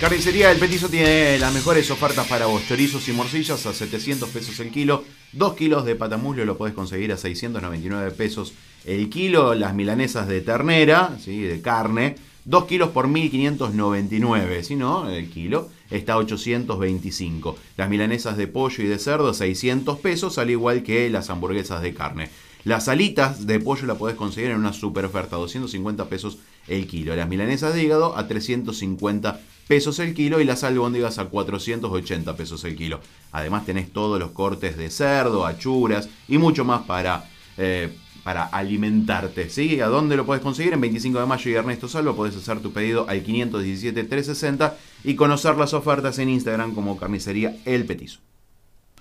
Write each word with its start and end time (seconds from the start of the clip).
Carnicería 0.00 0.50
El 0.50 0.58
Petizo 0.58 0.90
tiene 0.90 1.38
las 1.38 1.54
mejores 1.54 1.90
ofertas 1.90 2.26
para 2.26 2.44
vos. 2.44 2.62
Chorizos 2.68 3.08
y 3.08 3.12
morcillas 3.12 3.64
a 3.64 3.72
700 3.72 4.28
pesos 4.28 4.60
el 4.60 4.70
kilo. 4.70 5.04
2 5.32 5.54
kilos 5.54 5.86
de 5.86 5.94
patamuslo 5.96 6.44
lo 6.44 6.58
podés 6.58 6.74
conseguir 6.74 7.12
a 7.12 7.16
699 7.16 8.10
pesos 8.10 8.52
el 8.84 9.08
kilo. 9.08 9.54
Las 9.54 9.74
milanesas 9.74 10.28
de 10.28 10.42
ternera, 10.42 11.16
¿sí? 11.18 11.40
de 11.40 11.62
carne, 11.62 12.16
2 12.44 12.66
kilos 12.66 12.90
por 12.90 13.08
1599. 13.08 14.64
Si 14.64 14.76
no, 14.76 15.08
el 15.08 15.30
kilo 15.30 15.70
está 15.90 16.12
a 16.12 16.18
825. 16.18 17.56
Las 17.78 17.88
milanesas 17.88 18.36
de 18.36 18.48
pollo 18.48 18.84
y 18.84 18.88
de 18.88 18.98
cerdo, 18.98 19.32
600 19.32 19.98
pesos, 20.00 20.36
al 20.36 20.50
igual 20.50 20.82
que 20.82 21.08
las 21.08 21.30
hamburguesas 21.30 21.80
de 21.80 21.94
carne. 21.94 22.28
Las 22.64 22.88
alitas 22.88 23.46
de 23.46 23.60
pollo 23.60 23.86
la 23.86 23.94
podés 23.94 24.16
conseguir 24.16 24.50
en 24.50 24.58
una 24.58 24.74
super 24.74 25.06
oferta, 25.06 25.36
250 25.36 26.06
pesos 26.10 26.36
el 26.68 26.86
kilo. 26.86 27.16
Las 27.16 27.30
milanesas 27.30 27.72
de 27.72 27.82
hígado 27.82 28.14
a 28.14 28.28
350 28.28 29.32
pesos 29.32 29.55
el 29.68 30.14
kilo 30.14 30.40
y 30.40 30.44
las 30.44 30.62
albóndigas 30.64 31.18
a 31.18 31.24
480 31.26 32.36
pesos 32.36 32.62
el 32.64 32.76
kilo. 32.76 33.00
Además 33.32 33.66
tenés 33.66 33.92
todos 33.92 34.18
los 34.18 34.30
cortes 34.30 34.76
de 34.76 34.90
cerdo, 34.90 35.44
achuras 35.46 36.08
y 36.28 36.38
mucho 36.38 36.64
más 36.64 36.82
para, 36.86 37.28
eh, 37.58 37.92
para 38.22 38.44
alimentarte. 38.44 39.50
¿sí? 39.50 39.80
¿A 39.80 39.86
dónde 39.86 40.16
lo 40.16 40.24
puedes 40.24 40.42
conseguir? 40.42 40.72
En 40.72 40.80
25 40.80 41.18
de 41.20 41.26
mayo 41.26 41.50
y 41.50 41.54
Ernesto 41.54 41.88
Salvo 41.88 42.14
podés 42.14 42.36
hacer 42.36 42.60
tu 42.60 42.72
pedido 42.72 43.08
al 43.08 43.24
517-360 43.24 44.74
y 45.04 45.14
conocer 45.16 45.56
las 45.56 45.74
ofertas 45.74 46.18
en 46.18 46.28
Instagram 46.28 46.74
como 46.74 46.96
Carnicería 46.96 47.56
El 47.64 47.84
Petizo. 47.86 48.20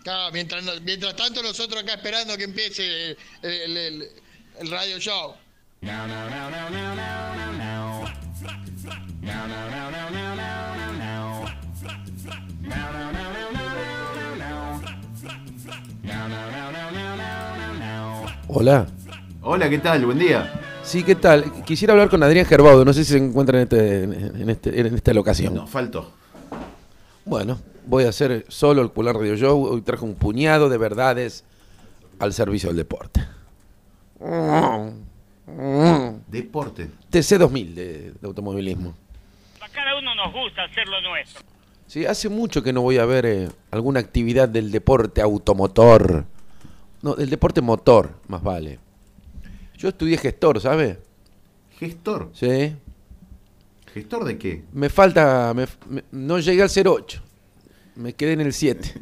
Claro, 0.04 0.32
mientras, 0.34 0.64
mientras 0.84 1.16
tanto 1.16 1.42
nosotros 1.42 1.82
acá 1.84 1.94
esperando 1.96 2.38
que 2.38 2.44
empiece 2.44 3.12
el, 3.12 3.18
el- 3.44 3.78
el- 3.78 4.10
el 4.60 4.72
radio 4.72 5.00
show. 5.00 5.34
Hola. 18.58 18.88
Hola, 19.42 19.70
¿qué 19.70 19.80
tal? 19.80 20.06
Buen 20.06 20.18
día. 20.18 20.62
Sí, 20.82 21.04
¿qué 21.04 21.16
tal? 21.16 21.52
Quisiera 21.66 21.92
hablar 21.94 22.10
con 22.10 22.24
Adrián 22.24 22.46
Gerbaudo, 22.46 22.86
no 22.86 22.94
sé 22.94 23.04
si 23.04 23.12
se 23.12 23.18
encuentra 23.18 23.58
en, 23.60 23.64
este, 23.64 24.04
en, 24.04 24.50
este- 24.50 24.80
en 24.80 24.96
esta 24.96 25.14
locación. 25.14 25.54
No, 25.54 25.68
faltó. 25.68 26.14
Bueno, 27.26 27.60
voy 27.86 28.06
a 28.06 28.10
hacer 28.10 28.46
solo 28.48 28.82
el 28.82 28.92
Cular 28.92 29.16
Radio 29.18 29.36
Show. 29.36 29.62
Hoy 29.66 29.82
traje 29.82 30.06
un 30.06 30.16
puñado 30.16 30.70
de 30.70 30.78
verdades 30.78 31.44
al 32.18 32.32
servicio 32.32 32.70
del 32.70 32.78
deporte. 32.78 33.22
Deporte. 36.30 36.90
TC2000 37.12 37.74
de, 37.74 38.12
de 38.14 38.20
automovilismo. 38.28 38.94
A 39.60 39.68
cada 39.68 39.98
uno 40.00 40.16
nos 40.16 40.32
gusta 40.34 40.64
hacer 40.64 40.88
lo 40.88 41.02
nuestro. 41.02 41.42
Sí, 41.88 42.06
hace 42.06 42.30
mucho 42.30 42.64
que 42.64 42.72
no 42.72 42.82
voy 42.82 43.00
a 43.00 43.06
ver 43.06 43.26
eh, 43.26 43.50
alguna 43.72 44.00
actividad 44.00 44.48
del 44.48 44.72
deporte 44.72 45.22
automotor. 45.22 46.24
No, 47.06 47.14
del 47.14 47.30
deporte 47.30 47.62
motor, 47.62 48.16
más 48.28 48.42
vale. 48.42 48.80
Yo 49.78 49.90
estudié 49.90 50.18
gestor, 50.18 50.60
¿sabe? 50.60 51.00
¿Gestor? 51.78 52.32
Sí. 52.34 52.76
¿Gestor 53.94 54.24
de 54.26 54.40
qué? 54.40 54.64
Me 54.74 54.90
falta. 54.90 55.54
me- 55.54 55.68
me- 55.88 56.04
no 56.12 56.40
llegué 56.40 56.64
al 56.64 56.70
08. 56.72 57.22
Me 57.96 58.14
quedé 58.14 58.34
en 58.34 58.42
el 58.42 58.54
7. 58.54 58.92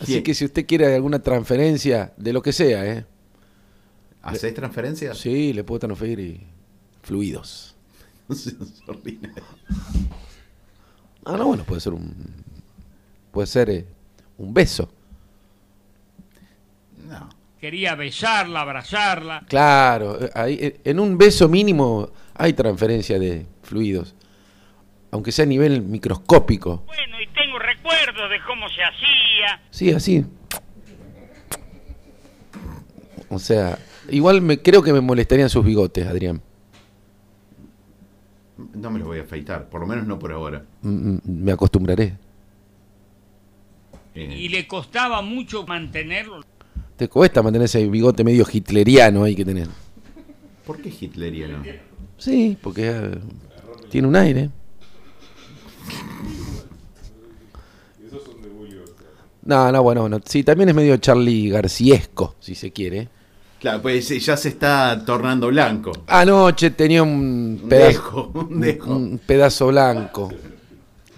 Así 0.00 0.20
que 0.24 0.34
si 0.34 0.46
usted 0.46 0.66
quiere 0.66 0.92
alguna 0.96 1.20
transferencia, 1.22 2.12
de 2.16 2.32
lo 2.32 2.42
que 2.42 2.52
sea, 2.52 2.84
¿eh? 2.84 3.06
¿Hacés 4.20 4.52
transferencias? 4.52 5.16
Sí, 5.16 5.52
le 5.52 5.62
puedo 5.62 5.78
transferir 5.78 6.18
y- 6.18 6.44
fluidos. 7.02 7.76
Ah, 11.24 11.36
no, 11.36 11.46
bueno, 11.46 11.62
puede 11.62 11.80
ser 11.80 11.92
un. 11.92 12.12
Puede 13.30 13.46
ser 13.46 13.70
eh, 13.70 13.86
un 14.38 14.54
beso. 14.54 14.90
No. 17.08 17.28
Quería 17.60 17.94
besarla, 17.94 18.62
abrazarla. 18.62 19.44
Claro, 19.48 20.20
eh, 20.20 20.30
ahí, 20.34 20.74
en 20.84 20.98
un 20.98 21.16
beso 21.16 21.48
mínimo 21.48 22.10
hay 22.34 22.52
transferencia 22.54 23.18
de 23.18 23.46
fluidos. 23.62 24.14
Aunque 25.12 25.30
sea 25.30 25.44
a 25.44 25.48
nivel 25.48 25.82
microscópico. 25.82 26.84
Bueno, 26.86 27.20
y 27.20 27.26
tengo 27.28 27.58
recuerdos 27.58 28.30
de 28.30 28.40
cómo 28.46 28.68
se 28.68 28.82
hacía. 28.82 29.60
Sí, 29.70 29.92
así. 29.92 30.24
O 33.28 33.38
sea, 33.38 33.78
igual 34.10 34.42
me 34.42 34.60
creo 34.60 34.82
que 34.82 34.92
me 34.92 35.00
molestarían 35.00 35.48
sus 35.48 35.64
bigotes, 35.64 36.06
Adrián. 36.06 36.42
No 38.74 38.90
me 38.90 38.98
los 38.98 39.08
voy 39.08 39.18
a 39.18 39.22
afeitar, 39.22 39.68
por 39.68 39.80
lo 39.80 39.86
menos 39.86 40.06
no 40.06 40.18
por 40.18 40.32
ahora. 40.32 40.64
Mm, 40.82 41.14
mm, 41.14 41.20
Me 41.24 41.52
acostumbraré. 41.52 42.14
Eh, 44.14 44.36
Y 44.38 44.48
le 44.48 44.66
costaba 44.66 45.22
mucho 45.22 45.66
mantenerlo. 45.66 46.40
Te 46.96 47.08
cuesta 47.08 47.42
mantener 47.42 47.64
ese 47.66 47.86
bigote 47.88 48.22
medio 48.24 48.44
hitleriano 48.50 49.24
ahí 49.24 49.34
que 49.34 49.44
tenés. 49.44 49.68
¿Por 50.66 50.80
qué 50.80 50.90
hitleriano? 51.00 51.62
Sí, 52.18 52.56
porque 52.62 52.88
eh, 52.90 53.18
tiene 53.90 54.06
un 54.08 54.16
aire. 54.16 54.50
No, 59.44 59.72
no, 59.72 59.82
bueno, 59.82 60.02
bueno. 60.02 60.20
Sí, 60.24 60.44
también 60.44 60.68
es 60.68 60.74
medio 60.74 60.96
Charlie 60.98 61.48
Garciesco, 61.50 62.36
si 62.38 62.54
se 62.54 62.70
quiere. 62.70 63.08
Claro, 63.58 63.82
pues 63.82 64.08
ya 64.24 64.36
se 64.36 64.48
está 64.50 65.04
tornando 65.04 65.48
blanco. 65.48 65.92
Anoche 66.06 66.70
tenía 66.70 67.02
un 67.02 67.60
Un 67.62 67.68
pedazo, 67.68 67.90
dejo, 67.92 68.32
un 68.34 68.60
dejo. 68.60 68.96
un 68.96 69.18
pedazo 69.24 69.66
blanco. 69.68 70.32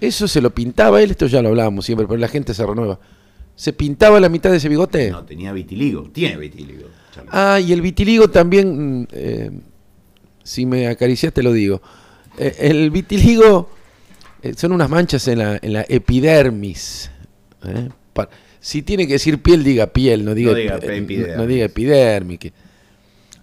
Eso 0.00 0.28
se 0.28 0.40
lo 0.40 0.54
pintaba 0.54 1.00
él, 1.02 1.12
esto 1.12 1.26
ya 1.26 1.40
lo 1.42 1.48
hablábamos 1.48 1.84
siempre, 1.86 2.06
pero 2.06 2.18
la 2.18 2.28
gente 2.28 2.52
se 2.54 2.64
renueva. 2.66 2.98
¿Se 3.56 3.72
pintaba 3.72 4.18
la 4.20 4.28
mitad 4.28 4.50
de 4.50 4.56
ese 4.56 4.68
bigote? 4.68 5.10
No, 5.10 5.24
tenía 5.24 5.52
vitiligo. 5.52 6.10
Tiene 6.12 6.36
vitiligo. 6.36 6.88
Charlie. 7.14 7.30
Ah, 7.32 7.60
y 7.60 7.72
el 7.72 7.80
vitiligo 7.80 8.28
también, 8.28 9.02
mm, 9.02 9.06
eh, 9.12 9.50
si 10.42 10.66
me 10.66 10.88
acaricias 10.88 11.32
te 11.32 11.42
lo 11.42 11.52
digo. 11.52 11.80
Eh, 12.36 12.54
el 12.58 12.90
vitiligo 12.90 13.70
eh, 14.42 14.54
son 14.56 14.72
unas 14.72 14.90
manchas 14.90 15.26
en 15.28 15.38
la, 15.38 15.58
en 15.62 15.72
la 15.72 15.86
epidermis. 15.88 17.10
¿eh? 17.64 17.88
Si 18.60 18.82
tiene 18.82 19.06
que 19.06 19.14
decir 19.14 19.40
piel, 19.42 19.62
diga 19.62 19.86
piel, 19.88 20.24
no 20.24 20.34
diga, 20.34 20.50
No 20.52 20.56
diga 20.56 20.76
epidermis. 20.76 21.36
no 21.36 21.46
diga 21.46 21.64
epidermis. 21.66 22.38
que- 22.40 22.52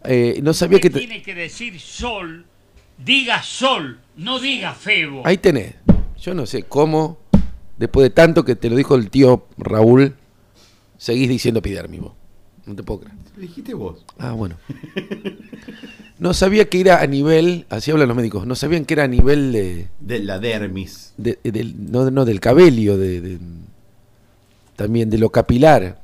Eh, 0.04 0.40
no 0.44 0.52
sabía 0.54 0.80
que... 0.80 0.90
Tiene 0.90 1.22
que 1.22 1.36
decir 1.36 1.80
sol. 1.80 2.46
Diga 2.98 3.42
sol, 3.44 4.00
no 4.18 4.40
diga 4.40 4.74
febo. 4.74 5.22
Ahí 5.26 5.38
tenés. 5.38 5.76
Yo 6.22 6.34
no 6.34 6.46
sé 6.46 6.64
cómo, 6.64 7.18
después 7.78 8.04
de 8.04 8.10
tanto 8.12 8.46
que 8.46 8.56
te 8.56 8.70
lo 8.70 8.76
dijo 8.76 8.96
el 8.96 9.10
tío 9.10 9.48
Raúl, 9.58 10.16
seguís 10.98 11.28
diciendo 11.30 11.60
epidermis 11.60 12.02
vos. 12.02 12.14
No 12.66 12.76
te 12.76 12.84
puedo 12.84 13.02
creer. 13.02 13.16
Lo 13.36 13.42
dijiste 13.42 13.74
vos. 13.74 14.06
Ah, 14.20 14.34
bueno. 14.34 14.56
No 16.20 16.36
sabía 16.36 16.70
que 16.70 16.80
era 16.80 17.02
a 17.02 17.08
nivel, 17.08 17.66
así 17.70 17.90
hablan 17.90 18.08
los 18.08 18.16
médicos, 18.16 18.46
no 18.46 18.54
sabían 18.54 18.86
que 18.86 18.94
era 18.94 19.06
a 19.06 19.08
nivel 19.08 19.52
de, 19.52 19.88
De 20.00 20.20
la 20.20 20.38
dermis. 20.38 21.14
de- 21.18 21.40
del, 21.44 21.92
no, 21.92 22.12
no, 22.12 22.26
del 22.26 22.40
cabello, 22.40 22.96
de, 22.98 23.20
de- 23.22 23.40
también 24.76 25.10
de 25.10 25.18
lo 25.18 25.32
capilar, 25.32 26.00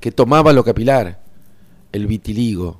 que 0.00 0.12
tomaba 0.12 0.52
lo 0.52 0.62
capilar, 0.64 1.18
el 1.92 2.06
vitiligo. 2.06 2.78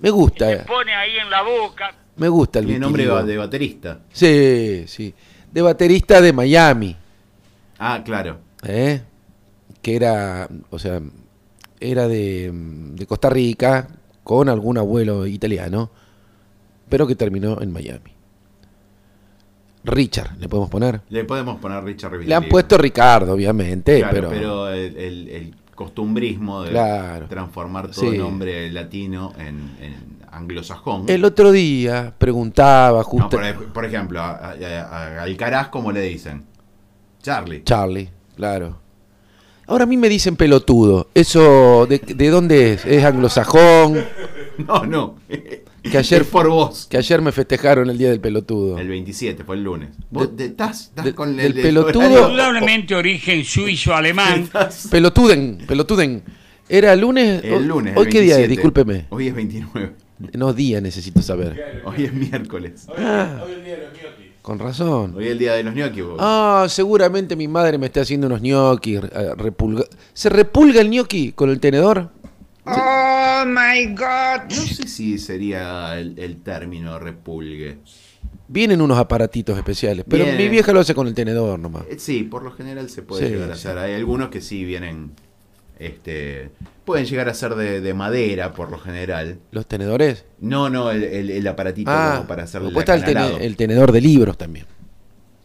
Me 0.00 0.08
Se 0.08 0.12
gusta, 0.12 0.64
pone 0.66 0.92
ahí 0.92 1.16
en 1.22 1.30
la 1.30 1.42
boca. 1.42 1.94
me 2.16 2.28
gusta 2.28 2.58
el 2.58 2.66
Tiene 2.66 2.80
nombre 2.80 3.04
de 3.06 3.36
baterista. 3.36 4.00
Sí, 4.12 4.84
sí. 4.88 5.14
De 5.52 5.62
baterista 5.62 6.20
de 6.20 6.32
Miami, 6.32 6.96
Ah, 7.78 8.02
claro. 8.04 8.38
¿eh? 8.62 9.02
que 9.82 9.96
era, 9.96 10.48
o 10.70 10.78
sea, 10.78 11.00
era 11.80 12.06
de, 12.06 12.50
de 12.52 13.06
Costa 13.06 13.30
Rica 13.30 13.88
con 14.22 14.48
algún 14.48 14.76
abuelo 14.78 15.26
italiano, 15.26 15.90
pero 16.88 17.06
que 17.06 17.14
terminó 17.16 17.60
en 17.62 17.72
Miami. 17.72 18.10
Richard, 19.84 20.36
le 20.38 20.48
podemos 20.48 20.68
poner. 20.70 21.00
Le 21.08 21.24
podemos 21.24 21.58
poner 21.58 21.82
Richard 21.82 22.12
Le 22.20 22.34
han 22.34 22.44
puesto 22.48 22.76
Ricardo, 22.76 23.32
obviamente, 23.32 23.98
Claro, 24.00 24.14
pero, 24.14 24.28
pero, 24.28 24.68
el, 24.68 24.96
el- 24.96 25.28
el 25.28 25.54
costumbrismo 25.74 26.62
de 26.62 26.70
Claro. 26.70 27.26
transformar 27.28 27.90
todo 27.90 28.10
Sí. 28.10 28.18
nombre 28.18 28.70
latino 28.70 29.32
en, 29.38 29.70
en 29.80 30.19
anglosajón. 30.32 31.04
el 31.08 31.24
otro 31.24 31.52
día 31.52 32.14
preguntaba 32.18 32.98
No, 32.98 33.04
justo 33.04 33.30
por, 33.30 33.44
ej- 33.44 33.72
por 33.72 33.84
ejemplo, 33.84 34.20
a, 34.20 34.30
a- 34.36 35.18
a 35.18 35.22
Alcaraz, 35.22 35.68
¿cómo 35.68 35.92
le 35.92 36.02
dicen? 36.02 36.44
Charlie. 37.22 37.62
Charlie, 37.64 38.08
claro. 38.36 38.78
Ahora 39.66 39.84
a 39.84 39.86
mí 39.86 39.96
me 39.96 40.08
dicen 40.08 40.34
pelotudo. 40.36 41.08
¿Eso 41.14 41.86
de, 41.86 41.98
de 41.98 42.28
dónde 42.30 42.72
es? 42.72 42.84
¿Es 42.86 43.04
anglosajón? 43.04 44.04
No, 44.66 44.84
no. 44.84 45.14
Que 45.82 45.96
ayer 45.96 46.20
Es 46.20 46.28
por 46.28 46.46
vos. 46.50 46.86
Que 46.90 46.98
ayer 46.98 47.22
me 47.22 47.32
festejaron 47.32 47.88
el 47.88 47.96
día 47.96 48.10
del 48.10 48.20
pelotudo. 48.20 48.76
El 48.76 48.88
27, 48.88 49.42
fue 49.42 49.56
el 49.56 49.62
lunes. 49.64 49.88
¿Vos 50.10 50.36
te- 50.36 50.44
estás, 50.46 50.80
estás 50.88 51.06
de- 51.06 51.14
con 51.14 51.34
del 51.34 51.56
el, 51.56 51.62
pelotudo- 51.64 51.98
horario? 52.00 52.28
Indudablemente 52.28 52.94
origen 52.94 53.42
suizo-alemán. 53.42 54.50
Pelotuden, 54.90 55.64
pelotuden. 55.66 56.22
¿Era 56.68 56.94
lunes? 56.94 57.42
El 57.42 57.66
lunes. 57.66 57.96
¿Hoy 57.96 58.04
el 58.06 58.12
qué 58.12 58.20
día 58.20 58.34
es? 58.34 58.48
27. 58.48 58.48
Discúlpeme. 58.48 59.06
Hoy 59.08 59.28
es 59.28 59.34
29. 59.34 59.92
No, 60.34 60.52
día 60.52 60.80
necesito 60.80 61.22
saber. 61.22 61.82
Hoy 61.84 62.04
es 62.04 62.12
miércoles. 62.12 62.86
Ah, 62.96 63.42
con 64.42 64.58
razón. 64.58 65.14
Hoy 65.16 65.26
es 65.26 65.32
el 65.32 65.38
día 65.38 65.54
de 65.54 65.62
los 65.62 65.74
ñoquis. 65.74 66.04
vos. 66.04 66.16
Ah, 66.18 66.66
seguramente 66.68 67.36
mi 67.36 67.48
madre 67.48 67.78
me 67.78 67.86
está 67.86 68.02
haciendo 68.02 68.26
unos 68.26 68.40
ñoquis. 68.42 68.98
eh, 69.02 69.32
repulga- 69.36 69.86
¿Se 70.12 70.28
repulga 70.28 70.80
el 70.80 70.90
ñoqui 70.90 71.32
con 71.32 71.50
el 71.50 71.60
tenedor? 71.60 72.10
Oh 72.66 73.44
my 73.46 73.86
god. 73.94 74.50
No 74.50 74.62
sé 74.66 74.86
si 74.88 75.18
sería 75.18 75.98
el, 75.98 76.18
el 76.18 76.36
término 76.42 76.98
repulgue. 76.98 77.78
Vienen 78.48 78.80
unos 78.80 78.98
aparatitos 78.98 79.56
especiales, 79.56 80.04
pero 80.08 80.24
Viene. 80.24 80.38
mi 80.38 80.48
vieja 80.48 80.72
lo 80.72 80.80
hace 80.80 80.94
con 80.94 81.06
el 81.06 81.14
tenedor 81.14 81.58
nomás. 81.58 81.84
Eh, 81.88 81.96
Sí, 81.98 82.24
por 82.24 82.42
lo 82.42 82.50
general 82.52 82.90
se 82.90 83.02
puede 83.02 83.26
Sí, 83.26 83.32
llegar 83.32 83.50
a 83.52 83.54
sí. 83.56 83.66
hacer. 83.68 83.78
Hay 83.78 83.94
algunos 83.94 84.28
que 84.28 84.40
sí 84.40 84.64
vienen. 84.64 85.12
Este, 85.78 86.50
pueden 86.90 87.06
llegar 87.06 87.28
a 87.28 87.34
ser 87.34 87.54
de, 87.54 87.80
de 87.80 87.94
madera, 87.94 88.52
por 88.52 88.70
lo 88.70 88.78
general. 88.78 89.38
¿Los 89.52 89.66
tenedores? 89.66 90.24
No, 90.40 90.68
no, 90.68 90.90
el, 90.90 91.04
el- 91.04 91.30
el 91.30 91.46
aparatito 91.46 91.90
Ah, 91.92 92.14
como 92.16 92.26
para 92.28 92.42
hacerle 92.42 92.66
después 92.68 92.88
el 92.88 92.94
está 92.98 93.10
el, 93.10 93.16
tene- 93.16 93.44
el 93.46 93.56
tenedor 93.56 93.92
de 93.92 94.00
libros 94.00 94.36
también. 94.36 94.66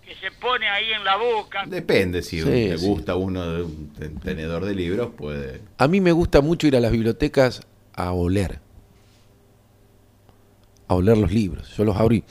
Que 0.03 0.15
se 0.15 0.31
pone 0.41 0.67
ahí 0.67 0.91
en 0.97 1.03
la 1.03 1.17
boca. 1.17 1.65
Depende, 1.67 2.23
si 2.23 2.41
Sí, 2.41 2.45
le 2.49 2.77
sí. 2.79 2.85
gusta 2.87 3.15
uno 3.15 3.45
de 3.51 3.61
un 3.63 3.89
te- 3.97 4.09
tenedor 4.09 4.65
de 4.65 4.73
libros, 4.73 5.11
puede. 5.15 5.61
A 5.77 5.87
mí 5.87 6.01
me 6.01 6.11
gusta 6.11 6.41
mucho 6.41 6.65
ir 6.65 6.75
a 6.75 6.79
las 6.79 6.91
bibliotecas 6.91 7.61
a 7.93 8.11
oler. 8.11 8.59
A 10.87 10.95
oler 10.95 11.17
los 11.17 11.31
libros. 11.31 11.75
Yo 11.77 11.83
los 11.85 11.95
abrí. 11.95 12.23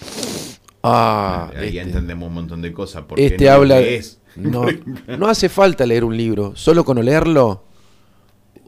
Ah, 0.83 1.51
Ahí 1.57 1.69
este, 1.69 1.81
entendemos 1.81 2.29
un 2.29 2.35
montón 2.35 2.63
de 2.63 2.73
cosas. 2.73 3.05
Porque 3.09 3.27
este 3.27 3.45
no 3.47 3.53
habla. 3.53 3.81
lees. 3.81 4.19
No, 4.37 4.67
no 5.19 5.27
hace 5.29 5.49
falta 5.49 5.87
leer 5.87 6.05
un 6.05 6.17
libro. 6.17 6.53
Solo 6.57 6.85
con 6.85 6.99
olerlo, 6.99 7.65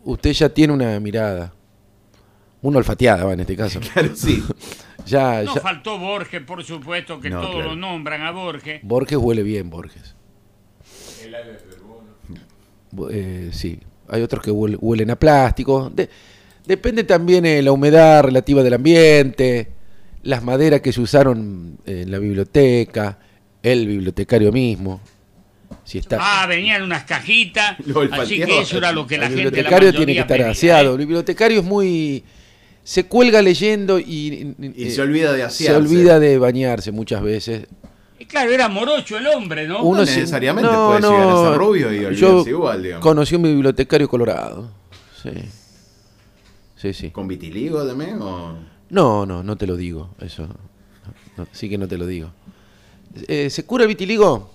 usted 0.07 0.33
ya 0.33 0.49
tiene 0.49 0.73
una 0.73 0.99
mirada. 1.01 1.53
Una 2.63 2.79
olfateada, 2.79 3.25
va, 3.25 3.35
en 3.35 3.41
este 3.41 3.57
caso. 3.57 3.81
Claro, 3.93 4.17
sí. 4.17 4.43
Ya, 5.07 5.43
No 5.45 5.55
ya. 5.55 5.61
faltó 5.61 5.99
Borges, 6.01 6.43
por 6.43 6.65
supuesto, 6.65 7.21
que 7.21 7.31
No, 7.31 7.41
todos 7.41 7.55
claro. 7.57 7.71
lo 7.71 7.77
nombran 7.77 8.23
a 8.23 8.33
Borges. 8.33 8.81
Borges 8.83 9.17
huele 9.19 9.45
bien, 9.45 9.71
Borges. 9.71 10.17
Bu- 12.93 13.09
eh, 13.13 13.51
sí, 13.53 13.79
hay 14.09 14.23
otros 14.23 14.43
que 14.43 14.51
huele- 14.51 14.79
huelen 14.81 15.11
a 15.11 15.17
plástico. 15.17 15.91
De- 15.91 16.09
depende 16.67 17.05
también 17.05 17.45
de 17.45 17.63
la 17.63 17.73
humedad 17.73 18.25
relativa 18.25 18.63
del 18.63 18.75
ambiente, 18.75 19.69
las 20.23 20.43
maderas 20.43 20.81
que 20.81 20.93
se 20.93 21.01
usaron 21.01 21.79
en 21.87 22.11
la 22.11 22.19
biblioteca, 22.19 23.19
el 23.63 23.87
bibliotecario 23.87 24.51
mismo. 24.51 25.01
Si 25.85 25.99
está, 25.99 26.19
Ah, 26.21 26.47
venían 26.47 26.83
unas 26.83 27.05
cajitas, 27.05 27.77
así 28.13 28.37
que 28.43 28.61
eso 28.61 28.79
era 28.79 28.93
lo 28.93 29.07
que 29.07 29.19
la 29.19 29.27
el 29.27 29.33
gente 29.35 29.45
la 29.45 29.51
bibliotecario 29.51 29.93
tiene 29.95 30.15
que 30.15 30.21
estar 30.21 30.37
pedía, 30.39 30.51
aseado. 30.51 30.91
¿eh? 30.91 30.93
El 30.93 30.99
bibliotecario 30.99 31.61
es 31.61 31.65
muy... 31.65 32.25
Se 32.83 33.05
cuelga 33.07 33.43
leyendo 33.43 33.99
y, 33.99 34.55
Y 34.61 34.85
eh, 34.85 34.91
se 34.91 35.03
olvida 35.03 35.33
de 35.33 35.39
se 35.41 35.45
asearse. 35.45 35.77
olvida 35.77 36.21
de 36.21 36.39
bañarse 36.39 36.93
muchas 36.93 37.21
veces. 37.23 37.67
Y 38.19 38.25
claro, 38.27 38.53
era 38.53 38.69
morocho 38.69 39.19
el 39.19 39.27
hombre, 39.27 39.67
¿no? 39.67 39.83
Uno- 39.83 40.01
necesariamente 40.05 40.71
puede 40.71 41.01
llegar 41.01 41.29
a 41.29 41.49
ser 41.51 41.59
rubio 41.59 41.93
y 41.93 42.05
olvidarse 42.05 42.21
yo 42.21 42.45
igual, 42.47 42.83
digamos. 42.83 43.03
Conocí 43.03 43.35
un 43.35 43.43
bibliotecario 43.43 44.09
colorado. 44.09 44.71
Sí. 45.23 45.31
Sí, 46.77 46.93
sí. 46.93 47.11
¿Con 47.11 47.27
vitiligo 47.27 47.85
también? 47.87 48.21
O... 48.23 48.57
No, 48.91 49.27
no, 49.27 49.43
no 49.43 49.57
te 49.57 49.67
lo 49.67 49.77
digo. 49.77 50.11
Eso. 50.21 50.47
no, 50.47 50.55
no, 51.39 51.47
sí 51.53 51.69
que 51.69 51.79
no 51.79 51.89
te 51.89 51.99
lo 51.99 52.07
digo. 52.07 52.31
Eh, 53.29 53.51
¿Se 53.51 53.65
cura 53.65 53.83
el 53.85 53.89
vitiligo? 53.89 54.55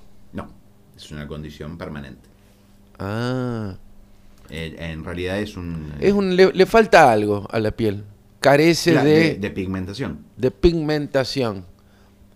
Es 1.04 1.12
una 1.12 1.28
condición 1.28 1.78
permanente. 1.78 2.30
Ah. 3.00 3.76
Eh, 4.50 4.76
en 4.78 5.04
realidad 5.04 5.40
es 5.40 5.56
un. 5.58 5.94
Es 6.00 6.14
un, 6.14 6.36
le, 6.36 6.52
le 6.54 6.66
falta 6.66 7.12
algo 7.12 7.48
a 7.52 7.60
la 7.60 7.72
piel. 7.72 8.04
Carece 8.40 8.92
Claro, 8.92 9.08
de, 9.08 9.16
de, 9.20 9.36
de 9.36 9.50
pigmentación. 9.52 10.26
de 10.38 10.52
pigmentación. 10.52 11.66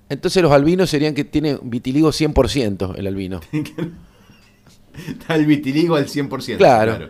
Entonces 0.08 0.42
los 0.44 0.52
albinos 0.52 0.90
serían 0.90 1.14
que 1.16 1.24
tiene 1.24 1.58
vitiligo 1.64 2.10
100% 2.10 2.96
el 2.98 3.08
albino. 3.08 3.42
Está 5.08 5.36
el 5.36 5.46
vitiligo 5.46 5.96
al 5.96 6.06
100%. 6.08 6.58
Claro. 6.58 7.10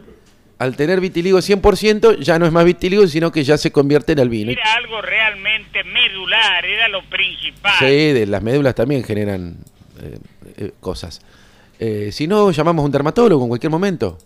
Al 0.58 0.76
tener 0.78 1.02
vitiligo 1.02 1.40
100% 1.40 2.20
ya 2.20 2.40
no 2.40 2.46
es 2.46 2.52
más 2.54 2.64
vitiligo, 2.64 3.06
sino 3.08 3.32
que 3.32 3.44
ya 3.44 3.58
se 3.58 3.72
convierte 3.72 4.14
en 4.14 4.22
albino. 4.22 4.52
Era 4.52 4.76
algo 4.76 5.02
realmente 5.02 5.84
medular, 5.84 6.66
era 6.66 6.88
lo 6.88 7.02
principal. 7.10 7.74
Sí, 7.80 7.86
de 8.14 8.26
las 8.26 8.42
médulas 8.42 8.74
también 8.74 9.04
generan 9.04 9.58
eh, 10.02 10.18
eh, 10.58 10.72
cosas. 10.80 11.20
Eh, 11.80 12.12
si 12.12 12.28
no, 12.28 12.52
llamamos 12.52 12.84
a 12.84 12.86
un 12.86 12.92
dermatólogo 12.92 13.44
en 13.44 13.50
cualquier 13.50 13.72
momento. 13.72 14.18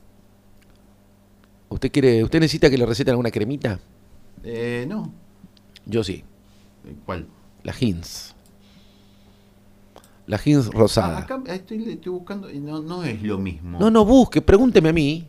¿Usted 1.69 1.91
quiere, 1.91 2.23
usted 2.23 2.39
necesita 2.39 2.69
que 2.69 2.77
le 2.77 2.85
receten 2.85 3.11
alguna 3.11 3.31
cremita? 3.31 3.79
Eh, 4.43 4.85
no. 4.87 5.11
Yo 5.85 6.03
sí. 6.03 6.23
¿Cuál? 7.05 7.27
La 7.63 7.73
Hins. 7.79 8.35
La 10.27 10.39
Hins 10.43 10.67
Ah, 10.67 10.77
rosada. 10.77 11.17
acá 11.19 11.41
estoy, 11.47 11.89
estoy 11.89 12.11
buscando 12.11 12.49
y 12.51 12.59
no, 12.59 12.81
no 12.81 13.03
es 13.03 13.21
lo 13.23 13.37
mismo. 13.37 13.79
No, 13.79 13.89
no 13.89 14.05
busque, 14.05 14.41
pregúnteme 14.41 14.89
a 14.89 14.93
mí. 14.93 15.27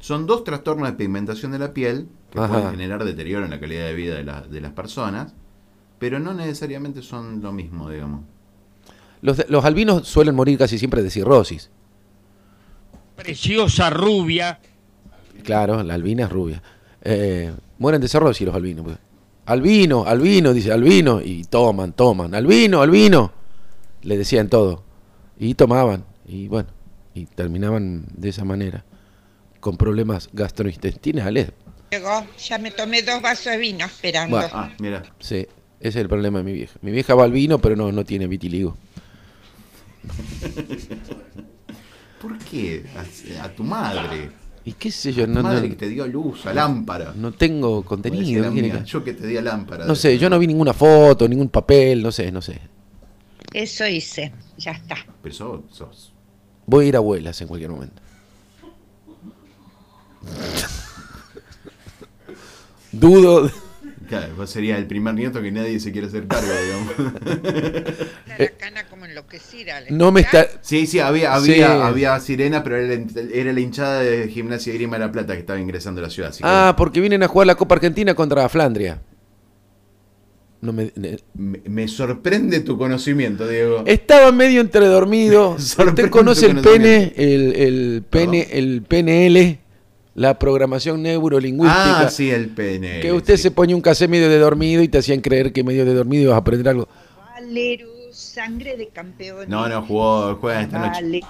Son 0.00 0.26
dos 0.26 0.44
trastornos 0.44 0.88
de 0.88 0.94
pigmentación 0.94 1.52
de 1.52 1.58
la 1.58 1.72
piel 1.72 2.08
que 2.30 2.38
Ajá. 2.40 2.48
pueden 2.48 2.70
generar 2.72 3.04
deterioro 3.04 3.44
en 3.44 3.50
la 3.50 3.60
calidad 3.60 3.84
de 3.84 3.94
vida 3.94 4.14
de, 4.16 4.24
la- 4.24 4.40
de 4.42 4.60
las 4.60 4.72
personas, 4.72 5.32
pero 5.98 6.18
no 6.18 6.34
necesariamente 6.34 7.02
son 7.02 7.40
lo 7.42 7.52
mismo, 7.52 7.88
digamos. 7.88 8.22
Los, 9.22 9.48
los 9.48 9.64
albinos 9.64 10.06
suelen 10.06 10.34
morir 10.34 10.58
casi 10.58 10.78
siempre 10.78 11.02
de 11.02 11.08
cirrosis. 11.10 11.70
Preciosa 13.16 13.88
rubia. 13.90 14.60
Claro, 15.44 15.82
la 15.82 15.94
albina 15.94 16.24
es 16.24 16.30
rubia. 16.30 16.62
Eh, 17.02 17.52
mueren 17.78 18.00
de 18.00 18.08
cirrosis 18.08 18.46
los 18.46 18.54
albinos. 18.54 18.84
pues. 18.84 18.98
Albino, 19.46 20.04
albino, 20.06 20.52
dice 20.52 20.72
albino. 20.72 21.20
Y 21.20 21.44
toman, 21.44 21.92
toman. 21.92 22.34
Albino, 22.34 22.82
albino. 22.82 23.32
Le 24.02 24.18
decían 24.18 24.48
todo. 24.48 24.82
Y 25.38 25.54
tomaban. 25.54 26.04
Y 26.26 26.48
bueno, 26.48 26.68
y 27.14 27.26
terminaban 27.26 28.06
de 28.16 28.28
esa 28.28 28.44
manera. 28.44 28.84
Con 29.60 29.76
problemas 29.76 30.28
gastrointestinales. 30.32 31.52
Llegó, 31.90 32.26
ya 32.38 32.58
me 32.58 32.70
tomé 32.70 33.02
dos 33.02 33.20
vasos 33.22 33.52
de 33.52 33.58
vino 33.58 33.84
esperando. 33.84 34.36
Bueno. 34.36 34.50
Ah, 34.52 34.70
mira. 34.80 35.02
Sí, 35.20 35.46
ese 35.78 35.88
es 35.88 35.96
el 35.96 36.08
problema 36.08 36.38
de 36.38 36.44
mi 36.44 36.52
vieja. 36.52 36.74
Mi 36.80 36.90
vieja 36.90 37.14
va 37.14 37.24
al 37.24 37.32
vino, 37.32 37.58
pero 37.60 37.76
no, 37.76 37.92
no 37.92 38.04
tiene 38.04 38.26
vitiligo. 38.26 38.76
¿Por 42.20 42.38
qué? 42.38 42.84
A, 42.96 43.44
a 43.44 43.48
tu 43.50 43.64
madre. 43.64 44.30
Y 44.64 44.72
qué 44.74 44.92
sé 44.92 45.12
yo, 45.12 45.24
Tu 45.26 45.32
no, 45.32 45.42
madre 45.42 45.62
no, 45.62 45.68
que 45.70 45.74
te 45.76 45.88
dio 45.88 46.06
luz, 46.06 46.46
a 46.46 46.54
lámpara. 46.54 47.12
no 47.16 47.32
tengo 47.32 47.84
contenido. 47.84 48.42
la 48.42 48.48
¿qué 48.48 48.52
quiere 48.54 48.68
mía, 48.68 48.78
que- 48.84 48.88
Yo 48.88 49.02
que 49.02 49.12
te 49.14 49.26
di 49.26 49.36
a 49.36 49.42
lámpara. 49.42 49.84
No 49.86 49.94
sé, 49.96 50.16
yo 50.18 50.30
no 50.30 50.38
vi 50.38 50.46
ninguna 50.46 50.72
foto, 50.72 51.26
ningún 51.28 51.48
papel, 51.48 52.00
no 52.02 52.12
sé, 52.12 52.30
no 52.30 52.40
sé. 52.40 52.60
Eso 53.52 53.84
hice, 53.86 54.32
ya 54.56 54.70
está. 54.72 54.96
Pero 55.22 55.34
sos, 55.34 55.60
sos- 55.70 56.12
Voy 56.66 56.84
a 56.86 56.88
ir 56.90 56.94
a 56.94 56.98
abuelas 56.98 57.40
en 57.40 57.48
cualquier 57.48 57.70
momento. 57.72 58.00
Dudo. 62.92 63.50
Claro, 64.12 64.34
vos 64.36 64.50
serías 64.50 64.78
el 64.78 64.86
primer 64.86 65.14
nieto 65.14 65.40
que 65.40 65.50
nadie 65.50 65.80
se 65.80 65.90
quiere 65.90 66.06
hacer 66.06 66.26
cargo, 66.26 66.46
digamos. 66.66 67.14
La 68.38 68.48
cana 68.58 68.84
como 68.90 69.06
enloquecida. 69.06 69.80
¿le 69.80 69.86
Eh, 69.88 69.92
No 69.92 70.12
me 70.12 70.20
está. 70.20 70.46
Sí, 70.60 70.86
sí, 70.86 70.98
había, 70.98 71.34
Sí. 71.40 71.62
había, 71.62 72.20
sirena, 72.20 72.62
pero 72.62 72.76
era, 72.76 73.02
era 73.32 73.54
la 73.54 73.60
hinchada 73.60 74.00
de 74.02 74.28
Gimnasia 74.28 74.74
Grima 74.74 74.98
de 74.98 75.06
la 75.06 75.12
Plata 75.12 75.32
que 75.32 75.40
estaba 75.40 75.58
ingresando 75.58 76.02
a 76.02 76.04
la 76.04 76.10
ciudad. 76.10 76.28
así 76.28 76.42
que 76.42 76.46
Ah, 76.46 76.74
porque 76.76 77.00
vienen 77.00 77.22
a 77.22 77.28
jugar 77.28 77.46
la 77.46 77.54
Copa 77.54 77.76
Argentina 77.76 78.14
contra 78.14 78.46
Flandria. 78.50 79.00
No 80.60 80.74
me, 80.74 80.92
me, 80.94 81.62
me 81.64 81.88
sorprende 81.88 82.60
tu 82.60 82.76
conocimiento, 82.76 83.48
Diego. 83.48 83.82
Estaba 83.86 84.30
medio 84.30 84.60
entredormido. 84.60 85.58
Sorprende 85.58 86.02
¿Usted 86.02 86.10
conoce 86.10 86.46
el 86.50 86.60
pene, 86.60 87.14
el, 87.16 87.54
el 87.56 88.04
pene, 88.10 88.46
el 88.52 88.82
PNL, 88.82 89.58
la 90.14 90.38
programación 90.38 91.02
neurolingüística? 91.02 92.00
ah, 92.00 92.10
sí, 92.10 92.30
el 92.30 92.48
pene. 92.50 93.00
Que 93.00 93.12
usted 93.12 93.36
sí. 93.36 93.42
se 93.44 93.50
ponía 93.50 93.74
un 93.76 93.82
casé 93.82 94.08
medio 94.08 94.28
de 94.28 94.38
dormido 94.38 94.82
y 94.82 94.88
te 94.88 94.98
hacían 94.98 95.20
creer 95.20 95.52
que 95.52 95.64
medio 95.64 95.84
de 95.84 95.94
dormido 95.94 96.24
ibas 96.24 96.34
a 96.34 96.38
aprender 96.38 96.68
algo. 96.68 96.88
Valeru, 97.34 97.88
sangre 98.12 98.76
de 98.76 98.88
campeón. 98.88 99.46
No, 99.48 99.68
no, 99.68 99.82
jugó, 99.82 100.36
juega 100.36 100.62
esta 100.62 100.78
noche. 100.78 101.02
Vale. 101.02 101.20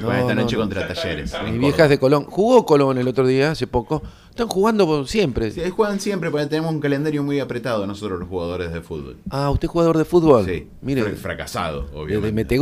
Juega 0.00 0.20
esta 0.20 0.34
No, 0.34 0.40
noche 0.42 0.56
no, 0.56 0.62
contra 0.62 0.88
Talleres. 0.88 1.32
en 1.32 1.38
Mi 1.38 1.44
Córdoba. 1.50 1.58
vieja 1.60 1.84
es 1.84 1.90
de 1.90 1.98
Colón. 1.98 2.24
Jugó 2.24 2.64
Colón 2.66 2.98
el 2.98 3.08
otro 3.08 3.26
día, 3.26 3.50
hace 3.52 3.66
poco. 3.66 4.02
Están 4.30 4.48
jugando 4.48 5.06
siempre. 5.06 5.50
Sí, 5.52 5.60
juegan 5.70 6.00
siempre 6.00 6.30
porque 6.30 6.46
tenemos 6.46 6.72
un 6.72 6.80
calendario 6.80 7.22
muy 7.22 7.38
apretado 7.40 7.86
nosotros 7.86 8.18
los 8.18 8.28
jugadores 8.28 8.72
de 8.72 8.80
fútbol. 8.80 9.18
Ah, 9.30 9.50
usted 9.50 9.66
es 9.66 9.70
jugador 9.70 9.96
de 9.98 10.04
fútbol. 10.04 10.44
Sí, 10.44 10.66
Mire, 10.82 11.02
fra- 11.04 11.14
fracasado, 11.14 11.82
de, 11.82 11.90
de 11.92 11.98
obviamente. 12.18 12.56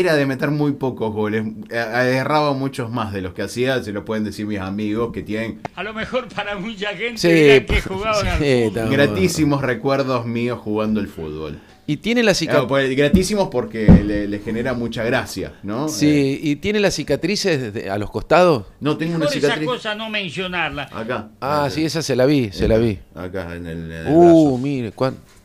Era 0.00 0.14
de 0.16 0.26
meter 0.26 0.50
muy 0.50 0.72
pocos 0.72 1.12
goles. 1.12 1.44
Eh, 1.70 2.16
Erraba 2.20 2.52
muchos 2.54 2.90
más 2.90 3.12
de 3.12 3.20
los 3.22 3.34
que 3.34 3.42
hacía, 3.42 3.82
se 3.82 3.92
lo 3.92 4.04
pueden 4.04 4.24
decir 4.24 4.46
mis 4.46 4.60
amigos 4.60 5.12
que 5.12 5.22
tienen 5.22 5.60
A 5.74 5.82
lo 5.82 5.92
mejor 5.94 6.28
para 6.28 6.56
mucha 6.58 6.88
gente 6.96 7.18
Sí, 7.18 7.64
que 7.66 7.80
jugaban 7.80 8.38
sí, 8.38 8.70
gratísimos 8.90 9.62
recuerdos 9.62 10.26
míos 10.26 10.58
jugando 10.62 11.00
el 11.00 11.08
fútbol. 11.08 11.58
Y 11.84 11.96
tiene 11.96 12.22
la 12.22 12.26
Claro, 12.32 12.38
cicatriz. 12.38 12.68
pues, 12.68 12.96
gratísimos 12.96 13.48
porque 13.50 13.86
le, 13.88 14.28
le 14.28 14.38
genera 14.38 14.72
mucha 14.72 15.02
gracia, 15.02 15.54
¿no? 15.64 15.86
Eh, 15.86 15.88
Sí, 15.88 16.38
y 16.40 16.56
tiene 16.56 16.78
las 16.78 16.94
cicatrices 16.94 17.74
de- 17.74 17.90
a 17.90 17.98
los 17.98 18.08
costados. 18.08 18.66
no, 18.80 18.96
tengo 18.96 19.16
una 19.16 19.24
Mejor 19.24 19.36
esa 19.36 19.46
cicatriz. 19.48 19.68
cosa 19.68 19.94
no 19.96 20.08
mencionarla. 20.08 20.84
Acá. 20.92 21.30
Ah, 21.40 21.62
Acá. 21.64 21.70
sí, 21.70 21.84
esa 21.84 22.00
se 22.00 22.14
la 22.14 22.24
vi, 22.24 22.50
se 22.52 22.68
la 22.68 22.78
vi. 22.78 23.00
Acá 23.16 23.56
en 23.56 23.66
el, 23.66 23.78
en 23.90 23.92
el 23.92 24.06
Uh, 24.08 24.20
brazo. 24.52 24.58
mire, 24.58 24.92
cuán- 24.92 25.14
hace- 25.14 25.41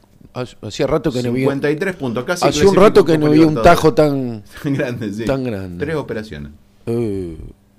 hacía 0.61 0.87
rato 0.87 1.11
que 1.11 1.21
no 1.23 1.31
vi. 1.31 1.41
53 1.41 1.95
puntos, 1.95 2.23
casi. 2.25 2.47
Hace 2.47 2.65
un 2.65 2.75
rato 2.75 3.03
que 3.05 3.17
no 3.17 3.29
vi 3.29 3.39
un 3.39 3.61
tajo 3.61 3.93
tan. 3.93 4.43
tan 4.63 4.73
grande, 4.73 5.13
sí. 5.13 5.25
tan 5.25 5.43
grande. 5.43 5.85
Tres 5.85 5.95
operaciones. 5.97 6.51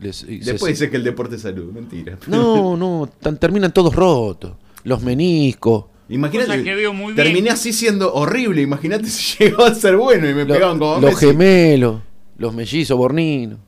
les- 0.00 0.16
se- 0.16 0.26
Después 0.26 0.78
dice 0.78 0.90
que 0.90 0.96
el 0.96 1.04
deporte 1.04 1.36
es 1.36 1.42
salud, 1.42 1.72
mentira. 1.72 2.18
No, 2.26 2.76
no, 2.76 3.08
tan- 3.20 3.38
terminan 3.38 3.72
todos 3.72 3.94
rotos. 3.94 4.52
Los 4.84 5.02
meniscos. 5.02 5.86
Imagínate, 6.08 6.48
Cosa 6.52 6.62
que 6.62 6.74
veo 6.74 6.94
muy 6.94 7.12
bien. 7.12 7.16
terminé 7.16 7.50
así 7.50 7.72
siendo 7.72 8.14
horrible. 8.14 8.62
Imagínate 8.62 9.06
si 9.08 9.44
llegó 9.44 9.64
a 9.64 9.74
ser 9.74 9.96
bueno 9.96 10.28
y 10.28 10.34
me 10.34 10.44
lo- 10.44 10.54
pegaban 10.54 10.78
como 10.78 10.94
los 11.00 11.10
Messi. 11.12 11.26
gemelos, 11.26 12.00
los 12.38 12.54
mellizos 12.54 12.96
borninos, 12.96 13.58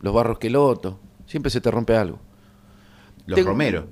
los 0.00 0.12
barros 0.12 0.38
queloto. 0.38 0.98
Siempre 1.26 1.50
se 1.50 1.60
te 1.60 1.70
rompe 1.70 1.96
algo. 1.96 2.18
Los 3.26 3.36
Tengo- 3.36 3.50
Romero. 3.50 3.86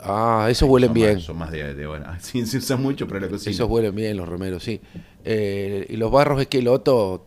Ah, 0.00 0.46
esos 0.50 0.68
huelen 0.68 0.88
Son 0.88 0.94
bien. 0.94 1.14
Más, 1.14 1.22
son 1.24 1.38
más 1.38 1.50
de, 1.50 1.74
de 1.74 1.86
bueno. 1.86 2.06
Sí, 2.20 2.44
se 2.46 2.58
usan 2.58 2.82
mucho 2.82 3.06
para 3.06 3.20
la 3.20 3.28
cocina. 3.28 3.50
Esos 3.50 3.68
huelen 3.68 3.94
bien, 3.94 4.16
los 4.16 4.28
romeros, 4.28 4.62
sí. 4.62 4.80
Eh, 5.24 5.86
y 5.88 5.96
los 5.96 6.10
barros 6.10 6.40
esqueloto 6.40 7.26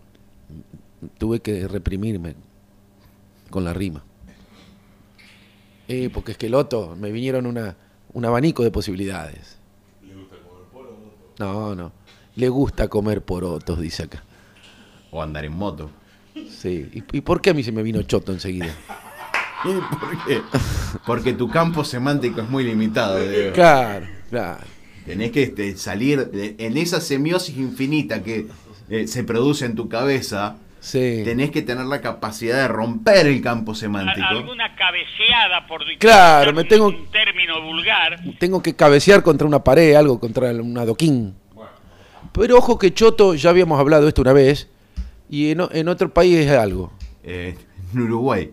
tuve 1.17 1.39
que 1.41 1.67
reprimirme 1.67 2.35
con 3.49 3.63
la 3.63 3.73
rima. 3.73 4.03
Eh, 5.87 6.09
porque 6.13 6.33
esqueloto 6.33 6.95
me 6.95 7.11
vinieron 7.11 7.45
una, 7.47 7.75
un 8.13 8.25
abanico 8.25 8.63
de 8.63 8.71
posibilidades. 8.71 9.57
No, 11.39 11.73
no. 11.75 11.91
Le 12.35 12.49
gusta 12.49 12.87
comer 12.87 13.23
porotos, 13.23 13.79
dice 13.79 14.03
acá. 14.03 14.23
O 15.11 15.21
andar 15.21 15.45
en 15.45 15.53
moto. 15.53 15.89
Sí. 16.49 16.89
¿Y, 16.93 17.17
y 17.17 17.21
por 17.21 17.41
qué 17.41 17.49
a 17.49 17.53
mí 17.53 17.63
se 17.63 17.71
me 17.71 17.81
vino 17.81 18.01
choto 18.03 18.31
enseguida? 18.31 18.73
¿Y 19.65 19.95
por 19.97 20.25
qué? 20.25 20.41
Porque 21.05 21.33
tu 21.33 21.49
campo 21.49 21.83
semántico 21.83 22.41
es 22.41 22.49
muy 22.49 22.63
limitado, 22.63 23.19
Diego. 23.19 23.53
Claro, 23.53 24.05
claro. 24.29 24.63
Tenés 25.05 25.31
que 25.31 25.43
este, 25.43 25.75
salir 25.75 26.27
de- 26.27 26.55
en 26.59 26.77
esa 26.77 27.01
semiosis 27.01 27.57
infinita 27.57 28.21
que 28.23 28.47
eh, 28.89 29.07
se 29.07 29.23
produce 29.23 29.65
en 29.65 29.75
tu 29.75 29.89
cabeza. 29.89 30.55
Sí. 30.79 31.23
Tenés 31.25 31.51
que 31.51 31.61
tener 31.61 31.85
la 31.85 31.99
capacidad 31.99 32.55
de 32.55 32.67
romper 32.69 33.27
el 33.27 33.41
campo 33.41 33.75
semántico. 33.75 34.25
alguna 34.27 34.75
cabeceada 34.77 35.67
por 35.67 35.81
Claro, 35.99 36.53
me 36.53 36.61
un- 36.61 36.67
tengo- 36.69 36.87
un 36.87 37.11
término 37.11 37.61
vulgar. 37.61 38.17
Tengo 38.39 38.61
que 38.63 38.75
cabecear 38.75 39.21
contra 39.23 39.45
una 39.45 39.61
pared, 39.63 39.95
algo, 39.95 40.19
contra 40.21 40.51
un 40.51 40.77
adoquín. 40.77 41.35
Pero 42.31 42.57
ojo 42.57 42.77
que 42.79 42.93
Choto, 42.93 43.33
ya 43.35 43.49
habíamos 43.49 43.77
hablado 43.79 44.07
esto 44.07 44.21
una 44.21 44.31
vez, 44.33 44.69
y 45.29 45.51
en 45.51 45.87
otro 45.89 46.13
país 46.13 46.37
es 46.37 46.51
algo. 46.51 46.93
Eh, 47.23 47.57
en 47.93 47.99
Uruguay 48.01 48.51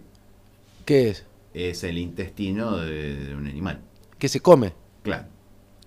¿Qué 0.86 1.10
es? 1.10 1.26
es 1.52 1.84
el 1.84 1.98
intestino 1.98 2.78
de, 2.78 3.16
de 3.16 3.34
un 3.34 3.46
animal. 3.46 3.80
Que 4.18 4.28
se 4.28 4.40
come. 4.40 4.72
Claro. 5.02 5.24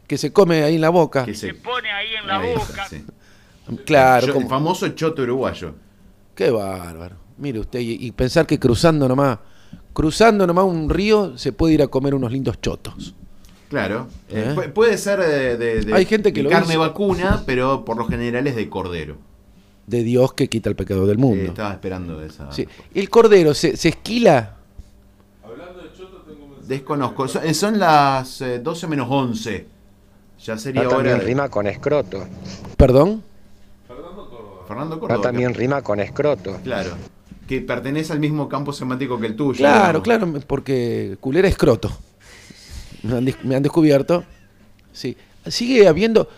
Que 0.07 0.17
se 0.17 0.31
come 0.33 0.63
ahí 0.63 0.75
en 0.75 0.81
la 0.81 0.89
boca. 0.89 1.25
Que 1.25 1.33
Se 1.35 1.47
se, 1.47 1.53
pone 1.55 1.91
ahí 1.91 2.07
en 2.19 2.27
la 2.27 2.39
Ahí 2.39 2.49
está, 2.53 2.65
boca. 2.67 2.87
sí. 2.89 3.03
Claro, 3.85 4.27
como- 4.33 4.41
El 4.45 4.49
famoso 4.49 4.87
choto 4.89 5.21
uruguayo. 5.23 5.73
Qué 6.35 6.49
bárbaro. 6.51 7.17
Mire 7.37 7.59
usted, 7.59 7.79
y, 7.79 8.03
y 8.05 8.11
pensar 8.11 8.45
que 8.47 8.57
cruzando 8.59 9.07
nomás, 9.07 9.37
cruzando 9.93 10.45
nomás 10.47 10.65
un 10.65 10.89
río, 10.89 11.37
se 11.37 11.51
puede 11.53 11.75
ir 11.75 11.81
a 11.83 11.87
comer 11.87 12.15
unos 12.15 12.31
lindos 12.31 12.59
chotos. 12.59 13.13
Claro. 13.69 14.07
Eh, 14.29 14.45
¿Eh? 14.49 14.55
pu- 14.55 14.73
puede 14.73 14.97
ser 14.97 15.19
de, 15.19 15.57
de- 15.57 15.81
de- 15.85 15.93
Hay 15.93 16.05
gente 16.05 16.33
que 16.33 16.39
de 16.39 16.43
lo 16.45 16.49
carne 16.49 16.75
vacuna, 16.77 17.43
pero 17.45 17.85
por 17.85 17.95
lo 17.97 18.05
general 18.05 18.47
es 18.47 18.55
de 18.55 18.67
cordero. 18.69 19.17
De 19.85 20.03
Dios 20.03 20.33
que 20.33 20.49
quita 20.49 20.69
el 20.69 20.75
pecado 20.75 21.05
del 21.05 21.17
Eh, 21.17 21.21
mundo. 21.21 21.43
estaba 21.45 21.71
esperando 21.73 22.21
esa. 22.23 22.51
Sí. 22.51 22.67
¿El 22.95 23.09
cordero 23.09 23.53
se, 23.53 23.77
se 23.77 23.89
esquila? 23.89 24.55
Desconozco. 26.69 27.27
Son, 27.27 27.43
eh, 27.45 27.53
son 27.55 27.79
las 27.79 28.41
eh, 28.41 28.59
12 28.59 28.87
menos 28.87 29.07
11. 29.09 29.65
Ya 30.45 30.57
sería 30.57 30.81
Va 30.83 30.87
hora. 30.87 30.97
también 30.97 31.17
de- 31.19 31.25
rima 31.25 31.49
con 31.49 31.65
escroto. 31.67 32.25
¿Perdón? 32.77 33.23
Fernando 34.67 34.99
Córdoba. 34.99 35.21
también 35.21 35.53
rima 35.55 35.81
con 35.81 35.99
escroto. 35.99 36.59
Claro. 36.63 36.91
Que 37.47 37.59
pertenece 37.61 38.13
al 38.13 38.19
mismo 38.19 38.47
campo 38.47 38.71
semántico 38.71 39.19
que 39.19 39.25
el 39.25 39.35
tuyo. 39.35 39.57
Claro, 39.57 39.99
digamos. 39.99 40.29
claro, 40.31 40.45
porque 40.45 41.17
culera 41.19 41.47
es 41.47 41.57
croto. 41.57 41.89
Me 43.01 43.17
han, 43.17 43.35
me 43.43 43.55
han 43.55 43.63
descubierto. 43.63 44.23
Sí. 44.93 45.17
Sigue 45.47 45.87
habiendo. 45.87 46.29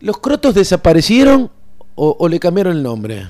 ¿Los 0.00 0.18
crotos 0.18 0.54
desaparecieron 0.54 1.50
o, 1.94 2.16
o 2.18 2.28
le 2.28 2.40
cambiaron 2.40 2.74
el 2.78 2.82
nombre? 2.82 3.28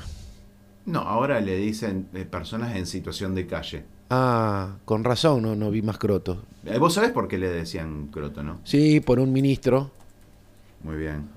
No, 0.85 1.01
ahora 1.01 1.41
le 1.41 1.57
dicen 1.57 2.07
eh, 2.15 2.25
personas 2.25 2.77
en 2.77 2.87
situación 2.87 3.35
de 3.35 3.47
calle. 3.49 3.85
Ah, 4.11 4.77
con 4.85 5.03
razón, 5.05 5.43
no, 5.43 5.57
no 5.57 5.71
vi 5.71 5.83
más 5.83 5.99
crotos. 5.99 6.39
Eh, 6.65 6.79
Vos 6.79 6.95
sabés 6.95 7.11
por 7.11 7.27
qué 7.29 7.39
le 7.39 7.49
decían 7.49 8.09
croto, 8.09 8.43
¿no? 8.43 8.61
Sí, 8.65 9.01
por 9.01 9.19
un 9.19 9.33
ministro 9.33 9.91
Muy 10.83 10.97
bien. 10.97 11.29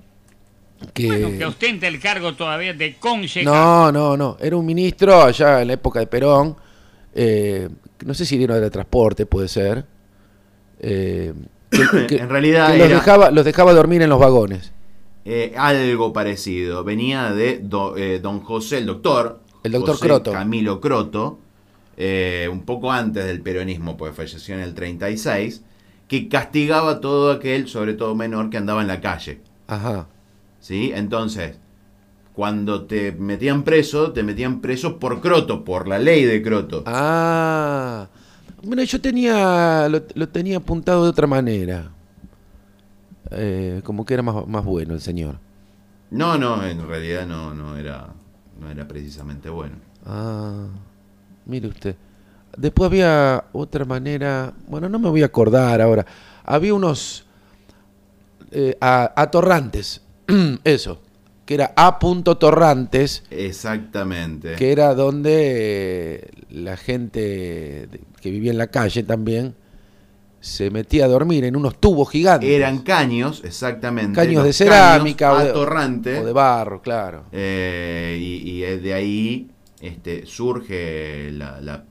que. 0.94 1.06
Bueno, 1.08 1.30
que 1.36 1.44
ostenta 1.46 1.88
el 1.88 1.98
cargo 2.00 2.34
todavía 2.34 2.72
de 2.74 2.96
concejal. 2.96 3.44
No, 3.52 3.92
no, 3.92 4.16
no. 4.16 4.36
Era 4.40 4.56
un 4.56 4.64
ministro 4.66 5.20
allá 5.22 5.62
en 5.62 5.68
la 5.68 5.74
época 5.74 5.98
de 6.00 6.06
Perón. 6.06 6.56
eh, 7.14 7.68
no 8.06 8.14
sé 8.14 8.24
si 8.24 8.42
era 8.42 8.58
de 8.60 8.70
transporte, 8.70 9.26
puede 9.26 9.48
ser. 9.48 9.84
eh, 10.80 11.34
que- 11.70 12.06
que- 12.06 12.16
En 12.18 12.28
realidad 12.28 12.72
que 12.72 12.78
los, 12.78 12.88
dejaba, 12.88 13.30
los 13.30 13.44
dejaba 13.44 13.72
dormir 13.72 14.00
en 14.02 14.10
los 14.10 14.18
vagones. 14.20 14.72
Eh, 15.24 15.54
algo 15.56 16.12
parecido. 16.12 16.82
Venía 16.84 17.32
de 17.32 17.58
do- 17.62 17.96
eh, 17.96 18.20
don 18.20 18.40
José, 18.40 18.78
el 18.78 18.86
doctor. 18.86 19.40
El 19.64 19.72
doctor 19.72 19.96
José 19.96 20.06
Croto. 20.06 20.32
Camilo 20.32 20.80
Croto. 20.80 21.38
Eh, 22.02 22.48
un 22.50 22.62
poco 22.62 22.90
antes 22.90 23.26
del 23.26 23.42
peronismo, 23.42 23.98
pues 23.98 24.14
falleció 24.14 24.54
en 24.54 24.62
el 24.62 24.72
36. 24.72 25.62
Que 26.08 26.28
castigaba 26.28 26.92
a 26.92 27.00
todo 27.00 27.30
aquel, 27.30 27.68
sobre 27.68 27.92
todo 27.92 28.14
menor, 28.14 28.48
que 28.48 28.56
andaba 28.56 28.80
en 28.80 28.88
la 28.88 29.02
calle. 29.02 29.42
Ajá. 29.66 30.08
¿Sí? 30.60 30.92
Entonces, 30.94 31.58
cuando 32.32 32.86
te 32.86 33.12
metían 33.12 33.64
preso, 33.64 34.12
te 34.12 34.22
metían 34.22 34.62
preso 34.62 34.98
por 34.98 35.20
Croto, 35.20 35.62
por 35.62 35.86
la 35.86 35.98
ley 35.98 36.24
de 36.24 36.42
Croto. 36.42 36.84
Ah. 36.86 38.08
Bueno, 38.62 38.82
yo 38.82 38.98
tenía. 38.98 39.86
Lo, 39.90 40.02
lo 40.14 40.28
tenía 40.30 40.56
apuntado 40.56 41.04
de 41.04 41.10
otra 41.10 41.26
manera. 41.26 41.90
Eh, 43.30 43.82
como 43.84 44.06
que 44.06 44.14
era 44.14 44.22
más, 44.22 44.46
más 44.46 44.64
bueno 44.64 44.94
el 44.94 45.02
señor. 45.02 45.36
No, 46.10 46.38
no, 46.38 46.64
en 46.64 46.88
realidad 46.88 47.26
no, 47.26 47.54
no 47.54 47.76
era, 47.76 48.08
no 48.58 48.70
era 48.70 48.88
precisamente 48.88 49.50
bueno. 49.50 49.76
Ah. 50.06 50.66
Mire 51.50 51.68
usted. 51.68 51.96
Después 52.56 52.86
había 52.90 53.44
otra 53.52 53.84
manera. 53.84 54.52
Bueno, 54.68 54.88
no 54.88 54.98
me 54.98 55.08
voy 55.10 55.22
a 55.22 55.26
acordar 55.26 55.80
ahora. 55.80 56.06
Había 56.44 56.74
unos. 56.74 57.26
eh, 58.52 58.76
a- 58.80 59.12
atorrantes. 59.16 60.00
Eso. 60.64 61.00
Que 61.44 61.54
era 61.54 61.72
A. 61.76 61.98
Torrantes. 62.38 63.24
Exactamente. 63.30 64.54
que 64.54 64.70
era 64.72 64.94
donde 64.94 65.32
eh, 66.14 66.30
la 66.50 66.76
gente 66.76 67.88
que 68.20 68.30
vivía 68.30 68.52
en 68.52 68.58
la 68.58 68.68
calle 68.68 69.02
también 69.02 69.54
se 70.40 70.70
metía 70.70 71.04
a 71.04 71.08
dormir 71.08 71.44
en 71.44 71.56
unos 71.56 71.78
tubos 71.80 72.08
gigantes. 72.10 72.48
Eran 72.48 72.78
caños, 72.78 73.42
exactamente. 73.44 74.14
caños 74.14 74.44
de 74.44 74.52
cerámica 74.52 75.30
caños 75.36 75.56
o, 75.56 75.60
de, 75.64 76.18
o 76.20 76.24
de 76.24 76.32
barro, 76.32 76.80
claro. 76.82 77.24
eh, 77.32 78.16
y, 78.20 78.50
y 78.50 78.60
de 78.60 78.94
ahí 78.94 79.50
este, 79.80 80.26
surge 80.26 81.30
la, 81.32 81.60
la 81.60 81.84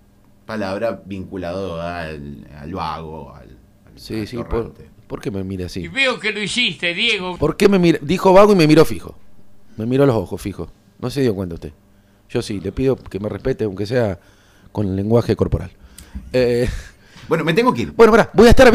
palabra 0.46 1.02
vinculado 1.06 1.82
al, 1.82 2.48
al 2.58 2.74
vago, 2.74 3.34
al, 3.36 3.58
al 3.86 4.00
Sí, 4.00 4.26
sí. 4.28 4.38
Por. 4.38 4.74
¿Por 5.08 5.22
qué 5.22 5.32
me 5.32 5.44
mira 5.44 5.64
Y 5.64 5.66
así? 5.66 5.88
veo 5.88 6.20
que 6.20 6.32
lo 6.32 6.40
hiciste, 6.40 6.94
Diego. 6.94 7.36
¿Por 7.38 7.58
qué 7.58 7.68
me 7.68 7.80
mira? 7.80 7.98
Dijo 8.02 8.32
vago 8.32 8.54
y 8.54 8.56
me 8.56 8.68
miró 8.68 8.86
fijo. 8.86 9.16
Me 9.78 9.86
miró 9.88 10.04
a 10.04 10.08
los 10.08 10.16
ojos 10.16 10.40
fijo. 10.40 10.72
No 11.00 11.10
se 11.10 11.22
dio 11.22 11.34
cuenta 11.34 11.56
usted. 11.56 11.74
Yo 12.30 12.44
sí, 12.44 12.60
le 12.60 12.72
pido 12.72 12.96
que 12.96 13.20
me 13.20 13.28
respete, 13.28 13.64
aunque 13.64 13.88
sea 13.88 14.20
con 14.72 14.86
el 14.88 14.96
lenguaje 14.96 15.36
corporal. 15.36 15.72
Eh, 16.32 16.70
Bueno, 17.28 17.44
me 17.44 17.54
tengo 17.54 17.74
que 17.74 17.84
ir. 17.84 17.92
bueno, 17.94 18.12
pará, 18.12 18.30
voy 18.34 18.46
a 18.48 18.50
estar 18.52 18.68
a. 18.68 18.72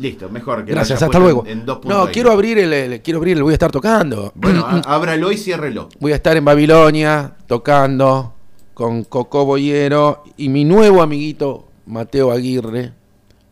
Listo, 0.00 0.28
mejor 0.30 0.64
que 0.64 0.72
Gracias, 0.72 1.02
hasta 1.02 1.18
luego. 1.18 1.44
En, 1.46 1.60
en 1.60 1.66
dos 1.66 1.78
puntos 1.78 2.06
no, 2.06 2.10
quiero 2.12 2.32
abrir 2.32 2.58
el, 2.58 2.72
el- 2.72 3.00
quiero 3.02 3.18
abrir 3.18 3.36
el, 3.36 3.42
voy 3.42 3.52
a 3.52 3.54
estar 3.54 3.70
tocando. 3.70 4.32
Bueno, 4.34 4.64
ábralo 4.86 5.30
y 5.30 5.36
ciérrelo. 5.36 5.88
Voy 5.98 6.12
a 6.12 6.16
estar 6.16 6.36
en 6.36 6.44
Babilonia 6.44 7.34
tocando 7.46 8.34
con 8.74 9.04
Coco 9.04 9.44
Boyero 9.44 10.24
y 10.38 10.48
mi 10.48 10.64
nuevo 10.64 11.02
amiguito 11.02 11.68
Mateo 11.86 12.30
Aguirre, 12.32 12.92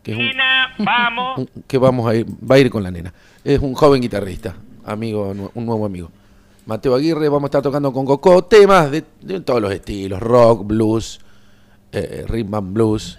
que 0.01 0.13
es 0.13 0.17
un, 0.17 0.25
Nena, 0.25 0.69
vamos. 0.79 1.37
un- 1.37 1.49
que 1.67 1.77
vamos 1.77 2.09
a 2.09 2.15
ir, 2.15 2.25
va 2.25 2.55
a 2.55 2.59
ir 2.59 2.69
con 2.71 2.81
la 2.81 2.89
nena. 2.89 3.13
Es 3.43 3.59
un 3.59 3.73
joven 3.75 4.01
guitarrista, 4.01 4.55
amigo, 4.85 5.33
un 5.53 5.65
nuevo 5.65 5.85
amigo. 5.85 6.09
Mateo 6.65 6.95
Aguirre, 6.95 7.29
vamos 7.29 7.43
a 7.43 7.47
estar 7.47 7.61
tocando 7.61 7.93
con 7.93 8.05
Coco 8.05 8.43
temas 8.45 8.89
de, 8.91 9.03
de 9.21 9.39
todos 9.41 9.61
los 9.61 9.71
estilos, 9.71 10.19
rock, 10.19 10.65
blues, 10.65 11.19
eh, 11.91 12.25
rhythm 12.27 12.55
and 12.55 12.73
blues, 12.73 13.17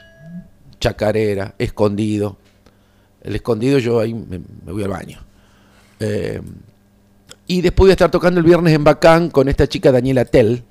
chacarera, 0.81 1.55
escondido. 1.59 2.39
El 3.23 3.35
escondido 3.35 3.79
yo 3.79 4.00
ahí 4.00 4.15
me, 4.15 4.39
me 4.39 4.73
voy 4.73 4.83
al 4.83 4.91
baño. 4.91 5.19
Eh, 6.00 6.41
y 7.47 7.61
después 7.61 7.85
voy 7.85 7.91
a 7.91 7.93
estar 7.93 8.11
tocando 8.11 8.41
el 8.41 8.47
viernes 8.47 8.75
en 8.75 8.85
Bacán 8.85 9.29
con 9.31 9.49
esta 9.49 9.67
chica 9.69 9.91
Daniela 9.93 10.25
Tell. 10.25 10.62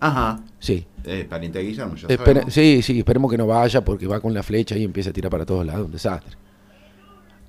Ajá. 0.00 0.40
Sí. 0.58 0.84
Eh, 1.04 1.26
pariente 1.28 1.58
de 1.60 1.64
Guillermo, 1.64 1.94
ya 1.94 2.08
Espera- 2.08 2.24
sabemos. 2.40 2.52
sí, 2.54 2.82
sí, 2.82 2.98
esperemos 2.98 3.30
que 3.30 3.38
no 3.38 3.46
vaya 3.46 3.82
porque 3.84 4.06
va 4.06 4.20
con 4.20 4.34
la 4.34 4.42
flecha 4.42 4.76
y 4.76 4.84
empieza 4.84 5.10
a 5.10 5.12
tirar 5.12 5.30
para 5.30 5.46
todos 5.46 5.64
lados, 5.64 5.86
un 5.86 5.92
desastre. 5.92 6.36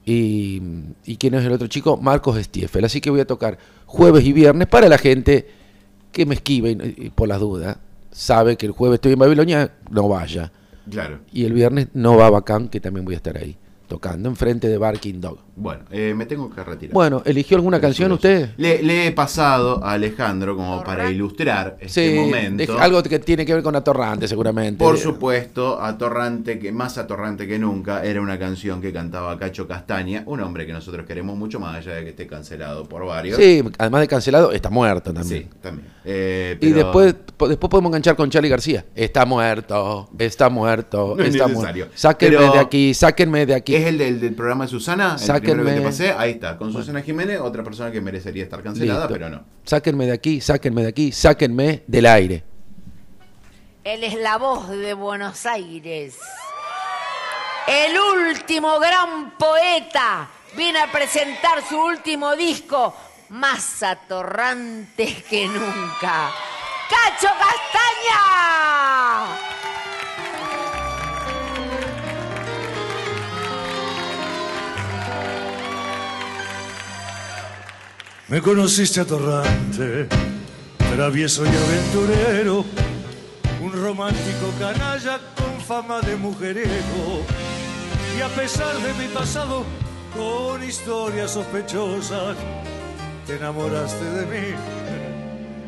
Y, 0.06 0.62
y 1.06 1.18
quién 1.18 1.34
es 1.36 1.46
el 1.46 1.52
otro 1.52 1.68
chico, 1.68 1.98
Marcos 1.98 2.42
Stiefel. 2.44 2.86
Así 2.86 3.02
que 3.02 3.10
voy 3.10 3.20
a 3.20 3.28
tocar 3.28 3.58
jueves 3.86 4.24
y 4.26 4.34
viernes 4.34 4.68
para 4.68 4.88
la 4.88 4.98
gente 4.98 5.48
que 6.12 6.26
me 6.26 6.36
esquive 6.36 6.72
y, 6.72 7.06
y 7.06 7.10
por 7.10 7.28
las 7.28 7.40
dudas. 7.40 7.78
Sabe 8.12 8.56
que 8.58 8.66
el 8.66 8.72
jueves 8.72 8.96
estoy 8.96 9.14
en 9.14 9.20
Babilonia, 9.20 9.72
no 9.92 10.08
vaya. 10.08 10.52
Claro. 10.90 11.20
Y 11.32 11.46
el 11.46 11.54
viernes 11.54 11.90
no 11.94 12.16
va 12.18 12.28
a 12.28 12.30
Bacán, 12.32 12.70
que 12.70 12.80
también 12.80 13.06
voy 13.06 13.14
a 13.14 13.18
estar 13.18 13.38
ahí, 13.38 13.56
tocando 13.90 14.30
enfrente 14.30 14.70
de 14.70 14.78
Barking 14.78 15.20
Dog. 15.20 15.49
Bueno, 15.60 15.84
eh, 15.92 16.14
me 16.16 16.26
tengo 16.26 16.50
que 16.50 16.64
retirar. 16.64 16.94
Bueno, 16.94 17.22
¿eligió 17.26 17.58
alguna 17.58 17.82
canción 17.82 18.12
usted? 18.14 18.52
Le, 18.56 18.82
le 18.82 19.08
he 19.08 19.12
pasado 19.12 19.84
a 19.84 19.92
Alejandro 19.92 20.56
como 20.56 20.82
para 20.86 21.12
ilustrar 21.12 21.76
este 21.82 22.12
Sí, 22.14 22.16
momento. 22.18 22.64
deje- 22.64 22.80
algo 22.80 23.04
que 23.04 23.20
tiene 23.20 23.46
que 23.46 23.54
ver 23.54 23.62
con 23.62 23.76
Atorrante, 23.76 24.26
seguramente. 24.28 24.78
Por 24.84 24.98
supuesto, 24.98 25.82
atorrante 25.82 26.60
que 26.60 26.72
más 26.72 26.98
atorrante 26.98 27.46
que 27.46 27.60
nunca 27.60 28.04
era 28.06 28.22
una 28.22 28.40
canción 28.40 28.80
que 28.82 28.94
cantaba 28.94 29.38
Cacho 29.38 29.68
Castaña, 29.68 30.24
un 30.28 30.40
hombre 30.40 30.66
que 30.66 30.72
nosotros 30.72 31.06
queremos 31.06 31.36
mucho 31.38 31.60
más 31.60 31.76
allá 31.76 31.96
de 31.96 32.04
que 32.06 32.10
esté 32.12 32.26
cancelado 32.26 32.88
por 32.88 33.06
varios. 33.06 33.38
Sí, 33.38 33.62
además 33.78 34.02
de 34.02 34.08
cancelado, 34.08 34.54
está 34.54 34.70
muerto 34.70 35.14
también. 35.14 35.44
Sí, 35.44 35.50
también. 35.62 35.88
Eh, 36.06 36.58
Y 36.62 36.70
después, 36.72 37.16
después 37.50 37.70
podemos 37.70 37.90
enganchar 37.90 38.16
con 38.16 38.30
Charlie 38.30 38.50
García. 38.50 38.86
Está 38.96 39.26
muerto, 39.26 40.10
está 40.18 40.50
muerto, 40.50 41.16
No 41.18 41.24
es 41.24 41.36
está 41.36 41.48
necesario. 41.48 41.86
muerto. 41.86 41.98
Sáquenme 42.00 42.38
Pero- 42.38 42.54
de 42.54 42.60
aquí, 42.60 42.94
sáquenme 42.94 43.46
de 43.46 43.56
aquí. 43.56 43.76
es 43.76 43.86
el 43.86 43.98
del, 43.98 44.20
del 44.22 44.34
programa 44.34 44.64
de 44.66 44.70
Susana, 44.72 45.14
el 45.14 45.20
Sáquenme. 45.58 45.74
te 45.74 45.82
pasé, 45.82 46.12
ahí 46.18 46.32
está, 46.32 46.58
con 46.58 46.72
Susana 46.74 47.02
Jiménez, 47.02 47.40
otra 47.40 47.64
persona 47.64 47.92
que 47.92 48.02
merecería 48.02 48.44
estar 48.44 48.62
cancelada, 48.64 49.02
Listo. 49.02 49.14
pero 49.14 49.30
no. 49.30 49.44
Sáquenme 49.64 50.06
de 50.06 50.14
aquí, 50.14 50.42
sáquenme 50.42 50.84
de 50.84 50.88
aquí, 50.90 51.12
sáquenme 51.12 51.84
del 51.88 52.06
aire. 52.06 52.44
Él 53.84 54.04
es 54.04 54.16
la 54.16 54.38
voz 54.38 54.70
de 54.70 54.94
Buenos 54.94 55.46
Aires. 55.46 56.18
El 57.68 57.98
último 58.00 58.80
gran 58.80 59.38
poeta 59.38 60.28
viene 60.56 60.80
a 60.80 60.92
presentar 60.92 61.64
su 61.68 61.78
último 61.80 62.36
disco, 62.36 62.96
más 63.30 63.84
atorrante 63.84 65.24
que 65.30 65.48
nunca. 65.48 66.32
¡Cacho 66.90 67.28
Castaña! 67.40 68.20
Me 78.30 78.42
conociste 78.42 79.00
atorrante, 79.00 80.08
travieso 80.96 81.44
y 81.46 81.50
aventurero, 81.50 82.64
un 83.60 83.74
romántico 83.74 84.54
canalla 84.60 85.20
con 85.36 85.60
fama 85.60 86.00
de 86.02 86.16
mujeriego. 86.16 87.26
Y 88.16 88.22
a 88.22 88.28
pesar 88.28 88.76
de 88.82 88.94
mi 88.94 89.12
pasado, 89.12 89.64
con 90.16 90.64
historias 90.64 91.32
sospechosas, 91.32 92.38
te 93.26 93.38
enamoraste 93.38 94.06
de 94.06 94.26
mí. 94.28 94.56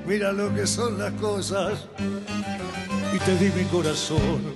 Mira 0.06 0.32
lo 0.32 0.54
que 0.54 0.68
son 0.68 1.00
las 1.00 1.14
cosas. 1.14 1.88
Y 3.12 3.18
te 3.26 3.38
di 3.38 3.50
mi 3.60 3.66
corazón 3.70 4.54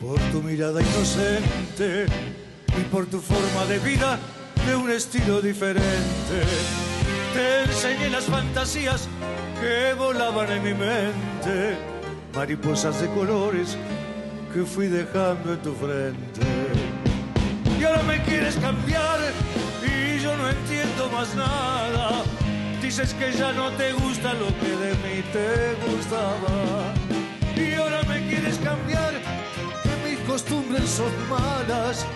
por 0.00 0.20
tu 0.30 0.40
mirada 0.40 0.80
inocente 0.80 2.06
y 2.78 2.82
por 2.92 3.06
tu 3.06 3.20
forma 3.20 3.64
de 3.68 3.80
vida 3.80 4.20
de 4.68 4.76
un 4.76 4.88
estilo 4.88 5.40
diferente. 5.40 6.93
Te 7.34 7.62
enseñé 7.64 8.10
las 8.10 8.26
fantasías 8.26 9.08
que 9.60 9.92
volaban 9.94 10.48
en 10.52 10.62
mi 10.62 10.72
mente, 10.72 11.76
mariposas 12.32 13.00
de 13.00 13.08
colores 13.08 13.76
que 14.52 14.62
fui 14.62 14.86
dejando 14.86 15.54
en 15.54 15.58
tu 15.60 15.74
frente. 15.74 16.46
Y 17.76 17.82
ahora 17.82 18.04
me 18.04 18.22
quieres 18.22 18.54
cambiar 18.54 19.18
y 19.82 20.20
yo 20.20 20.36
no 20.36 20.48
entiendo 20.48 21.10
más 21.10 21.34
nada. 21.34 22.22
Dices 22.80 23.12
que 23.14 23.32
ya 23.32 23.52
no 23.52 23.68
te 23.72 23.92
gusta 23.94 24.32
lo 24.34 24.46
que 24.60 24.70
de 24.84 24.92
mí 25.02 25.24
te 25.32 25.74
gustaba. 25.90 26.94
Y 27.56 27.74
ahora 27.74 28.04
me 28.04 28.28
quieres 28.28 28.58
cambiar, 28.58 29.12
que 29.82 30.08
mis 30.08 30.20
costumbres 30.20 30.88
son 30.88 31.10
malas, 31.28 32.06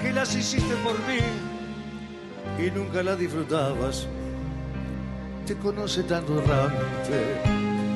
que 0.00 0.12
las 0.12 0.32
hiciste 0.36 0.76
por 0.84 0.94
mí 1.08 1.18
y 2.64 2.70
nunca 2.70 3.02
las 3.02 3.18
disfrutabas. 3.18 4.06
Te 5.50 5.56
conoce 5.56 6.04
tanto 6.04 6.40
errante, 6.40 7.42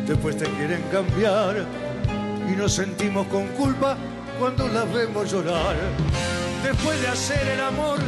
después 0.08 0.36
te 0.36 0.44
quieren 0.44 0.82
cambiar 0.90 1.64
y 2.52 2.56
nos 2.56 2.72
sentimos 2.74 3.28
con 3.28 3.46
culpa 3.50 3.96
cuando 4.40 4.66
las 4.66 4.92
vemos 4.92 5.30
llorar. 5.30 5.76
Después 6.64 7.00
de 7.00 7.06
hacer 7.06 7.46
el 7.46 7.60
amor, 7.60 8.00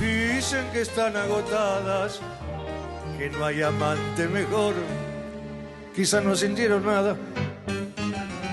dicen 0.00 0.64
que 0.72 0.80
están 0.80 1.18
agotadas, 1.18 2.20
que 3.18 3.28
no 3.28 3.44
hay 3.44 3.60
amante 3.60 4.26
mejor. 4.26 4.72
Quizás 5.94 6.24
no 6.24 6.34
sintieron 6.34 6.86
nada. 6.86 7.14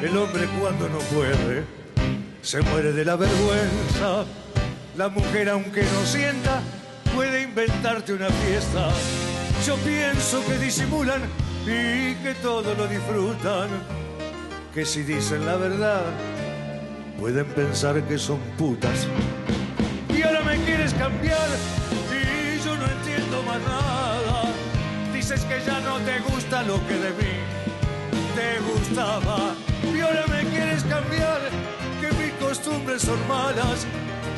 El 0.02 0.18
hombre 0.18 0.50
cuando 0.60 0.90
no 0.90 0.98
puede, 0.98 1.64
se 2.42 2.60
muere 2.60 2.92
de 2.92 3.06
la 3.06 3.16
vergüenza. 3.16 4.26
La 4.98 5.08
mujer 5.08 5.48
aunque 5.48 5.84
no 5.84 6.06
sienta, 6.06 6.60
puede 7.16 7.44
inventarte 7.44 8.12
una 8.12 8.28
fiesta. 8.28 8.90
Yo 9.64 9.76
pienso 9.78 10.46
que 10.46 10.58
disimulan 10.58 11.22
y 11.64 12.16
que 12.16 12.36
todo 12.42 12.74
lo 12.76 12.88
disfrutan. 12.88 13.70
Que 14.74 14.86
si 14.86 15.04
dicen 15.04 15.46
la 15.46 15.56
verdad, 15.56 16.04
pueden 17.20 17.46
pensar 17.48 18.02
que 18.04 18.18
son 18.18 18.40
putas. 18.58 19.08
Y 20.10 20.22
ahora 20.22 20.42
me 20.42 20.58
quieres 20.66 20.94
cambiar 20.94 21.48
y 22.12 22.64
yo 22.64 22.76
no 22.76 22.86
entiendo 22.86 23.44
más 23.44 23.62
nada. 23.62 24.44
Dices 25.14 25.42
que 25.46 25.60
ya 25.66 25.80
no 25.80 25.98
te 26.00 26.20
gusta 26.32 26.62
lo 26.64 26.76
que 26.88 26.94
de 26.94 27.10
mí 27.12 27.36
te 28.36 28.60
gustaba. 28.60 29.56
Y 29.96 30.00
ahora 30.02 30.26
me 30.28 30.44
quieres 30.50 30.84
cambiar, 30.84 31.40
que 32.02 32.12
mis 32.22 32.34
costumbres 32.34 33.02
son 33.02 33.20
malas, 33.28 33.88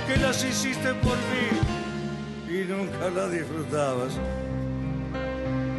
que 0.07 0.17
las 0.17 0.43
hiciste 0.43 0.93
por 0.95 1.17
mí 1.17 2.53
y 2.53 2.65
nunca 2.65 3.09
las 3.09 3.31
disfrutabas. 3.31 4.13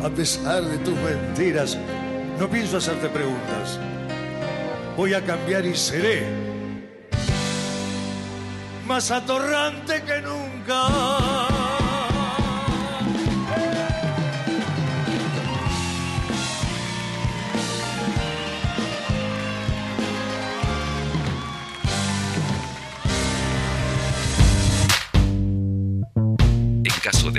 A 0.02 0.08
pesar 0.08 0.62
de 0.62 0.78
tus 0.78 0.94
mentiras, 0.94 1.76
no 2.38 2.48
pienso 2.48 2.76
hacerte 2.76 3.08
preguntas. 3.08 3.78
Voy 4.96 5.14
a 5.14 5.24
cambiar 5.24 5.66
y 5.66 5.76
seré 5.76 6.48
más 8.88 9.10
atorrante 9.10 10.02
que 10.02 10.22
nunca. 10.22 11.57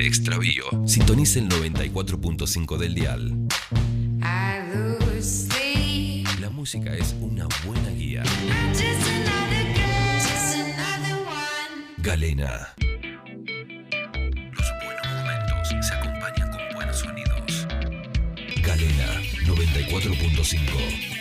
Extravío, 0.10 0.64
sintonice 0.88 1.40
el 1.40 1.50
94.5 1.50 2.78
del 2.78 2.96
dial. 2.96 3.48
La 6.42 6.50
música 6.50 6.96
es 6.96 7.16
una 7.22 7.48
buena 7.64 7.90
guía. 7.92 8.24
Galena. 12.00 12.74
Los 14.58 14.68
buenos 14.84 15.08
momentos 15.14 15.70
se 15.88 15.94
acompañan 15.94 16.50
con 16.52 16.62
buenos 16.74 16.98
sonidos. 16.98 17.68
Galena 18.64 19.22
94.5. 19.46 21.19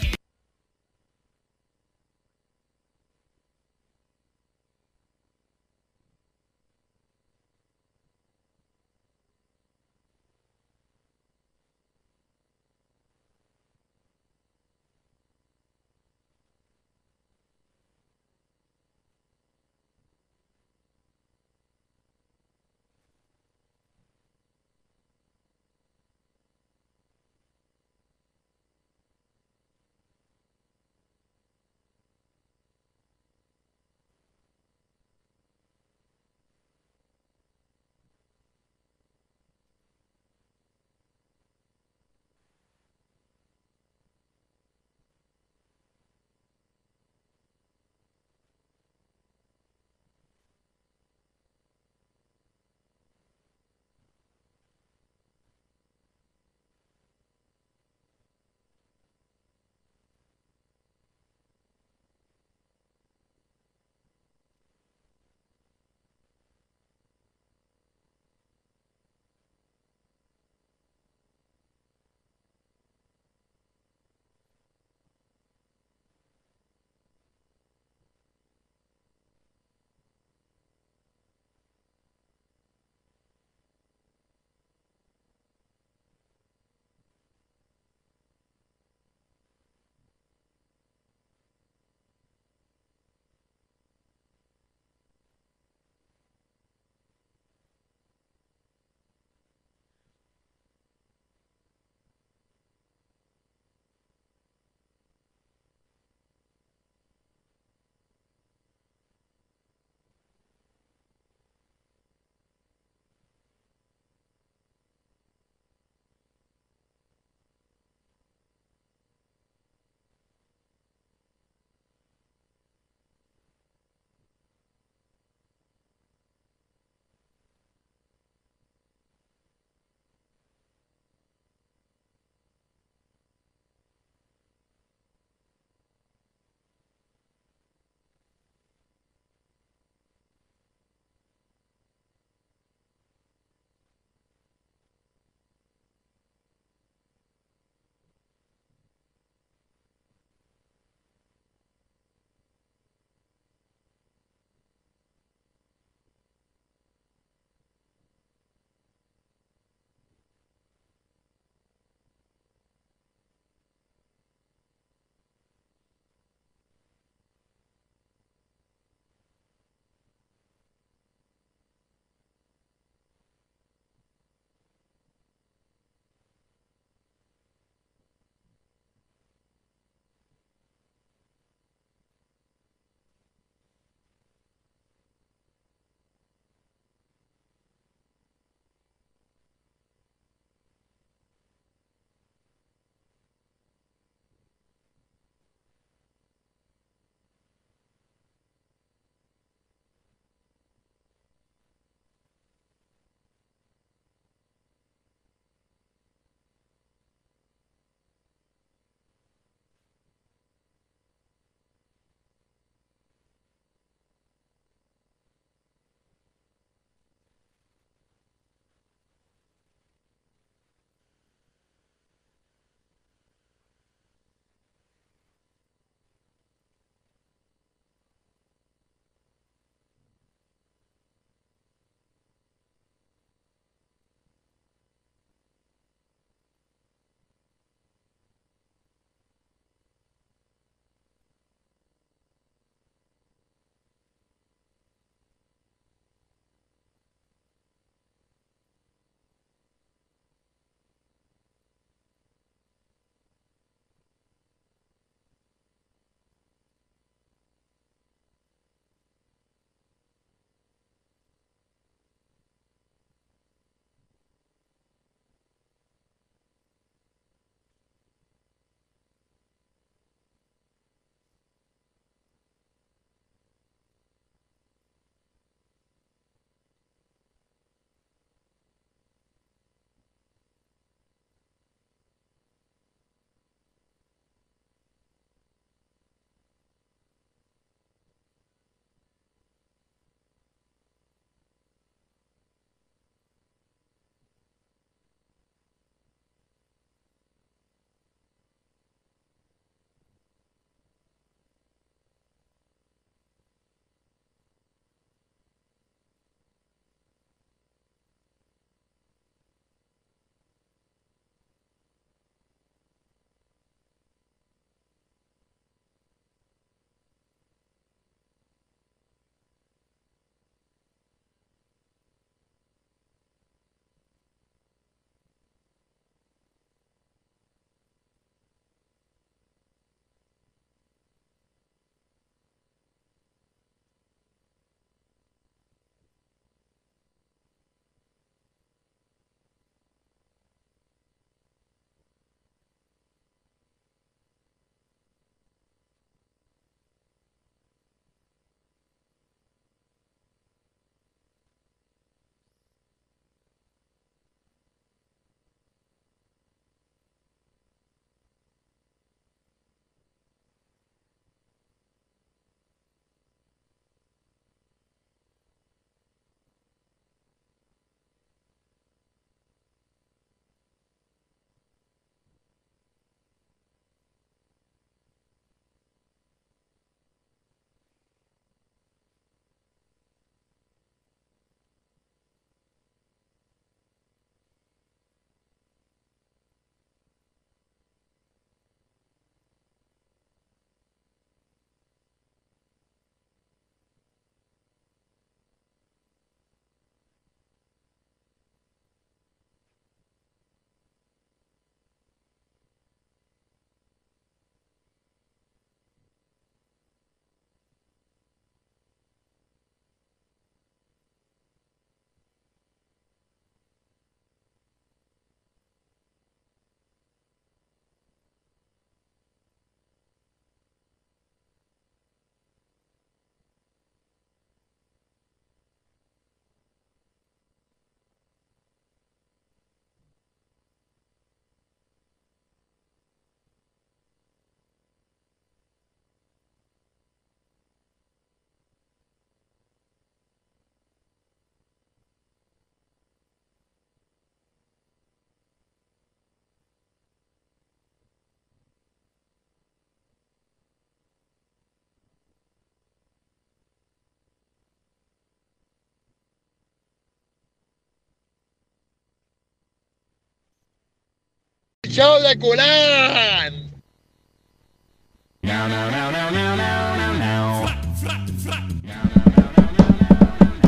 show 461.99 462.21
de 462.23 462.39
culán. 462.39 463.73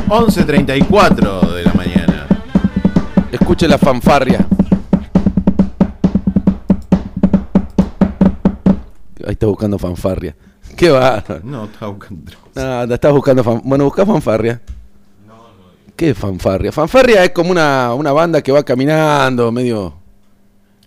11.34 0.09 1.53
de 1.53 1.63
la 1.63 1.73
mañana. 1.73 2.27
Escuche 3.31 3.65
la 3.69 3.77
fanfarria. 3.77 4.45
Ahí 9.25 9.33
está 9.33 9.45
buscando 9.45 9.79
fanfarria. 9.79 10.35
Qué 10.75 10.89
va. 10.89 11.23
No, 11.43 11.63
estaba 11.65 11.93
buscando. 11.93 12.31
Nada, 12.53 12.93
estás 12.93 13.13
buscando 13.13 13.41
fan... 13.41 13.61
Bueno, 13.63 13.85
busca 13.85 14.05
fanfarria. 14.05 14.61
¿Qué 15.95 16.09
es 16.09 16.17
fanfarria? 16.17 16.73
Fanfarria 16.73 17.23
es 17.23 17.29
como 17.29 17.51
una, 17.51 17.93
una 17.93 18.11
banda 18.11 18.41
que 18.41 18.51
va 18.51 18.63
caminando, 18.63 19.49
medio. 19.51 20.00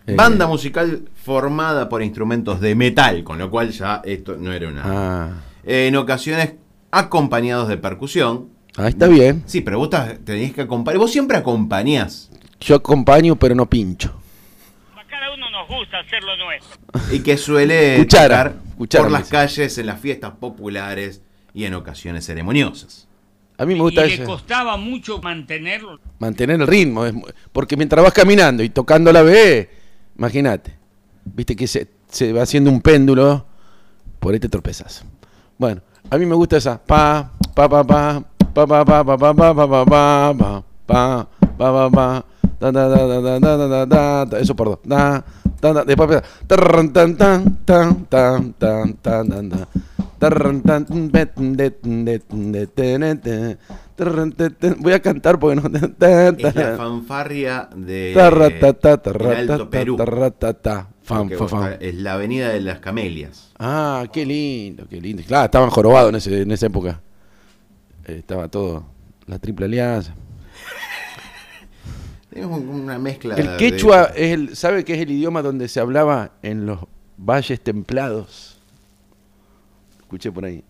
Eh, 0.06 0.14
Banda 0.14 0.46
musical 0.46 1.02
formada 1.14 1.88
por 1.88 2.02
instrumentos 2.02 2.60
de 2.60 2.74
metal, 2.74 3.24
con 3.24 3.38
lo 3.38 3.50
cual 3.50 3.70
ya 3.70 4.02
esto 4.04 4.36
no 4.38 4.52
era 4.52 4.68
una. 4.68 4.82
Ah, 4.84 5.30
En 5.64 5.96
ocasiones 5.96 6.54
acompañados 6.90 7.68
de 7.68 7.76
percusión. 7.76 8.48
ahí 8.76 8.88
está 8.90 9.06
bien. 9.08 9.42
Sí, 9.46 9.60
pero 9.60 9.78
vos 9.78 9.90
tenés 10.24 10.52
que 10.52 10.62
acompañar. 10.62 10.98
Vos 10.98 11.10
siempre 11.12 11.36
acompañás. 11.36 12.30
Yo 12.60 12.76
acompaño, 12.76 13.36
pero 13.36 13.54
no 13.54 13.68
pincho. 13.68 14.14
A 14.96 15.04
cada 15.08 15.32
uno 15.34 15.50
nos 15.50 15.68
gusta 15.68 15.98
hacer 16.00 16.22
lo 16.22 16.36
nuestro. 16.36 17.14
Y 17.14 17.20
que 17.20 17.36
suele 17.36 17.96
cuchara, 17.98 18.54
por 18.76 19.10
las 19.10 19.28
calles, 19.28 19.76
en 19.78 19.86
las 19.86 20.00
fiestas 20.00 20.32
populares 20.32 21.22
y 21.52 21.64
en 21.64 21.74
ocasiones 21.74 22.26
ceremoniosas. 22.26 23.08
A 23.56 23.64
mí 23.66 23.74
me 23.74 23.78
Y 23.78 23.82
gusta 23.82 24.04
le 24.04 24.14
ese- 24.14 24.24
costaba 24.24 24.76
mucho 24.76 25.20
mantenerlo. 25.22 26.00
mantener 26.18 26.60
el 26.60 26.66
ritmo. 26.66 27.04
porque 27.52 27.76
mientras 27.76 28.02
vas 28.04 28.12
caminando 28.12 28.62
y 28.62 28.68
tocando 28.68 29.12
la 29.12 29.22
B, 29.22 29.70
imagínate. 30.16 30.77
Viste 31.24 31.57
que 31.57 31.66
se, 31.66 31.88
se 32.09 32.33
va 32.33 32.42
haciendo 32.42 32.70
un 32.70 32.81
péndulo, 32.81 33.44
por 34.20 34.35
ahí 34.35 34.40
te 34.40 34.48
tropezas. 34.48 35.05
Bueno, 35.59 35.81
a 36.11 36.18
mí 36.18 36.27
me 36.27 36.35
gusta 36.35 36.57
esa. 36.57 36.79
Pa, 36.79 37.31
pa, 37.55 37.68
pa, 37.68 37.85
pa, 37.85 38.22
pa, 38.55 38.66
pa, 38.66 38.85
pa, 38.85 39.05
pa, 39.05 39.16
pa, 39.16 39.35
pa, 39.35 39.55
pa, 39.55 39.55
pa, 39.55 39.66
pa, 39.66 39.85
pa, 39.85 40.64
pa, 40.87 41.29
pa, 41.57 41.72
pa, 41.72 41.90
pa, 41.90 42.24
da, 42.61 42.72
da, 42.72 42.88
da, 42.88 43.07
da, 43.07 43.38
da, 43.38 43.57
da, 43.57 43.87
da, 43.87 44.24
da, 44.27 44.38
eso 44.38 44.55
por 44.55 44.68
dos. 44.68 44.79
Da, 44.85 45.24
da, 45.61 45.72
da, 45.72 45.85
después 45.85 46.22
tan, 46.46 46.92
tan, 46.92 47.16
tan, 47.16 47.57
tan, 47.64 48.05
tan, 48.07 48.53
tan, 48.55 48.94
tan, 48.94 49.66
Voy 54.78 54.92
a 54.92 55.00
cantar 55.00 55.38
porque 55.38 55.60
no. 55.60 55.62
Es 55.68 56.54
la 56.54 56.76
fanfarria 56.76 57.68
de 57.74 58.12
el 58.12 58.18
Alto 59.50 59.70
Perú. 59.70 59.96
tarratata, 59.96 60.88
Fan, 61.02 61.28
Porque 61.28 61.37
fan, 61.37 61.48
fan. 61.48 61.76
Es 61.80 61.94
la 61.96 62.14
avenida 62.14 62.48
de 62.48 62.60
las 62.60 62.78
camelias. 62.78 63.52
Ah, 63.58 64.06
qué 64.12 64.24
lindo, 64.24 64.87
qué 64.88 65.00
lindo. 65.00 65.22
Claro, 65.26 65.44
estaban 65.44 65.70
jorobados 65.70 66.08
en, 66.10 66.14
ese, 66.16 66.42
en 66.42 66.50
esa 66.50 66.66
época. 66.66 67.00
Eh, 68.06 68.16
estaba 68.18 68.48
todo, 68.48 68.87
la 69.26 69.38
triple 69.38 69.66
alianza. 69.66 70.14
Tenemos 72.30 72.60
una 72.60 72.98
mezcla 72.98 73.34
El 73.37 73.46
de- 73.48 73.56
quechua 73.58 74.04
es 74.16 74.32
el, 74.32 74.56
¿sabe 74.56 74.84
qué 74.84 74.94
es 74.94 75.00
el 75.00 75.10
idioma 75.12 75.42
donde 75.42 75.68
se 75.68 75.78
hablaba 75.78 76.32
en 76.42 76.66
los 76.66 76.80
valles 77.16 77.60
templados? 77.60 78.53
Escuché 80.14 80.31
por 80.31 80.44
ahí. 80.44 80.62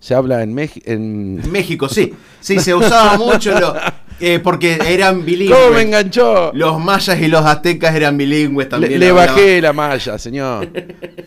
Se 0.00 0.14
habla 0.14 0.42
en 0.42 0.54
México. 0.54 0.84
En... 0.90 1.52
México, 1.52 1.90
sí. 1.90 2.14
Sí, 2.40 2.58
se 2.58 2.74
usaba 2.74 3.18
mucho 3.18 3.58
lo- 3.60 3.74
eh, 4.18 4.38
porque 4.42 4.78
eran 4.86 5.24
bilingües. 5.26 5.58
¿Cómo 5.58 5.74
me 5.74 5.82
enganchó? 5.82 6.52
Los 6.54 6.80
mayas 6.82 7.20
y 7.20 7.28
los 7.28 7.44
aztecas 7.44 7.94
eran 7.94 8.16
bilingües 8.16 8.70
también. 8.70 8.98
le 8.98 9.12
bajé 9.12 9.60
la 9.60 9.74
malla, 9.74 10.16
señor. 10.16 10.68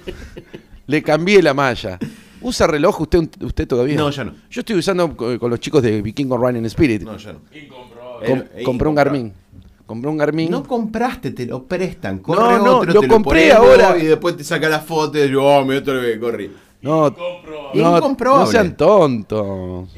le 0.88 1.04
cambié 1.04 1.42
la 1.44 1.54
malla. 1.54 2.00
¿Usa 2.42 2.66
reloj 2.66 3.02
usted, 3.02 3.30
usted 3.42 3.68
todavía? 3.68 3.96
No, 3.96 4.10
ya 4.10 4.24
no. 4.24 4.34
Yo 4.50 4.62
estoy 4.62 4.78
usando 4.78 5.16
co- 5.16 5.38
con 5.40 5.50
los 5.52 5.60
chicos 5.60 5.84
de 5.84 6.02
Vikingo 6.02 6.38
Running 6.38 6.66
Spirit. 6.66 7.04
No, 7.04 7.18
ya 7.18 7.34
no. 7.34 7.40
Com- 8.26 8.44
Eh, 8.56 8.64
compré 8.64 8.88
un. 8.90 8.96
Garmin. 8.96 9.34
Compré 9.86 10.10
un 10.10 10.18
Garmin. 10.18 10.50
No 10.50 10.64
compraste, 10.64 11.30
te 11.32 11.46
lo 11.46 11.64
prestan. 11.66 12.16
No, 12.18 12.22
Corre 12.24 12.58
no, 12.58 12.78
otro, 12.78 12.92
lo 12.94 13.02
te 13.02 13.08
compré 13.08 13.50
ponemos 13.52 13.82
ahora. 13.82 13.98
Y 14.00 14.06
después 14.08 14.36
te 14.36 14.44
saca 14.44 14.68
la 14.68 14.80
foto 14.80 15.20
y 15.20 15.28
digo, 15.28 15.44
oh, 15.46 15.64
todo 15.84 15.96
lo 15.96 16.02
que 16.02 16.20
corrí. 16.20 16.52
No, 16.86 17.10
no, 17.10 17.98
Incomprobable. 17.98 18.45
no 18.45 18.52
sean 18.52 18.78
tontos. 18.78 19.89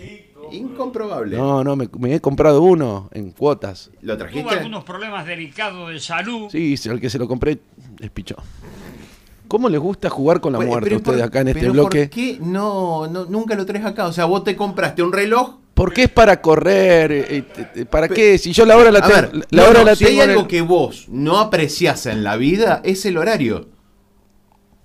Incomprobable. 0.52 1.38
No, 1.38 1.64
no, 1.64 1.76
me, 1.76 1.90
me 2.00 2.16
he 2.16 2.22
comprado 2.22 2.62
uno 2.62 3.10
en 3.14 3.32
cuotas. 3.32 3.92
¿Lo 4.02 4.14
Tuvo 4.18 4.26
trajiste? 4.28 4.56
algunos 4.56 4.84
problemas 4.84 5.26
delicados 5.26 5.90
de 5.90 6.00
salud. 6.00 6.48
Sí, 6.50 6.76
al 6.90 7.02
que 7.02 7.10
se 7.10 7.20
lo 7.20 7.28
compré 7.28 7.60
es 8.00 8.10
pichó. 8.12 8.36
¿Cómo 9.48 9.70
les 9.70 9.80
gusta 9.80 10.10
jugar 10.10 10.42
con 10.42 10.54
la 10.54 10.60
Pero- 10.60 10.72
muerte 10.72 10.88
a 10.88 10.90
pero 10.90 10.98
ustedes 10.98 11.20
por- 11.20 11.28
acá 11.28 11.40
en 11.42 11.48
este 11.50 11.60
pero 11.62 11.72
bloque? 11.74 12.00
¿Por 12.04 12.10
qué 12.10 12.38
no, 12.42 13.08
no, 13.08 13.26
nunca 13.26 13.56
lo 13.56 13.66
traes 13.66 13.86
acá? 13.86 14.06
O 14.08 14.14
sea, 14.14 14.26
vos 14.26 14.44
te 14.44 14.56
compraste 14.56 15.02
un 15.04 15.12
reloj. 15.14 15.56
Porque 15.74 16.04
es 16.04 16.10
para 16.10 16.42
correr. 16.42 17.12
eh, 17.12 17.26
eh, 17.30 17.44
eh, 17.76 17.86
¿Para 17.86 18.08
qué? 18.10 18.38
Si 18.38 18.52
yo 18.52 18.66
la 18.66 18.76
hora 18.78 18.92
la 18.92 19.00
A 19.00 19.08
tengo. 19.08 19.14
ver, 19.22 19.46
la 19.52 19.64
no, 19.64 19.70
hora 19.70 19.80
no, 19.80 19.86
la 19.86 19.96
si 19.96 20.06
hay 20.06 20.20
algo 20.20 20.42
el- 20.42 20.48
que 20.48 20.62
vos 20.62 21.06
no 21.10 21.40
apreciás 21.40 22.06
en 22.08 22.24
la 22.24 22.36
vida, 22.36 22.82
es 22.84 23.06
el 23.06 23.18
horario. 23.18 23.68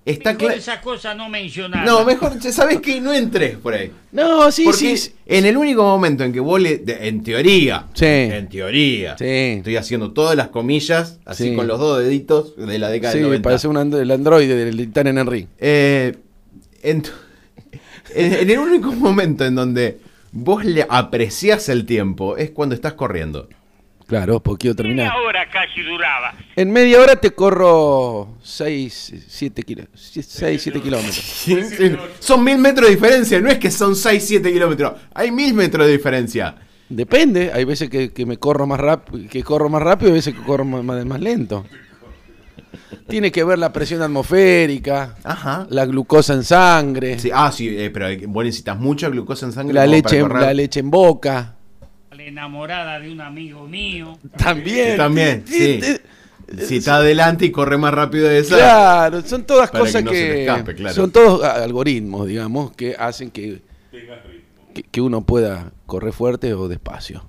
Está 0.05 0.33
Mejor 0.33 0.51
esas 0.51 0.79
cosas 0.79 1.15
no 1.15 1.29
mencionar. 1.29 1.85
No, 1.85 2.03
mejor, 2.03 2.33
¿sabes 2.51 2.81
qué? 2.81 2.99
No 2.99 3.13
entres 3.13 3.55
por 3.55 3.73
ahí. 3.73 3.89
No, 4.11 4.51
sí, 4.51 4.65
Porque 4.65 4.97
sí. 4.97 5.13
en 5.25 5.45
el 5.45 5.55
único 5.55 5.81
momento 5.83 6.25
en 6.25 6.33
que 6.33 6.41
vos 6.41 6.59
le. 6.59 6.79
de- 6.79 7.07
en 7.07 7.23
teoría. 7.23 7.87
Sí. 7.93 8.05
En 8.05 8.49
teoría. 8.49 9.17
Sí. 9.17 9.25
Estoy 9.25 9.77
haciendo 9.77 10.11
todas 10.11 10.35
las 10.35 10.49
comillas, 10.49 11.19
así 11.23 11.49
Sí. 11.51 11.55
con 11.55 11.67
los 11.67 11.79
dos 11.79 11.99
deditos 12.03 12.55
de 12.57 12.79
la 12.79 12.89
década 12.89 13.13
Sí, 13.13 13.19
del 13.19 13.27
90. 13.27 13.43
parece 13.47 13.67
un 13.69 13.77
and- 13.77 13.95
el 13.95 14.11
androide 14.11 14.65
del 14.65 14.75
Titan 14.75 15.17
Henry. 15.17 15.47
Eh, 15.57 16.17
en, 16.81 17.03
en- 18.13 18.33
en 18.33 18.49
el 18.49 18.59
único 18.59 18.91
momento 18.91 19.45
en 19.45 19.55
donde 19.55 19.99
vos 20.33 20.65
le 20.65 20.85
apreciás 20.89 21.69
el 21.69 21.85
tiempo 21.85 22.35
es 22.35 22.49
cuando 22.51 22.75
estás 22.75 22.93
corriendo. 22.93 23.47
Claro, 24.13 24.39
porque 24.43 24.61
quiero 24.61 24.75
terminar. 24.75 25.07
Media 25.11 25.27
hora 25.27 25.49
casi 25.49 25.81
duraba. 25.81 26.35
En 26.55 26.71
media 26.71 26.99
hora 27.01 27.15
te 27.15 27.31
corro 27.31 28.37
6, 28.43 29.25
7 29.27 29.63
kilómetros. 29.63 31.45
son 32.19 32.43
mil 32.43 32.59
metros 32.59 32.89
de 32.89 32.93
diferencia, 32.93 33.41
no 33.41 33.49
es 33.49 33.57
que 33.57 33.71
son 33.71 33.95
6, 33.95 34.23
7 34.23 34.53
kilómetros. 34.53 34.93
Hay 35.15 35.31
mil 35.31 35.55
metros 35.55 35.87
de 35.87 35.93
diferencia. 35.93 36.55
Depende, 36.89 37.49
hay 37.51 37.63
veces 37.65 37.89
que, 37.89 38.13
que 38.13 38.23
me 38.27 38.37
corro 38.37 38.67
más 38.67 38.79
rápido, 38.79 39.27
que 39.27 39.41
corro 39.41 39.67
más 39.67 39.81
rápido 39.81 40.11
y 40.11 40.13
veces 40.13 40.35
que 40.35 40.41
corro 40.43 40.63
más, 40.63 40.83
más- 40.83 41.03
más 41.07 41.19
lento. 41.19 41.65
Tiene 43.07 43.31
que 43.31 43.43
ver 43.43 43.57
la 43.57 43.73
presión 43.73 44.03
atmosférica, 44.03 45.15
Ajá. 45.23 45.65
la 45.71 45.87
glucosa 45.87 46.35
en 46.35 46.43
sangre, 46.43 47.17
Sí, 47.17 47.31
ah, 47.33 47.51
sí, 47.51 47.67
eh, 47.67 47.89
pero 47.89 48.07
vos 48.27 48.43
necesitas 48.45 48.77
mucha 48.77 49.09
glucosa 49.09 49.47
en 49.47 49.53
sangre. 49.53 49.73
la 49.73 49.87
leche, 49.87 50.19
en- 50.19 50.29
la 50.29 50.53
leche 50.53 50.81
en 50.81 50.91
boca. 50.91 51.55
La 52.15 52.23
enamorada 52.23 52.99
de 52.99 53.11
un 53.11 53.21
amigo 53.21 53.67
mío. 53.67 54.17
También. 54.37 54.97
También, 54.97 55.43
sí. 55.47 55.79
Si 56.67 56.77
está 56.77 56.97
adelante 56.97 57.45
y 57.45 57.51
corre 57.51 57.77
más 57.77 57.93
rápido 57.93 58.27
de 58.27 58.39
esa. 58.39 58.55
Claro, 58.57 59.21
son 59.23 59.43
todas 59.45 59.71
Para 59.71 59.83
que 59.83 59.87
cosas 59.89 60.03
no 60.03 60.11
que, 60.11 60.17
se 60.17 60.25
te 60.27 60.41
escape, 60.45 60.75
claro. 60.75 60.93
son 60.95 61.11
todos 61.11 61.43
algoritmos, 61.43 62.27
digamos, 62.27 62.71
que 62.73 62.95
hacen 62.99 63.31
que, 63.31 63.61
que, 64.73 64.83
que 64.83 65.01
uno 65.01 65.21
pueda 65.21 65.71
correr 65.87 66.13
fuerte 66.13 66.53
o 66.53 66.67
despacio. 66.67 67.25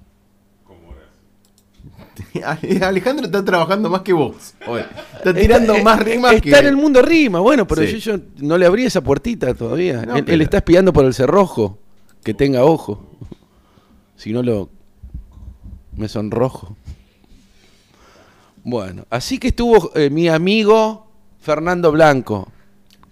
Alejandro 2.82 3.26
está 3.26 3.44
trabajando 3.44 3.88
más 3.88 4.02
que 4.02 4.12
vos. 4.12 4.54
hoy. 4.66 4.82
Está 5.16 5.32
tirando 5.32 5.72
Está- 5.74 5.84
más 5.84 6.00
eh, 6.00 6.04
rimas 6.04 6.32
Está 6.34 6.50
que. 6.50 6.58
en 6.58 6.66
el 6.66 6.76
mundo 6.76 7.00
rima, 7.02 7.40
bueno, 7.40 7.66
pero 7.66 7.82
Sí. 7.86 7.98
yo, 8.00 8.16
yo 8.16 8.22
no 8.38 8.58
le 8.58 8.66
abrí 8.66 8.84
esa 8.84 9.00
puertita 9.00 9.54
todavía. 9.54 10.02
No, 10.04 10.16
él, 10.16 10.24
él 10.26 10.40
está 10.42 10.58
espiando 10.58 10.92
por 10.92 11.04
el 11.04 11.14
cerrojo, 11.14 11.78
que 12.22 12.34
tenga 12.34 12.64
ojo. 12.64 13.10
Si 14.16 14.32
no 14.32 14.42
lo 14.42 14.70
me 15.96 16.08
sonrojo. 16.08 16.76
Bueno, 18.62 19.06
así 19.10 19.38
que 19.38 19.48
estuvo 19.48 19.92
eh, 19.94 20.10
mi 20.10 20.28
amigo 20.28 21.06
Fernando 21.40 21.92
Blanco. 21.92 22.50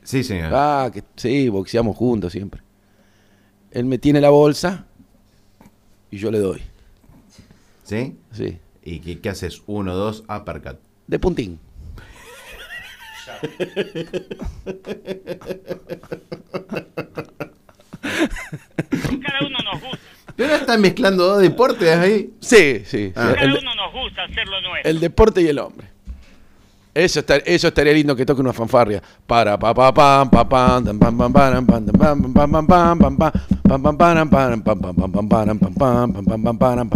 Sí, 0.02 0.24
señor. 0.24 0.52
Ah, 0.54 0.90
que 0.92 1.04
sí, 1.16 1.48
boxeamos 1.48 1.96
juntos 1.96 2.32
siempre. 2.32 2.62
Él 3.70 3.84
me 3.84 3.98
tiene 3.98 4.20
la 4.20 4.30
bolsa 4.30 4.86
y 6.10 6.18
yo 6.18 6.30
le 6.30 6.38
doy. 6.38 6.62
¿Sí? 7.84 8.16
Sí, 8.32 8.58
¿Y 8.84 9.00
qué, 9.00 9.20
qué 9.20 9.28
haces? 9.28 9.62
Uno, 9.66 9.94
dos, 9.94 10.24
uppercut. 10.28 10.78
de 11.06 11.18
puntín. 11.18 11.58
Cada 19.22 19.46
uno 19.46 19.58
nos 19.64 19.82
gusta. 19.82 19.98
¿Pero 20.36 20.48
no 20.50 20.54
están 20.56 20.80
mezclando 20.80 21.24
dos 21.26 21.42
deportes 21.42 21.88
ahí? 21.96 22.30
Sí, 22.40 22.82
sí. 22.86 23.12
Ah. 23.14 23.32
Cada 23.34 23.42
El, 23.44 23.50
uno 23.52 23.74
nos 23.74 23.92
gusta 23.92 24.22
hacer 24.24 24.46
lo 24.48 24.60
nuestro. 24.62 24.90
el 24.90 25.00
deporte 25.00 25.42
y 25.42 25.48
el 25.48 25.58
hombre. 25.58 25.88
Eso, 26.94 27.20
está- 27.20 27.36
eso 27.38 27.68
estaría 27.68 27.92
lindo 27.94 28.14
que 28.14 28.26
toque 28.26 28.40
una 28.42 28.52
fanfarria. 28.52 29.02
Para 29.26 29.58
pa 29.58 29.72
pa 29.72 29.92
pam 29.94 30.28
pa 30.28 30.46
pam 30.48 30.84
pam 30.84 30.98
pam 30.98 31.32
pam 31.32 31.32
pam 31.32 31.66
pam 31.66 31.86
pam 31.86 32.32
pam 32.32 32.32
pam 32.32 32.66
pam 32.66 32.68
pam 32.68 32.68
pam 32.68 33.18
pam 34.28 34.52
pam 34.68 36.24
pam 36.42 36.58
pam 36.58 36.58
pam. 36.58 36.90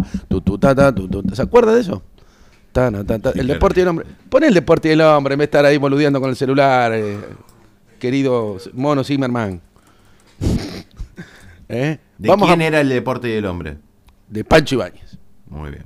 ¿Se 1.34 1.42
acuerda 1.42 1.74
de 1.74 1.80
eso? 1.80 2.02
El 3.34 3.46
deporte 3.46 3.80
del 3.80 3.88
hombre. 3.88 4.06
Pon 4.28 4.44
el 4.44 4.52
deporte 4.52 4.90
del 4.90 5.00
hombre 5.00 5.32
en 5.32 5.38
vez 5.38 5.44
de 5.46 5.56
estar 5.56 5.64
ahí 5.64 5.78
boludeando 5.78 6.20
con 6.20 6.28
el 6.28 6.36
celular, 6.36 6.92
eh, 6.94 7.18
querido 7.98 8.58
mono 8.74 9.02
Zimmerman. 9.02 9.62
¿Eh? 11.70 11.98
¿De 12.18 12.28
Vamos 12.28 12.48
quién 12.48 12.62
a, 12.62 12.66
era 12.66 12.80
el 12.80 12.88
deporte 12.88 13.28
del 13.28 13.44
hombre? 13.46 13.76
de 14.28 14.44
Pancho 14.44 14.74
Ibáñez. 14.76 15.18
Muy 15.48 15.70
bien. 15.70 15.84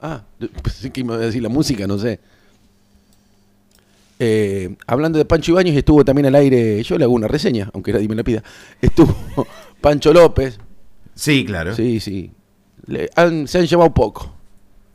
Ah, 0.00 0.22
pensé 0.62 0.90
que 0.90 1.00
iba 1.00 1.14
a 1.14 1.18
decir 1.18 1.42
la 1.42 1.48
música, 1.48 1.86
no 1.86 1.98
sé. 1.98 2.20
Eh, 4.18 4.76
hablando 4.86 5.18
de 5.18 5.24
Pancho 5.24 5.52
Ibáñez, 5.52 5.76
estuvo 5.76 6.04
también 6.04 6.26
al 6.26 6.34
aire, 6.36 6.82
yo 6.82 6.96
le 6.96 7.04
hago 7.04 7.12
una 7.14 7.26
reseña, 7.28 7.70
aunque 7.74 7.92
nadie 7.92 8.08
me 8.08 8.14
la 8.14 8.22
pida. 8.22 8.42
Estuvo 8.80 9.14
Pancho 9.80 10.12
López, 10.12 10.58
Sí, 11.14 11.44
claro. 11.44 11.74
sí, 11.74 11.98
sí. 12.00 12.30
Le 12.86 13.10
han- 13.16 13.48
se 13.48 13.58
han 13.58 13.66
llevado 13.66 13.92
poco. 13.92 14.32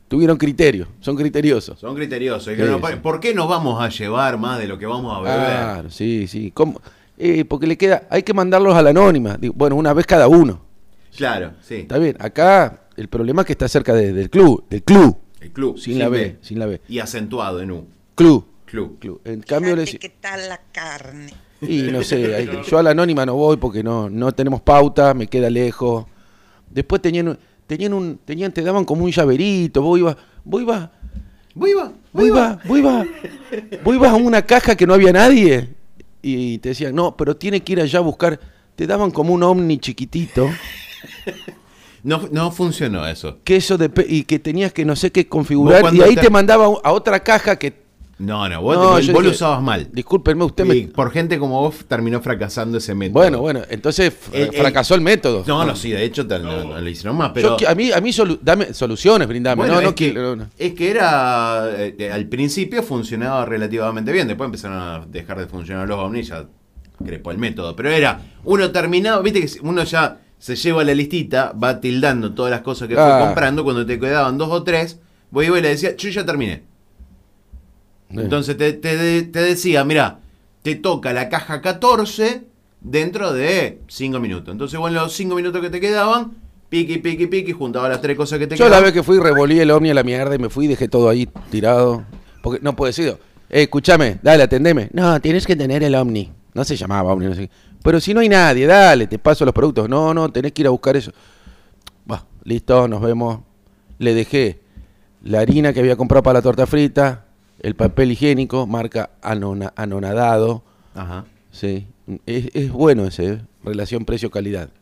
Tuvieron 0.08 0.38
criterio, 0.38 0.88
son 1.00 1.16
criteriosos. 1.16 1.78
Son 1.78 1.94
criteriosos. 1.94 2.44
Sí, 2.44 2.62
No, 2.62 2.78
sí. 2.86 2.94
¿Por 3.02 3.20
qué 3.20 3.34
nos 3.34 3.48
vamos 3.48 3.80
a 3.82 3.90
llevar 3.90 4.38
más 4.38 4.58
de 4.58 4.66
lo 4.66 4.78
que 4.78 4.86
vamos 4.86 5.14
a 5.14 5.20
beber? 5.20 5.36
Claro, 5.46 5.90
sí, 5.90 6.26
sí. 6.26 6.50
¿Cómo? 6.54 6.80
Eh, 7.18 7.44
porque 7.44 7.66
le 7.66 7.76
queda, 7.76 8.04
hay 8.08 8.22
que 8.22 8.32
mandarlos 8.32 8.74
a 8.74 8.80
la 8.80 8.90
anónima. 8.90 9.38
Bueno, 9.54 9.76
una 9.76 9.92
vez 9.92 10.06
cada 10.06 10.26
uno. 10.28 10.60
Claro, 11.18 11.54
sí. 11.60 11.74
Está 11.74 11.98
bien. 11.98 12.16
Acá 12.20 12.82
el 12.96 13.08
problema 13.08 13.42
es 13.42 13.46
que 13.46 13.52
está 13.54 13.66
cerca 13.66 13.92
de- 13.92 14.12
del 14.12 14.30
club, 14.30 14.64
del 14.70 14.84
club, 14.84 15.16
El 15.40 15.50
club. 15.50 15.76
sin 15.76 15.98
la 15.98 16.08
B, 16.08 16.36
sin 16.42 16.60
la 16.60 16.66
B. 16.66 16.80
Y 16.88 17.00
acentuado 17.00 17.60
en 17.60 17.72
U. 17.72 17.86
Club, 18.14 18.46
Club. 18.66 18.98
club. 19.00 19.20
En 19.24 19.40
cambio 19.42 19.74
le 19.74 19.84
qué 19.84 20.08
tal 20.20 20.48
la 20.48 20.60
carne. 20.70 21.32
Y 21.60 21.82
no 21.90 22.04
sé, 22.04 22.48
yo 22.68 22.78
a 22.78 22.84
la 22.84 22.90
anónima 22.90 23.26
no 23.26 23.34
voy 23.34 23.56
porque 23.56 23.82
no, 23.82 24.08
no 24.08 24.30
tenemos 24.30 24.60
pauta, 24.60 25.12
me 25.12 25.26
queda 25.26 25.50
lejos. 25.50 26.06
Después 26.70 27.02
tenían, 27.02 27.26
un- 27.28 27.38
tenían 27.66 27.94
un, 27.94 28.18
tenían, 28.24 28.52
te 28.52 28.62
daban 28.62 28.84
como 28.84 29.04
un 29.04 29.10
llaverito, 29.10 29.82
vos 29.82 29.98
ibas, 29.98 30.16
vos 30.44 30.62
ibas, 30.62 30.88
Voy 31.54 31.72
va, 31.72 31.92
vos 32.12 32.24
ibas, 32.24 32.64
vos 32.68 32.78
ibas, 32.78 33.06
vos 33.82 33.94
ibas 33.96 34.12
a 34.12 34.14
una 34.14 34.42
caja 34.42 34.76
que 34.76 34.86
no 34.86 34.94
había 34.94 35.12
nadie 35.12 35.70
y 36.22 36.58
te 36.58 36.68
decían, 36.68 36.94
no, 36.94 37.16
pero 37.16 37.36
tiene 37.36 37.60
que 37.64 37.72
ir 37.72 37.80
allá 37.80 37.98
a 37.98 38.02
buscar, 38.02 38.38
te 38.76 38.86
daban 38.86 39.10
como 39.10 39.34
un 39.34 39.42
ovni 39.42 39.78
chiquitito, 39.78 40.48
No, 42.04 42.28
no 42.30 42.50
funcionó 42.52 43.06
eso. 43.06 43.38
que 43.44 43.56
eso 43.56 43.76
de, 43.76 43.90
y 44.08 44.22
que 44.22 44.38
tenías 44.38 44.72
que 44.72 44.84
no 44.84 44.94
sé 44.94 45.10
qué 45.10 45.26
configurar 45.26 45.92
y 45.92 46.00
ahí 46.02 46.14
te- 46.14 46.22
te 46.22 46.30
mandaba 46.30 46.66
a 46.84 46.92
otra 46.92 47.20
caja 47.20 47.56
que, 47.56 47.74
No, 48.20 48.48
no, 48.48 48.62
vos, 48.62 48.76
No, 48.76 48.82
vos 48.90 49.04
yo 49.06 49.20
lo 49.20 49.30
usabas 49.30 49.60
mal. 49.62 49.88
discúlpenme, 49.92 50.44
usted 50.44 50.64
Y 50.64 50.68
me... 50.68 50.88
por 50.88 51.10
gente 51.10 51.38
como 51.40 51.60
vos 51.60 51.84
terminó 51.88 52.20
fracasando 52.20 52.78
ese 52.78 52.94
método. 52.94 53.14
Bueno, 53.20 53.40
bueno, 53.40 53.62
entonces 53.68 54.12
fr- 54.12 54.30
El- 54.34 54.42
el- 54.54 54.60
fracasó 54.60 54.94
el 54.94 55.00
método. 55.00 55.42
No, 55.46 55.64
no, 55.64 55.74
sí, 55.74 55.90
de 55.90 56.04
hecho 56.04 56.22
no, 56.24 56.64
no 56.64 56.80
le 56.80 56.90
hicieron 56.90 57.16
más, 57.16 57.32
pero... 57.34 57.56
a 57.68 57.74
mí, 57.74 57.90
a 57.92 58.00
mí 58.00 58.10
solu- 58.10 58.38
dame 58.42 58.72
soluciones, 58.74 59.26
brindame. 59.26 59.56
Bueno, 59.62 59.74
no, 59.74 59.82
no 59.82 59.88
es, 59.90 59.94
que, 59.96 60.12
no. 60.12 60.48
es 60.56 60.74
que 60.74 60.90
era. 60.90 61.68
eh, 61.76 62.10
al 62.12 62.26
principio 62.28 62.82
funcionaba 62.84 63.44
relativamente 63.44 64.12
bien. 64.12 64.28
Después 64.28 64.46
empezaron 64.46 64.78
a 64.78 65.04
dejar 65.06 65.38
de 65.40 65.46
funcionar 65.48 65.88
los 65.88 65.98
ovnis. 65.98 66.28
Ya 66.28 66.46
crepó 67.04 67.32
el 67.32 67.38
método. 67.38 67.74
Pero 67.76 67.90
era. 67.90 68.20
Uno 68.44 68.70
terminado. 68.70 69.22
Viste 69.22 69.40
que 69.44 69.50
uno 69.62 69.82
ya 69.84 70.20
se 70.38 70.56
lleva 70.56 70.84
la 70.84 70.94
listita. 70.94 71.52
Va 71.52 71.80
tildando 71.80 72.34
todas 72.34 72.50
las 72.50 72.60
cosas 72.62 72.88
que 72.88 72.94
Ah. 72.98 73.18
fue 73.18 73.26
comprando. 73.26 73.64
Cuando 73.64 73.84
te 73.86 73.98
quedaban 73.98 74.38
dos 74.38 74.50
o 74.50 74.62
tres. 74.62 74.98
Vos 75.30 75.44
ibas 75.44 75.58
y 75.58 75.62
le 75.62 75.68
decía, 75.68 75.94
yo 75.96 76.08
ya 76.08 76.24
terminé. 76.24 76.62
Entonces 78.10 78.56
te, 78.56 78.72
te 78.72 79.22
te 79.22 79.40
decía, 79.40 79.84
mira, 79.84 80.20
te 80.62 80.74
toca 80.76 81.12
la 81.12 81.28
caja 81.28 81.60
14 81.60 82.44
dentro 82.80 83.32
de 83.34 83.80
5 83.88 84.18
minutos. 84.20 84.50
Entonces 84.52 84.78
vos 84.78 84.88
en 84.88 84.94
los 84.94 85.12
5 85.12 85.34
minutos 85.34 85.60
que 85.60 85.68
te 85.68 85.80
quedaban, 85.80 86.32
piqui, 86.70 86.98
piqui, 86.98 87.26
piqui, 87.26 87.52
juntaba 87.52 87.88
las 87.88 88.00
tres 88.00 88.16
cosas 88.16 88.38
que 88.38 88.46
te 88.46 88.56
Yo 88.56 88.64
la 88.64 88.70
quedaban. 88.70 88.84
vez 88.84 88.92
que 88.94 89.02
fui, 89.02 89.18
revolví 89.18 89.60
el 89.60 89.70
ovni 89.70 89.90
a 89.90 89.94
la 89.94 90.02
mierda 90.04 90.34
y 90.34 90.38
me 90.38 90.48
fui 90.48 90.64
y 90.64 90.68
dejé 90.68 90.88
todo 90.88 91.10
ahí 91.10 91.28
tirado. 91.50 92.04
Porque 92.42 92.60
no 92.62 92.74
puedo 92.74 92.86
decir, 92.88 93.08
eh, 93.50 93.62
escúchame, 93.62 94.18
dale, 94.22 94.42
atendeme. 94.44 94.88
No, 94.94 95.20
tienes 95.20 95.46
que 95.46 95.54
tener 95.56 95.82
el 95.82 95.94
ovni. 95.94 96.32
No 96.54 96.64
se 96.64 96.76
llamaba 96.76 97.12
ovni, 97.12 97.26
no 97.26 97.34
sé 97.34 97.48
qué. 97.48 97.50
Pero 97.82 98.00
si 98.00 98.12
no 98.14 98.20
hay 98.20 98.28
nadie, 98.28 98.66
dale, 98.66 99.06
te 99.06 99.18
paso 99.18 99.44
los 99.44 99.54
productos. 99.54 99.88
No, 99.88 100.12
no, 100.12 100.28
tenés 100.30 100.52
que 100.52 100.62
ir 100.62 100.66
a 100.66 100.70
buscar 100.70 100.96
eso. 100.96 101.12
Bah, 102.04 102.24
listo, 102.44 102.86
nos 102.88 103.00
vemos. 103.00 103.40
Le 103.98 104.14
dejé 104.14 104.60
la 105.22 105.40
harina 105.40 105.72
que 105.72 105.80
había 105.80 105.96
comprado 105.96 106.22
para 106.22 106.38
la 106.38 106.42
torta 106.42 106.66
frita, 106.66 107.26
el 107.60 107.74
papel 107.74 108.12
higiénico, 108.12 108.66
marca 108.66 109.10
anona- 109.22 109.72
anonadado. 109.76 110.62
Ajá. 110.94 111.24
Sí, 111.50 111.86
es, 112.26 112.50
es 112.54 112.70
bueno 112.70 113.04
ese, 113.06 113.26
¿eh? 113.32 113.40
relación 113.64 114.04
precio-calidad. 114.04 114.70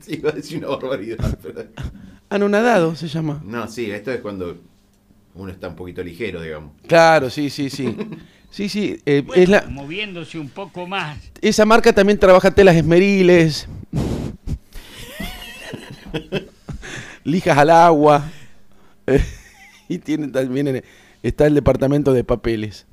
Sí, 0.00 0.16
iba 0.16 0.28
a 0.28 0.32
decir 0.34 0.58
una 0.58 0.68
barbaridad. 0.76 1.38
pero- 1.42 1.64
Anonadado 2.28 2.94
se 2.94 3.08
llama. 3.08 3.40
No, 3.44 3.66
sí, 3.66 3.90
esto 3.90 4.12
es 4.12 4.20
cuando 4.20 4.58
uno 5.34 5.50
está 5.50 5.68
un 5.68 5.74
poquito 5.74 6.02
ligero, 6.02 6.42
digamos. 6.42 6.72
Claro, 6.86 7.30
sí, 7.30 7.48
sí, 7.50 7.70
sí. 7.70 7.96
Sí, 8.50 8.68
sí, 8.68 9.00
eh, 9.06 9.22
es 9.36 9.48
la, 9.48 9.62
Moviéndose 9.68 10.38
un 10.38 10.48
poco 10.48 10.86
más. 10.86 11.16
esa 11.40 11.64
marca 11.64 11.92
también 11.92 12.18
trabaja 12.18 12.50
telas 12.50 12.74
esmeriles, 12.76 13.68
lijas 17.24 17.56
al 17.58 17.70
agua, 17.70 18.30
eh, 19.06 19.24
y 19.88 19.98
tiene 19.98 20.28
también, 20.28 20.68
en- 20.68 20.84
está 21.22 21.46
el 21.46 21.54
departamento 21.54 22.12
de 22.12 22.24
papeles. 22.24 22.86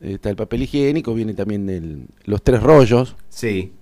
Está 0.00 0.28
el 0.28 0.36
papel 0.36 0.62
higiénico, 0.62 1.14
viene 1.14 1.32
también 1.34 1.68
el- 1.70 2.06
los 2.24 2.42
tres 2.42 2.62
rollos. 2.62 3.16
Sí. 3.30 3.72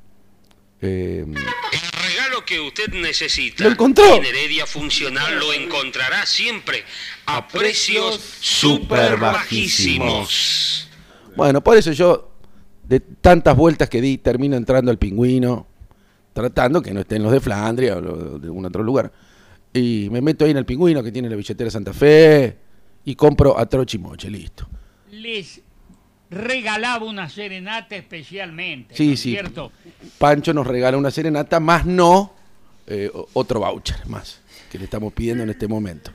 eh, 0.80 1.24
El 1.26 2.02
regalo 2.08 2.44
que 2.44 2.60
usted 2.60 2.92
necesita 2.92 3.64
¡Lo 3.64 3.70
encontró! 3.70 4.16
en 4.16 4.24
Heredia 4.24 4.66
Funcional 4.66 5.38
lo 5.38 5.52
encontrará 5.54 6.26
siempre 6.26 6.84
a 7.26 7.48
precios 7.48 8.20
super 8.40 9.16
bajísimos. 9.16 10.12
bajísimos. 10.12 10.88
Bueno, 11.36 11.62
por 11.62 11.76
eso 11.76 11.92
yo, 11.92 12.30
de 12.86 13.00
tantas 13.00 13.56
vueltas 13.56 13.88
que 13.88 14.00
di, 14.00 14.18
termino 14.18 14.56
entrando 14.56 14.90
al 14.90 14.98
pingüino, 14.98 15.66
tratando 16.32 16.82
que 16.82 16.92
no 16.92 17.00
estén 17.00 17.22
los 17.22 17.32
de 17.32 17.40
Flandria 17.40 17.96
o 17.96 18.00
los 18.00 18.40
de 18.40 18.46
algún 18.48 18.64
otro 18.66 18.82
lugar. 18.82 19.12
Y 19.72 20.08
me 20.10 20.20
meto 20.20 20.44
ahí 20.44 20.50
en 20.52 20.56
el 20.58 20.66
pingüino 20.66 21.02
que 21.02 21.10
tiene 21.12 21.28
la 21.28 21.36
billetera 21.36 21.70
Santa 21.70 21.92
Fe 21.92 22.56
y 23.04 23.14
compro 23.16 23.58
a 23.58 23.66
Trochimoche, 23.66 24.30
listo. 24.30 24.68
Les 25.10 25.60
regalaba 26.30 27.04
una 27.04 27.28
serenata 27.28 27.94
especialmente. 27.96 28.94
Sí, 28.96 29.06
¿no 29.08 29.12
es 29.14 29.20
sí. 29.20 29.30
cierto? 29.32 29.72
Pancho 30.18 30.52
nos 30.54 30.66
regala 30.66 30.96
una 30.96 31.10
serenata, 31.10 31.60
más 31.60 31.86
no 31.86 32.32
eh, 32.86 33.10
otro 33.32 33.60
voucher 33.60 34.06
más 34.08 34.40
que 34.70 34.78
le 34.78 34.84
estamos 34.84 35.12
pidiendo 35.12 35.42
en 35.42 35.50
este 35.50 35.66
momento. 35.68 36.10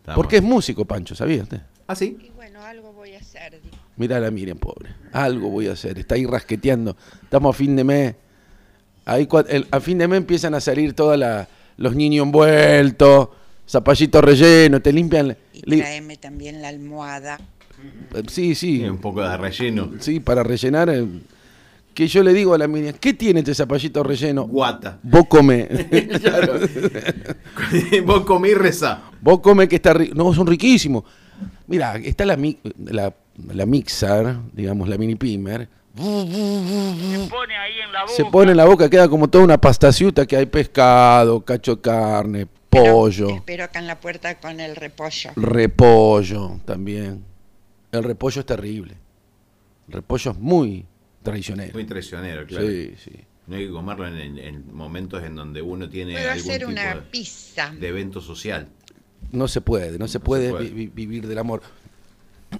Estamos- 0.00 0.16
Porque 0.16 0.36
es 0.36 0.42
músico, 0.42 0.84
Pancho, 0.84 1.14
¿sabía 1.14 1.42
usted? 1.42 1.60
Ah, 1.86 1.94
sí. 1.94 2.16
Y 2.22 2.30
bueno, 2.30 2.62
algo 2.62 2.92
voy 2.92 3.14
a 3.14 3.18
hacer. 3.18 3.60
Mirá 4.00 4.18
la 4.18 4.30
Miriam, 4.30 4.56
pobre. 4.56 4.94
Algo 5.12 5.50
voy 5.50 5.66
a 5.66 5.72
hacer. 5.72 5.98
Está 5.98 6.14
ahí 6.14 6.24
rasqueteando. 6.24 6.96
Estamos 7.22 7.54
a 7.54 7.58
fin 7.58 7.76
de 7.76 7.84
mes. 7.84 8.14
Ahí 9.04 9.28
el- 9.50 9.66
a 9.70 9.78
fin 9.78 9.98
de 9.98 10.08
mes 10.08 10.16
empiezan 10.16 10.54
a 10.54 10.60
salir 10.60 10.94
todos 10.94 11.20
los 11.76 11.94
niños 11.94 12.24
envueltos, 12.24 13.28
zapallitos 13.68 14.24
rellenos, 14.24 14.82
te 14.82 14.90
limpian. 14.90 15.36
Y 15.52 15.76
tráeme 15.76 16.16
también 16.16 16.62
la 16.62 16.68
almohada. 16.68 17.38
eh, 18.14 18.22
sí, 18.28 18.54
sí. 18.54 18.82
Un 18.84 18.96
poco 18.96 19.20
de 19.20 19.36
relleno. 19.36 19.90
Sí, 20.00 20.18
para 20.18 20.42
rellenar. 20.42 20.90
que 21.92 22.06
yo 22.08 22.22
le 22.22 22.32
digo 22.32 22.54
a 22.54 22.58
la 22.58 22.68
Miriam, 22.68 22.94
¿qué 22.98 23.12
tiene 23.12 23.40
este 23.40 23.54
zapallito 23.54 24.02
relleno? 24.02 24.46
Guata. 24.46 24.98
Vos 25.02 25.26
come. 25.28 25.68
Vos 28.06 28.24
comí 28.24 28.48
y 28.48 28.54
rezá. 28.54 29.02
Vos 29.20 29.40
come 29.40 29.68
que 29.68 29.76
está 29.76 29.92
rico. 29.92 30.14
No, 30.14 30.32
son 30.32 30.46
riquísimos. 30.46 31.04
Mira, 31.66 31.96
está 31.96 32.24
la, 32.24 32.38
la, 32.86 33.12
la 33.52 33.66
mixer, 33.66 34.36
digamos, 34.52 34.88
la 34.88 34.96
mini 34.98 35.14
pimer. 35.16 35.68
Se 35.96 37.26
pone 37.28 37.56
ahí 37.56 37.80
en 37.84 37.92
la 37.92 38.02
boca. 38.02 38.14
Se 38.14 38.24
pone 38.26 38.50
en 38.52 38.56
la 38.56 38.64
boca, 38.64 38.88
queda 38.88 39.08
como 39.08 39.28
toda 39.28 39.44
una 39.44 39.60
pastaciuta 39.60 40.26
que 40.26 40.36
hay 40.36 40.46
pescado, 40.46 41.44
cacho 41.44 41.76
de 41.76 41.82
carne, 41.82 42.46
Pero 42.68 42.84
pollo, 42.94 43.30
Espero 43.30 43.64
acá 43.64 43.78
en 43.80 43.86
la 43.86 43.98
puerta 44.00 44.38
con 44.38 44.60
el 44.60 44.76
repollo. 44.76 45.30
repollo 45.36 46.60
también. 46.64 47.24
El 47.92 48.04
repollo 48.04 48.40
es 48.40 48.46
terrible. 48.46 48.94
El 49.88 49.94
repollo 49.94 50.30
es 50.30 50.38
muy 50.38 50.86
traicionero. 51.22 51.72
Muy 51.72 51.84
traicionero, 51.84 52.46
claro. 52.46 52.66
Sí, 52.66 52.94
sí. 53.02 53.10
No 53.48 53.56
hay 53.56 53.66
que 53.66 53.72
comerlo 53.72 54.06
en, 54.06 54.16
en- 54.16 54.38
en 54.38 54.72
momentos 54.74 55.24
en 55.24 55.34
donde 55.34 55.60
uno 55.60 55.88
tiene 55.88 56.12
Puedo 56.12 56.30
algún 56.30 56.40
hacer 56.48 56.58
tipo 56.60 56.70
una 56.70 56.94
de, 56.94 57.00
pizza. 57.02 57.74
de 57.76 57.88
evento 57.88 58.20
social. 58.20 58.68
No 59.32 59.48
se 59.48 59.60
puede, 59.60 59.98
no 59.98 60.06
se 60.06 60.20
puede, 60.20 60.50
puede. 60.50 60.68
vi- 60.70 60.86
vi- 60.86 60.86
vivir 60.86 61.26
del 61.26 61.38
amor. 61.38 61.62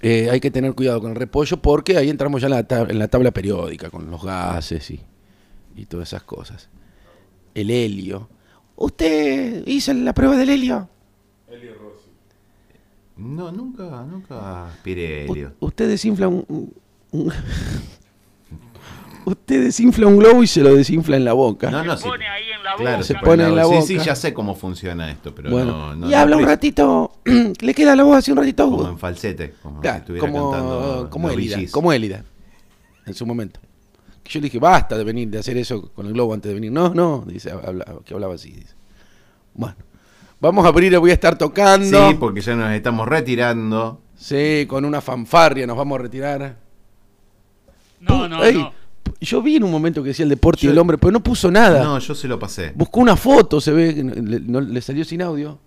Eh, 0.01 0.29
hay 0.31 0.39
que 0.39 0.49
tener 0.51 0.73
cuidado 0.73 1.01
con 1.01 1.09
el 1.11 1.15
repollo 1.17 1.57
porque 1.61 1.97
ahí 1.97 2.09
entramos 2.09 2.41
ya 2.41 2.47
en 2.47 2.51
la, 2.53 2.67
tab- 2.67 2.89
en 2.89 2.97
la 2.97 3.07
tabla 3.09 3.31
periódica 3.31 3.89
con 3.89 4.09
los 4.09 4.23
gases 4.23 4.89
y, 4.89 5.01
y 5.75 5.85
todas 5.85 6.07
esas 6.09 6.23
cosas. 6.23 6.69
El 7.53 7.69
helio. 7.69 8.29
¿Usted 8.77 9.63
hizo 9.67 9.93
la 9.93 10.13
prueba 10.13 10.37
del 10.37 10.49
helio? 10.49 10.87
No, 13.17 13.51
nunca, 13.51 14.03
nunca 14.09 14.67
aspiré 14.69 15.27
U- 15.27 15.33
helio. 15.33 15.53
Usted 15.59 15.87
desinfla 15.89 16.27
un, 16.27 16.45
un- 16.47 16.73
un- 17.11 17.31
Usted 19.25 19.63
desinfla 19.65 20.07
un 20.07 20.17
globo 20.17 20.41
y 20.41 20.47
se 20.47 20.61
lo 20.61 20.73
desinfla 20.73 21.15
en 21.17 21.25
la 21.25 21.33
boca. 21.33 21.69
No, 21.69 21.83
no, 21.83 21.95
Se 21.95 22.03
sí. 22.03 22.09
pone 22.09 22.27
ahí 22.27 22.50
en 22.61 22.65
en 22.65 22.65
la 22.65 22.71
boca. 22.73 22.83
Claro, 22.83 23.03
Se 23.03 23.15
pone 23.15 23.43
en 23.43 23.55
la 23.55 23.63
Sí, 23.65 23.69
boca. 23.71 23.85
sí, 23.85 23.97
ya 23.99 24.15
sé 24.15 24.33
cómo 24.33 24.55
funciona 24.55 25.11
esto, 25.11 25.33
pero 25.35 25.49
Bueno, 25.51 25.71
no, 25.71 25.95
no- 25.95 26.09
y 26.09 26.13
habla 26.13 26.37
un 26.37 26.45
ratito, 26.45 27.11
le 27.61 27.73
queda 27.73 27.95
la 27.95 28.03
voz 28.03 28.17
así 28.17 28.31
un 28.31 28.37
ratito 28.37 28.63
Como 28.65 28.77
agudo. 28.77 28.89
en 28.91 28.99
falsete, 28.99 29.55
como 29.61 29.77
si 29.77 29.81
Claro, 29.81 29.97
estuviera 29.99 30.27
como, 30.27 30.51
cantando 30.51 31.07
como 31.09 31.29
Élida, 31.29 31.59
como 31.71 31.91
en 31.93 33.13
su 33.13 33.25
momento. 33.25 33.59
Yo 34.25 34.39
le 34.39 34.45
dije, 34.45 34.59
basta 34.59 34.97
de 34.97 35.03
venir, 35.03 35.27
de 35.29 35.39
hacer 35.39 35.57
eso 35.57 35.91
con 35.93 36.05
el 36.05 36.13
globo 36.13 36.33
antes 36.33 36.47
de 36.49 36.53
venir. 36.53 36.71
No, 36.71 36.93
no, 36.93 37.23
dice, 37.27 37.51
habla- 37.51 37.85
que 38.05 38.13
hablaba 38.13 38.35
así. 38.35 38.51
dice. 38.51 38.73
Bueno, 39.53 39.75
vamos 40.39 40.63
a 40.63 40.69
abrir, 40.69 40.97
voy 40.99 41.09
a 41.11 41.13
estar 41.13 41.37
tocando. 41.37 42.09
Sí, 42.09 42.15
porque 42.17 42.39
ya 42.39 42.55
nos 42.55 42.71
estamos 42.71 43.07
retirando. 43.07 43.99
Sí, 44.15 44.65
con 44.69 44.85
una 44.85 45.01
fanfarria 45.01 45.67
nos 45.67 45.75
vamos 45.75 45.99
a 45.99 46.01
retirar. 46.03 46.55
No, 47.99 48.27
no, 48.29 48.43
Ey, 48.43 48.53
no. 48.53 48.71
Yo 49.21 49.41
vi 49.41 49.55
en 49.57 49.63
un 49.63 49.71
momento 49.71 50.01
que 50.01 50.09
decía 50.09 50.23
el 50.23 50.29
deporte 50.29 50.61
y 50.63 50.65
Yo- 50.65 50.71
el 50.71 50.77
hombre, 50.79 50.97
pero 50.97 51.11
no 51.11 51.21
puso 51.21 51.51
nada. 51.51 51.83
No, 51.83 51.99
yo 51.99 52.15
se 52.15 52.27
lo 52.27 52.39
pasé. 52.39 52.71
Buscó 52.75 52.99
una 53.01 53.15
foto, 53.15 53.61
se 53.61 53.71
ve, 53.71 53.93
le, 53.93 54.39
no- 54.39 54.61
le 54.61 54.81
salió 54.81 55.05
sin 55.05 55.21
audio. 55.21 55.59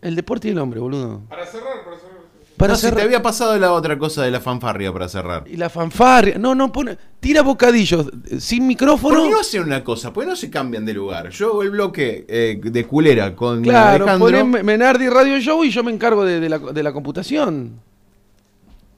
El 0.00 0.14
deporte 0.14 0.48
y 0.48 0.50
el 0.52 0.58
hombre, 0.58 0.78
boludo. 0.80 1.22
Para 1.28 1.46
cerrar, 1.46 1.84
para 1.84 1.96
cerrar. 1.96 2.14
Para 2.56 2.72
no, 2.74 2.76
si 2.78 2.82
cerrar- 2.82 2.96
te 2.98 3.02
había 3.02 3.20
pasado 3.22 3.58
la 3.58 3.72
otra 3.72 3.98
cosa 3.98 4.22
de 4.22 4.30
la 4.30 4.38
fanfarria 4.38 4.92
para 4.92 5.08
cerrar. 5.08 5.42
Y 5.48 5.56
la 5.56 5.68
fanfarria. 5.68 6.38
No, 6.38 6.54
no, 6.54 6.70
pone. 6.70 6.96
Tira 7.18 7.42
bocadillos 7.42 8.06
eh, 8.30 8.38
sin 8.38 8.60
¿Por 8.60 8.66
micrófono. 8.68 9.24
qué 9.24 9.30
no 9.30 9.40
hacen 9.40 9.62
una 9.64 9.82
cosa? 9.82 10.12
¿Por 10.12 10.22
qué 10.22 10.30
no 10.30 10.36
se 10.36 10.48
cambian 10.50 10.84
de 10.84 10.94
lugar? 10.94 11.30
Yo 11.30 11.48
hago 11.48 11.62
el 11.64 11.70
bloque 11.70 12.24
eh, 12.28 12.60
de 12.62 12.86
culera 12.86 13.34
con 13.34 13.62
Claro, 13.62 14.04
Alejandro. 14.08 14.46
Menardi 14.62 15.08
Radio 15.08 15.40
Show 15.40 15.64
y 15.64 15.70
yo 15.70 15.82
me 15.82 15.90
encargo 15.90 16.24
de, 16.24 16.38
de 16.38 16.48
la, 16.48 16.58
de 16.60 16.82
la 16.84 16.92
computación. 16.92 17.80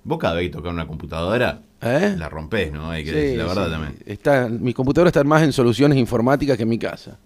Vos 0.04 0.18
cada 0.18 0.34
vez 0.34 0.48
que 0.50 0.56
tocas 0.56 0.72
una 0.72 0.86
computadora, 0.86 1.62
¿Eh? 1.82 2.14
la 2.18 2.28
rompés, 2.28 2.72
¿no? 2.72 2.90
Hay 2.90 3.04
que 3.04 3.10
Sí, 3.10 3.16
decir 3.16 3.38
la 3.38 3.44
verdad 3.46 3.66
sí. 3.66 3.70
también. 3.72 3.96
Está, 4.06 4.48
mi 4.48 4.72
computadora 4.72 5.08
está 5.08 5.22
más 5.24 5.42
en 5.42 5.52
soluciones 5.52 5.98
informáticas 5.98 6.56
que 6.56 6.62
en 6.62 6.68
mi 6.68 6.78
casa. 6.78 7.18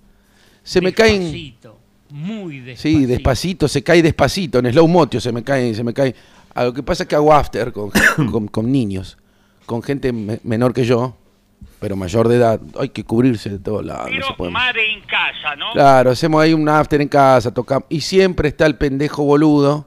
Se 0.63 0.81
me 0.81 0.93
caen. 0.93 1.21
Despacito, 1.23 1.79
muy 2.11 2.61
despacito. 2.61 2.99
Sí, 2.99 3.07
despacito, 3.07 3.69
se 3.69 3.83
cae 3.83 4.03
despacito, 4.03 4.59
en 4.59 4.71
slow 4.73 4.89
motion 4.89 5.21
se 5.21 5.33
me 5.33 5.43
cae, 5.45 5.75
se 5.75 5.85
me 5.85 5.95
cae. 5.95 6.15
Ah, 6.55 6.65
lo 6.65 6.75
que 6.75 6.83
pasa 6.83 7.05
es 7.05 7.09
que 7.09 7.15
hago 7.15 7.33
after 7.33 7.73
con, 7.73 7.91
con, 8.31 8.49
con 8.49 8.71
niños, 8.73 9.17
con 9.67 9.83
gente 9.83 10.13
me- 10.13 10.41
menor 10.43 10.75
que 10.75 10.85
yo, 10.85 11.17
pero 11.79 11.95
mayor 11.95 12.27
de 12.29 12.37
edad. 12.37 12.61
Hay 12.79 12.89
que 12.89 13.05
cubrirse 13.05 13.51
de 13.51 13.59
todos 13.61 13.85
lados. 13.87 14.07
no 14.07 14.11
se 14.17 14.21
Pero 14.21 14.37
puede- 14.37 14.51
madre 14.51 14.93
en 14.93 15.01
casa, 15.03 15.55
¿no? 15.57 15.67
Claro, 15.73 16.11
hacemos 16.11 16.43
ahí 16.43 16.53
un 16.53 16.69
after 16.69 17.01
en 17.01 17.09
casa, 17.09 17.55
tocamos. 17.55 17.87
Y 17.89 18.01
siempre 18.01 18.49
está 18.49 18.67
el 18.67 18.77
pendejo 18.77 19.23
boludo 19.23 19.87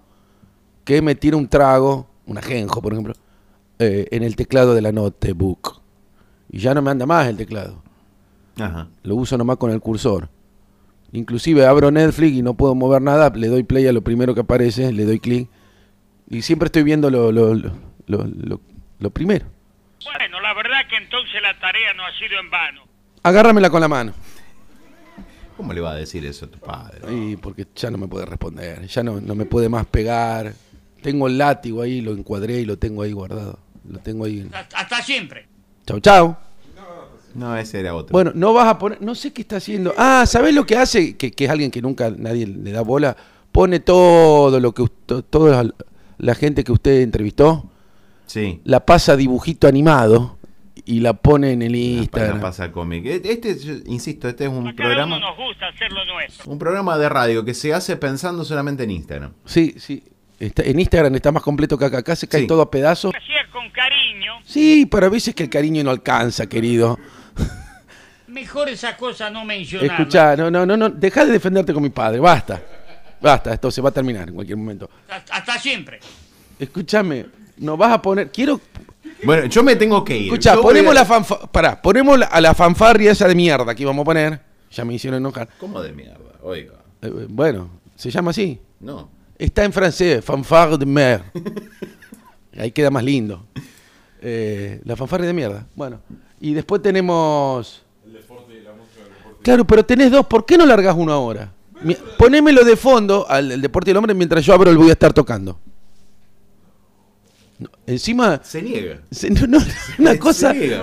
que 0.86 1.02
me 1.02 1.16
tira 1.16 1.36
un 1.38 1.48
trago, 1.50 2.08
un 2.26 2.38
ajenjo, 2.38 2.82
por 2.82 2.94
ejemplo, 2.94 3.14
eh, 3.80 4.08
en 4.12 4.24
el 4.24 4.36
teclado 4.36 4.74
de 4.76 4.82
la 4.82 4.92
notebook. 4.92 5.82
Y 6.50 6.60
ya 6.60 6.74
no 6.74 6.82
me 6.82 6.92
anda 6.92 7.06
más 7.06 7.28
el 7.28 7.38
teclado. 7.38 7.82
Ajá. 8.60 8.88
Lo 9.04 9.16
uso 9.16 9.38
nomás 9.38 9.58
con 9.58 9.72
el 9.72 9.80
cursor. 9.82 10.30
Inclusive 11.12 11.66
abro 11.66 11.92
Netflix 11.92 12.34
y 12.38 12.42
no 12.42 12.54
puedo 12.56 12.74
mover 12.76 13.02
nada, 13.02 13.32
le 13.36 13.48
doy 13.48 13.64
play 13.64 13.88
a 13.88 13.94
lo 13.94 14.02
primero 14.02 14.34
que 14.34 14.42
aparece, 14.42 14.92
le 14.92 15.06
doy 15.06 15.20
clic. 15.20 15.50
Y 16.30 16.42
siempre 16.42 16.68
estoy 16.68 16.84
viendo 16.84 17.10
lo, 17.10 17.32
lo, 17.32 17.54
lo, 17.54 17.72
lo- 18.08 18.26
lo- 18.26 18.62
lo 19.00 19.10
primero. 19.12 19.46
Bueno, 20.06 20.40
la 20.42 20.54
verdad 20.54 20.78
que 20.90 20.96
entonces 20.98 21.42
la 21.42 21.60
tarea 21.60 21.94
no 21.96 22.04
ha 22.04 22.12
sido 22.18 22.40
en 22.40 22.50
vano. 22.50 22.82
Agárramela 23.24 23.70
con 23.70 23.82
la 23.82 23.88
mano. 23.88 24.14
¿Cómo 25.58 25.72
le 25.74 25.82
va 25.82 25.92
a 25.92 25.96
decir 25.96 26.26
eso 26.26 26.46
a 26.46 26.50
tu 26.50 26.58
padre? 26.60 27.14
Y 27.14 27.36
porque 27.38 27.68
ya 27.76 27.92
no 27.92 27.98
me 27.98 28.08
puede 28.08 28.26
responder, 28.26 28.86
ya 28.88 29.04
no, 29.04 29.22
no 29.22 29.36
me 29.36 29.46
puede 29.46 29.70
más 29.70 29.86
pegar. 29.86 30.54
Tengo 31.04 31.28
el 31.28 31.38
látigo 31.38 31.82
ahí, 31.82 32.02
lo 32.02 32.14
encuadré 32.14 32.62
y 32.62 32.66
lo 32.66 32.78
tengo 32.78 33.04
ahí 33.04 33.12
guardado. 33.12 33.60
Lo 33.88 34.00
tengo 34.00 34.26
ahí. 34.26 34.50
Hasta, 34.52 34.78
hasta 34.78 35.02
siempre. 35.02 35.46
Chau, 35.86 36.00
chau. 36.00 36.36
No, 37.36 37.58
ese 37.58 37.80
era 37.80 37.96
otro. 37.96 38.12
Bueno, 38.12 38.32
no 38.36 38.54
vas 38.54 38.68
a 38.68 38.78
poner, 38.78 39.02
no 39.02 39.16
sé 39.16 39.34
qué 39.34 39.42
está 39.42 39.58
haciendo. 39.58 39.94
Ah, 39.98 40.26
¿sabés 40.28 40.54
lo 40.54 40.66
que 40.66 40.78
hace? 40.78 41.18
Que, 41.18 41.32
que 41.32 41.46
es 41.46 41.50
alguien 41.50 41.72
que 41.72 41.82
nunca 41.82 42.12
nadie 42.12 42.46
le 42.46 42.72
da 42.72 42.82
bola. 42.82 43.18
Pone 43.52 43.80
todo 43.80 44.60
lo 44.60 44.72
que 44.74 44.84
usted, 44.84 45.24
toda 45.30 45.66
la 46.18 46.36
gente 46.36 46.64
que 46.64 46.72
usted 46.72 47.02
entrevistó, 47.02 47.70
sí. 48.26 48.62
la 48.64 48.86
pasa 48.86 49.16
dibujito 49.16 49.68
animado 49.68 50.38
y 50.86 51.00
la 51.00 51.14
pone 51.14 51.52
en 51.52 51.62
el 51.62 51.76
Instagram. 51.76 52.42
pasa 52.42 52.72
cómic. 52.72 53.06
Este, 53.06 53.58
yo 53.60 53.74
insisto, 53.86 54.28
este 54.28 54.46
es 54.46 54.50
un 54.50 54.68
A 54.68 54.76
cada 54.76 54.90
uno 54.90 55.08
programa, 55.08 55.20
nos 55.20 55.38
gusta 55.38 55.68
hacer 55.68 55.92
lo 55.92 56.06
nuestro. 56.06 56.52
un 56.52 56.60
programa 56.60 56.98
de 56.98 57.10
radio 57.10 57.46
que 57.46 57.54
se 57.54 57.74
hace 57.74 57.96
pensando 57.98 58.44
solamente 58.44 58.84
en 58.84 58.92
Instagram. 58.92 59.34
Sí, 59.46 59.76
sí. 59.78 60.04
Está, 60.40 60.64
en 60.64 60.80
Instagram 60.80 61.16
está 61.16 61.32
más 61.32 61.44
completo 61.44 61.78
que 61.78 61.86
acá. 61.86 62.00
Acá 62.00 62.16
se 62.16 62.28
cae 62.28 62.42
Sí. 62.42 62.48
todo 62.48 62.62
a 62.62 62.70
pedazos. 62.72 63.14
Hacía 63.16 63.50
con 63.52 63.70
cariño. 63.72 64.34
Sí, 64.46 64.86
pero 64.86 65.06
a 65.06 65.10
veces 65.10 65.34
que 65.36 65.44
el 65.44 65.50
cariño 65.50 65.84
no 65.84 65.92
alcanza, 65.92 66.48
querido. 66.48 67.00
Mejor 68.28 68.70
esa 68.70 68.98
cosa 68.98 69.30
no 69.30 69.46
mencionarla. 69.46 69.94
Escuchá, 69.94 70.36
no, 70.36 70.50
no, 70.50 70.66
no, 70.66 70.76
no. 70.76 70.90
Deja 70.90 71.24
de 71.26 71.32
defenderte 71.32 71.74
con 71.74 71.84
mi 71.84 71.90
padre. 71.90 72.20
Basta. 72.20 72.62
Basta, 73.22 73.54
esto 73.54 73.70
se 73.72 73.82
va 73.82 73.90
a 73.90 73.92
terminar 73.94 74.28
en 74.30 74.36
cualquier 74.36 74.58
momento. 74.58 74.90
Hasta, 75.10 75.36
hasta 75.36 75.60
siempre. 75.60 76.00
Escúchame, 76.60 77.26
no 77.58 77.78
vas 77.78 77.94
a 77.94 78.02
poner. 78.02 78.32
Quiero. 78.32 78.60
Bueno, 79.24 79.46
yo 79.46 79.64
me 79.64 79.76
tengo 79.76 80.04
que 80.04 80.18
ir. 80.18 80.30
Voy 80.30 80.40
ponemos 80.62 80.92
a- 80.92 80.96
la 80.96 81.06
fanfa... 81.06 81.40
Pará, 81.52 81.82
ponemos 81.82 82.20
la- 82.20 82.26
a 82.26 82.42
la 82.42 82.54
fanfarria 82.54 83.12
esa 83.12 83.28
de 83.28 83.36
mierda 83.36 83.74
que 83.74 83.84
íbamos 83.84 84.02
a 84.02 84.06
poner. 84.06 84.40
Ya 84.72 84.84
me 84.84 84.94
hicieron 84.96 85.20
enojar. 85.20 85.48
¿Cómo 85.60 85.82
de 85.82 85.94
mierda? 85.94 86.18
Oiga. 86.42 86.74
Eh, 87.02 87.10
bueno, 87.30 87.70
se 87.96 88.10
llama 88.12 88.32
así. 88.32 88.60
No. 88.82 89.10
Está 89.38 89.64
en 89.66 89.74
francés, 89.74 90.24
fanfare 90.24 90.78
de 90.78 90.86
mer. 90.86 91.24
Ahí 92.58 92.72
queda 92.72 92.90
más 92.92 93.04
lindo. 93.04 93.46
Eh, 94.22 94.80
la 94.86 94.96
fanfarria 94.96 95.28
de 95.28 95.34
mierda. 95.34 95.66
Bueno, 95.76 96.00
y 96.40 96.54
después 96.54 96.82
tenemos. 96.82 97.84
Claro, 99.42 99.66
pero 99.66 99.84
tenés 99.86 100.12
dos. 100.12 100.26
¿Por 100.28 100.46
qué 100.46 100.58
no 100.58 100.66
largás 100.66 100.96
uno 100.98 101.12
ahora? 101.12 101.52
Mi- 101.82 101.98
Ponémelo 102.18 102.64
de 102.64 102.78
fondo 102.78 103.26
al 103.30 103.52
el 103.52 103.62
deporte 103.62 103.90
del 103.90 103.98
hombre 103.98 104.14
mientras 104.14 104.46
yo 104.46 104.54
abro 104.54 104.70
el 104.72 104.78
voy 104.78 104.90
a 104.90 104.94
estar 104.94 105.12
tocando. 105.12 105.60
No, 107.60 107.70
encima. 107.86 108.40
Se 108.44 108.62
niega. 108.62 109.02
se- 109.12 109.30
no, 109.30 109.46
no, 109.48 109.58
una 110.00 110.12
Se 110.12 110.20
cosa. 110.20 110.54
niega. 110.54 110.82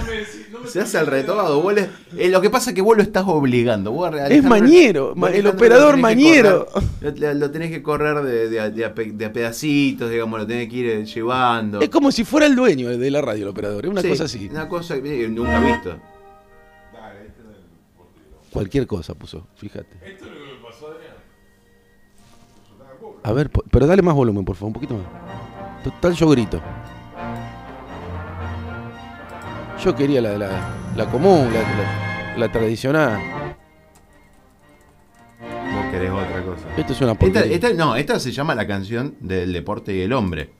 Se 0.66 0.80
hace 0.80 0.98
el 0.98 1.06
retobado. 1.06 1.60
Vos 1.60 1.74
le- 1.74 1.88
eh, 2.16 2.28
lo 2.28 2.40
que 2.40 2.50
pasa 2.50 2.70
es 2.70 2.74
que 2.76 2.82
vos 2.82 2.96
lo 2.96 3.02
estás 3.02 3.24
obligando. 3.26 3.92
Vos, 3.92 4.12
Es 4.28 4.42
mañero, 4.44 5.08
vos, 5.08 5.16
ma- 5.16 5.30
el 5.30 5.46
operador 5.46 5.90
lo 5.92 5.96
que 5.96 6.02
mañero. 6.02 6.66
correr, 6.66 7.18
Lo, 7.18 7.34
lo 7.34 7.50
tenés 7.50 7.70
que 7.70 7.82
correr 7.82 8.22
de, 8.22 8.48
de- 8.48 8.70
de 8.70 8.84
a 8.84 8.90
de 8.90 9.24
a 9.24 9.32
pedacitos, 9.32 10.10
digamos, 10.10 10.38
lo 10.40 10.46
tenés 10.46 10.68
que 10.68 10.76
ir 10.76 10.86
eh, 10.86 11.04
llevando. 11.06 11.80
Es 11.80 11.88
como 11.88 12.12
si 12.12 12.24
fuera 12.24 12.46
el 12.46 12.54
dueño 12.56 12.88
de 12.96 13.10
la 13.10 13.20
radio, 13.20 13.44
el 13.44 13.48
operador. 13.48 13.84
Es 13.84 13.90
una 13.90 14.02
Sí, 14.02 14.08
cosa 14.08 14.24
así. 14.24 14.48
Una 14.50 14.68
cosa 14.68 15.00
que 15.00 15.24
eh, 15.24 15.28
nunca 15.28 15.58
visto. 15.60 15.96
Cualquier 18.52 18.86
cosa 18.86 19.14
puso, 19.14 19.46
fíjate. 19.56 19.88
A 23.22 23.32
ver, 23.32 23.50
po- 23.50 23.64
pero 23.70 23.86
dale 23.86 24.02
más 24.02 24.14
volumen, 24.14 24.44
por 24.44 24.56
favor, 24.56 24.68
un 24.68 24.72
poquito 24.74 24.94
más. 24.94 25.04
Total, 25.84 26.14
yo 26.14 26.28
grito. 26.30 26.60
Yo 29.84 29.96
quería 29.96 30.20
la, 30.20 30.36
la, 30.36 30.74
la 30.94 31.06
común, 31.10 31.48
la, 32.36 32.52
tradicional. 32.52 33.18
Vos 35.40 35.84
querés 35.90 36.10
otra 36.10 36.42
cosa. 36.44 36.66
Esto 36.76 36.92
es 36.92 37.00
una 37.00 37.12
Esta, 37.44 37.72
no, 37.72 37.96
esta 37.96 38.20
se 38.20 38.30
llama 38.30 38.54
la 38.54 38.66
canción 38.66 39.14
del 39.20 39.52
deporte 39.52 39.94
y 39.94 40.02
el 40.02 40.12
hombre. 40.12 40.50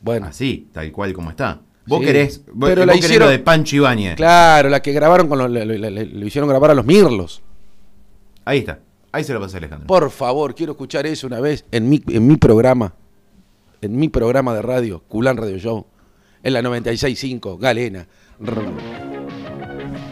Bueno, 0.00 0.26
Así, 0.26 0.68
tal 0.72 0.90
cual 0.90 1.12
como 1.12 1.30
está. 1.30 1.60
Vos 1.86 2.00
Sí, 2.00 2.06
querés, 2.06 2.44
vos, 2.52 2.68
pero 2.68 2.80
vos 2.82 2.86
la 2.86 2.92
querés 2.94 3.04
hicieron- 3.04 3.26
lo 3.28 3.30
de 3.32 3.38
Pancho 3.38 3.76
Ibáñez. 3.76 4.16
claro, 4.16 4.68
la 4.68 4.82
que 4.82 4.92
grabaron 4.92 5.28
con 5.28 5.38
lo 5.38 6.26
hicieron 6.26 6.48
grabar 6.48 6.70
a 6.70 6.74
los 6.74 6.84
Mirlos. 6.84 7.42
Ahí 8.44 8.58
está. 8.58 8.80
Ahí 9.12 9.22
se 9.22 9.32
lo 9.32 9.40
pasé 9.40 9.58
Alejandro. 9.58 9.86
Por 9.86 10.10
favor, 10.10 10.54
quiero 10.54 10.72
escuchar 10.72 11.06
eso 11.06 11.26
una 11.26 11.38
vez 11.40 11.64
en 11.70 11.88
mi, 11.88 12.02
en 12.08 12.26
mi 12.26 12.36
programa. 12.36 12.94
En 13.80 13.96
mi 13.96 14.08
programa 14.08 14.54
de 14.54 14.62
radio, 14.62 15.02
Culán 15.06 15.36
Radio 15.36 15.56
Show. 15.58 15.86
En 16.42 16.52
la 16.52 16.62
96.5, 16.62 17.58
Galena. 17.58 18.06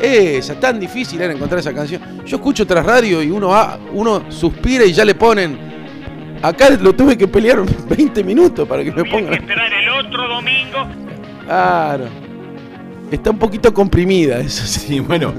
Esa, 0.01 0.59
tan 0.59 0.81
difícil 0.81 1.20
era 1.20 1.33
encontrar 1.33 1.61
esa 1.61 1.73
canción. 1.73 2.01
Yo 2.27 2.37
escucho 2.37 2.66
tras 2.66 2.85
radio 2.85 3.23
y 3.23 3.31
uno, 3.31 3.55
ah, 3.55 3.79
uno 3.93 4.25
suspira 4.31 4.85
y 4.85 4.93
ya 4.93 5.05
le 5.05 5.14
ponen. 5.14 5.57
Acá 6.43 6.70
lo 6.70 6.93
tuve 6.93 7.16
que 7.16 7.29
pelear 7.29 7.62
20 7.89 8.25
minutos 8.25 8.66
para 8.68 8.83
que 8.83 8.91
me 8.91 9.01
Había 9.01 9.12
que 9.12 9.18
pongan. 9.18 9.35
esperar 9.35 9.73
el 9.73 9.89
otro 9.91 10.29
domingo. 10.29 10.87
Claro. 11.47 12.05
Está 13.11 13.31
un 13.31 13.39
poquito 13.39 13.73
comprimida, 13.73 14.39
eso 14.41 14.66
sí. 14.66 14.81
Sí, 14.81 15.01
bueno. 15.01 15.35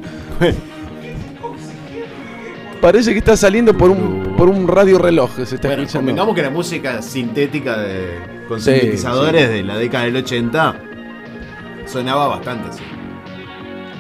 Parece 2.80 3.14
que 3.14 3.20
está 3.20 3.36
saliendo 3.38 3.76
por 3.78 3.90
un, 3.90 4.36
por 4.38 4.50
un 4.50 4.68
radio 4.68 4.98
reloj. 4.98 5.32
Se 5.46 5.56
está 5.56 5.68
Bueno, 5.70 5.84
escuchando. 5.84 6.34
que 6.36 6.42
la 6.42 6.50
música 6.50 7.02
sintética 7.02 7.78
de, 7.78 8.44
con 8.48 8.60
Sí, 8.62 8.72
sintetizadores 8.72 9.48
sí. 9.48 9.54
de 9.54 9.64
la 9.64 9.78
década 9.78 10.06
del 10.06 10.18
80 10.18 10.76
sonaba 11.86 12.28
bastante 12.28 12.70
así. 12.70 12.84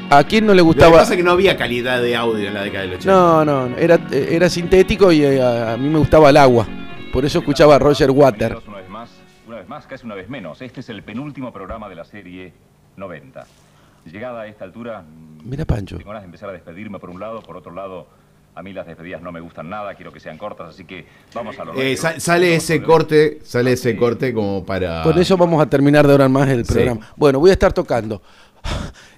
¿A 0.09 0.23
quién 0.23 0.45
no 0.45 0.53
le 0.53 0.57
Lo 0.59 0.63
que 0.65 0.67
gustaba? 0.75 0.97
pasa 0.97 1.13
es 1.13 1.17
que 1.17 1.23
no 1.23 1.31
había 1.31 1.57
calidad 1.57 2.01
de 2.01 2.15
audio 2.15 2.47
en 2.47 2.53
la 2.53 2.61
década 2.63 2.83
del 2.83 2.93
80. 2.95 3.11
No, 3.11 3.45
no, 3.45 3.69
no, 3.69 3.77
era, 3.77 3.99
era 4.11 4.49
sintético 4.49 5.11
y 5.11 5.23
eh, 5.23 5.41
a, 5.41 5.73
a 5.73 5.77
mí 5.77 5.89
me 5.89 5.97
gustaba 5.99 6.29
el 6.29 6.37
agua. 6.37 6.67
Por 7.11 7.25
eso 7.25 7.39
escuchaba 7.39 7.75
a 7.75 7.79
Roger 7.79 8.11
Water. 8.11 8.57
Una 8.67 8.77
vez 8.77 8.89
más, 8.89 9.09
una 9.47 9.57
vez 9.57 9.67
más, 9.67 9.87
casi 9.87 10.05
una 10.05 10.15
vez 10.15 10.29
menos. 10.29 10.61
Este 10.61 10.81
es 10.81 10.89
el 10.89 11.03
penúltimo 11.03 11.51
programa 11.51 11.89
de 11.89 11.95
la 11.95 12.05
serie 12.05 12.53
90. 12.97 13.45
Llegada 14.05 14.41
a 14.41 14.47
esta 14.47 14.65
altura, 14.65 15.03
Mira 15.43 15.63
Pancho. 15.65 15.97
tengo 15.97 16.09
ganas 16.09 16.23
de 16.23 16.25
empezar 16.27 16.49
a 16.49 16.51
despedirme 16.51 16.99
por 16.99 17.09
un 17.09 17.19
lado, 17.19 17.41
por 17.41 17.55
otro 17.57 17.73
lado, 17.73 18.07
a 18.55 18.61
mí 18.63 18.71
las 18.73 18.85
despedidas 18.85 19.21
no 19.21 19.31
me 19.31 19.39
gustan 19.39 19.69
nada, 19.69 19.95
quiero 19.95 20.11
que 20.11 20.19
sean 20.19 20.37
cortas, 20.37 20.69
así 20.69 20.85
que 20.85 21.05
vamos 21.33 21.57
a 21.59 21.65
lo 21.65 21.73
Eh, 21.79 21.97
sale 21.97 22.55
ese 22.55 22.81
corte, 22.83 23.39
sale 23.43 23.73
ese 23.73 23.95
corte 23.95 24.33
como 24.33 24.63
para. 24.65 25.01
Con 25.03 25.17
eso 25.17 25.37
vamos 25.37 25.61
a 25.61 25.67
terminar 25.69 26.05
de 26.05 26.11
ahora 26.13 26.25
en 26.25 26.31
más 26.31 26.47
el 26.49 26.65
Sí. 26.65 26.73
programa. 26.73 27.11
Bueno, 27.17 27.39
voy 27.39 27.49
a 27.49 27.53
estar 27.53 27.73
tocando 27.73 28.21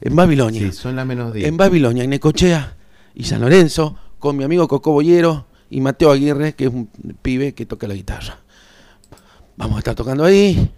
en 0.01 0.15
Babilonia. 0.15 0.61
Sí, 0.61 0.71
son 0.71 0.95
las 0.95 1.05
menos 1.05 1.33
10. 1.33 1.47
En 1.47 1.57
Babilonia, 1.57 2.03
en 2.03 2.09
Necochea 2.11 2.75
y 3.13 3.23
San 3.25 3.41
Lorenzo, 3.41 3.97
con 4.19 4.37
mi 4.37 4.43
amigo 4.43 4.67
Coco 4.67 4.91
Boyero 4.91 5.45
y 5.69 5.81
Mateo 5.81 6.11
Aguirre, 6.11 6.53
que 6.53 6.65
es 6.65 6.69
un 6.73 6.87
pibe 7.21 7.53
que 7.53 7.65
toca 7.65 7.87
la 7.87 7.93
guitarra. 7.93 8.37
Vamos 9.57 9.75
a 9.75 9.79
estar 9.79 9.95
tocando 9.95 10.23
ahí. 10.25 10.71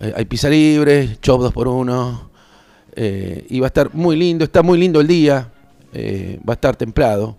Eh, 0.00 0.12
hay 0.16 0.24
pizza 0.26 0.48
libre, 0.48 1.16
chop 1.22 1.40
2 1.40 1.52
por 1.52 1.68
1 1.68 2.30
y 3.48 3.60
va 3.60 3.66
a 3.66 3.68
estar 3.68 3.94
muy 3.94 4.16
lindo, 4.16 4.44
está 4.44 4.62
muy 4.62 4.78
lindo 4.78 5.00
el 5.00 5.06
día. 5.06 5.52
eh, 5.92 6.38
va 6.46 6.52
a 6.52 6.56
estar 6.56 6.76
templado, 6.76 7.38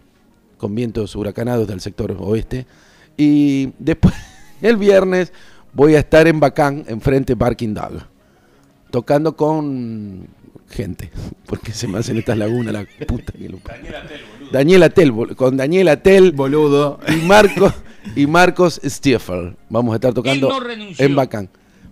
con 0.58 0.74
vientos 0.76 1.16
huracanados 1.16 1.68
del 1.68 1.80
sector 1.82 2.16
oeste. 2.20 2.66
Y 3.16 3.72
después, 3.80 4.14
el 4.62 4.78
viernes, 4.78 5.34
voy 5.74 5.96
a 5.96 6.00
estar 6.00 6.28
en 6.28 6.40
Bacán, 6.40 6.84
enfrente 6.88 7.36
Barking 7.36 7.74
Dog, 7.74 8.04
tocando 8.92 9.36
con 9.36 10.28
gente, 10.70 11.12
porque 11.46 11.72
se 11.72 11.88
me 11.88 11.98
hacen 12.00 12.18
estas 12.18 12.38
lagunas, 12.38 12.74
la 12.74 12.86
puta 13.06 13.34
que 13.34 13.50
lo 13.50 13.60
Daniela 14.52 14.90
Tel, 14.90 15.12
bol- 15.12 15.36
con 15.36 15.58
Daniela 15.58 16.02
Tel, 16.02 16.32
boludo, 16.32 17.00
y 17.08 17.18
Marcos 17.26 17.74
y 18.16 18.26
Marcos 18.28 18.80
Stiefel. 18.84 19.56
Vamos 19.70 19.94
a 19.94 19.96
estar 19.96 20.14
tocando 20.14 20.50
no 20.50 20.70
en 20.98 21.16
Bacán. 21.16 21.50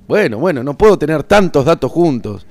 Bueno, 0.07 0.37
bueno, 0.37 0.63
no 0.63 0.77
puedo 0.77 0.97
tener 0.99 1.23
tantos 1.23 1.65
datos 1.65 1.91
juntos. 1.91 2.45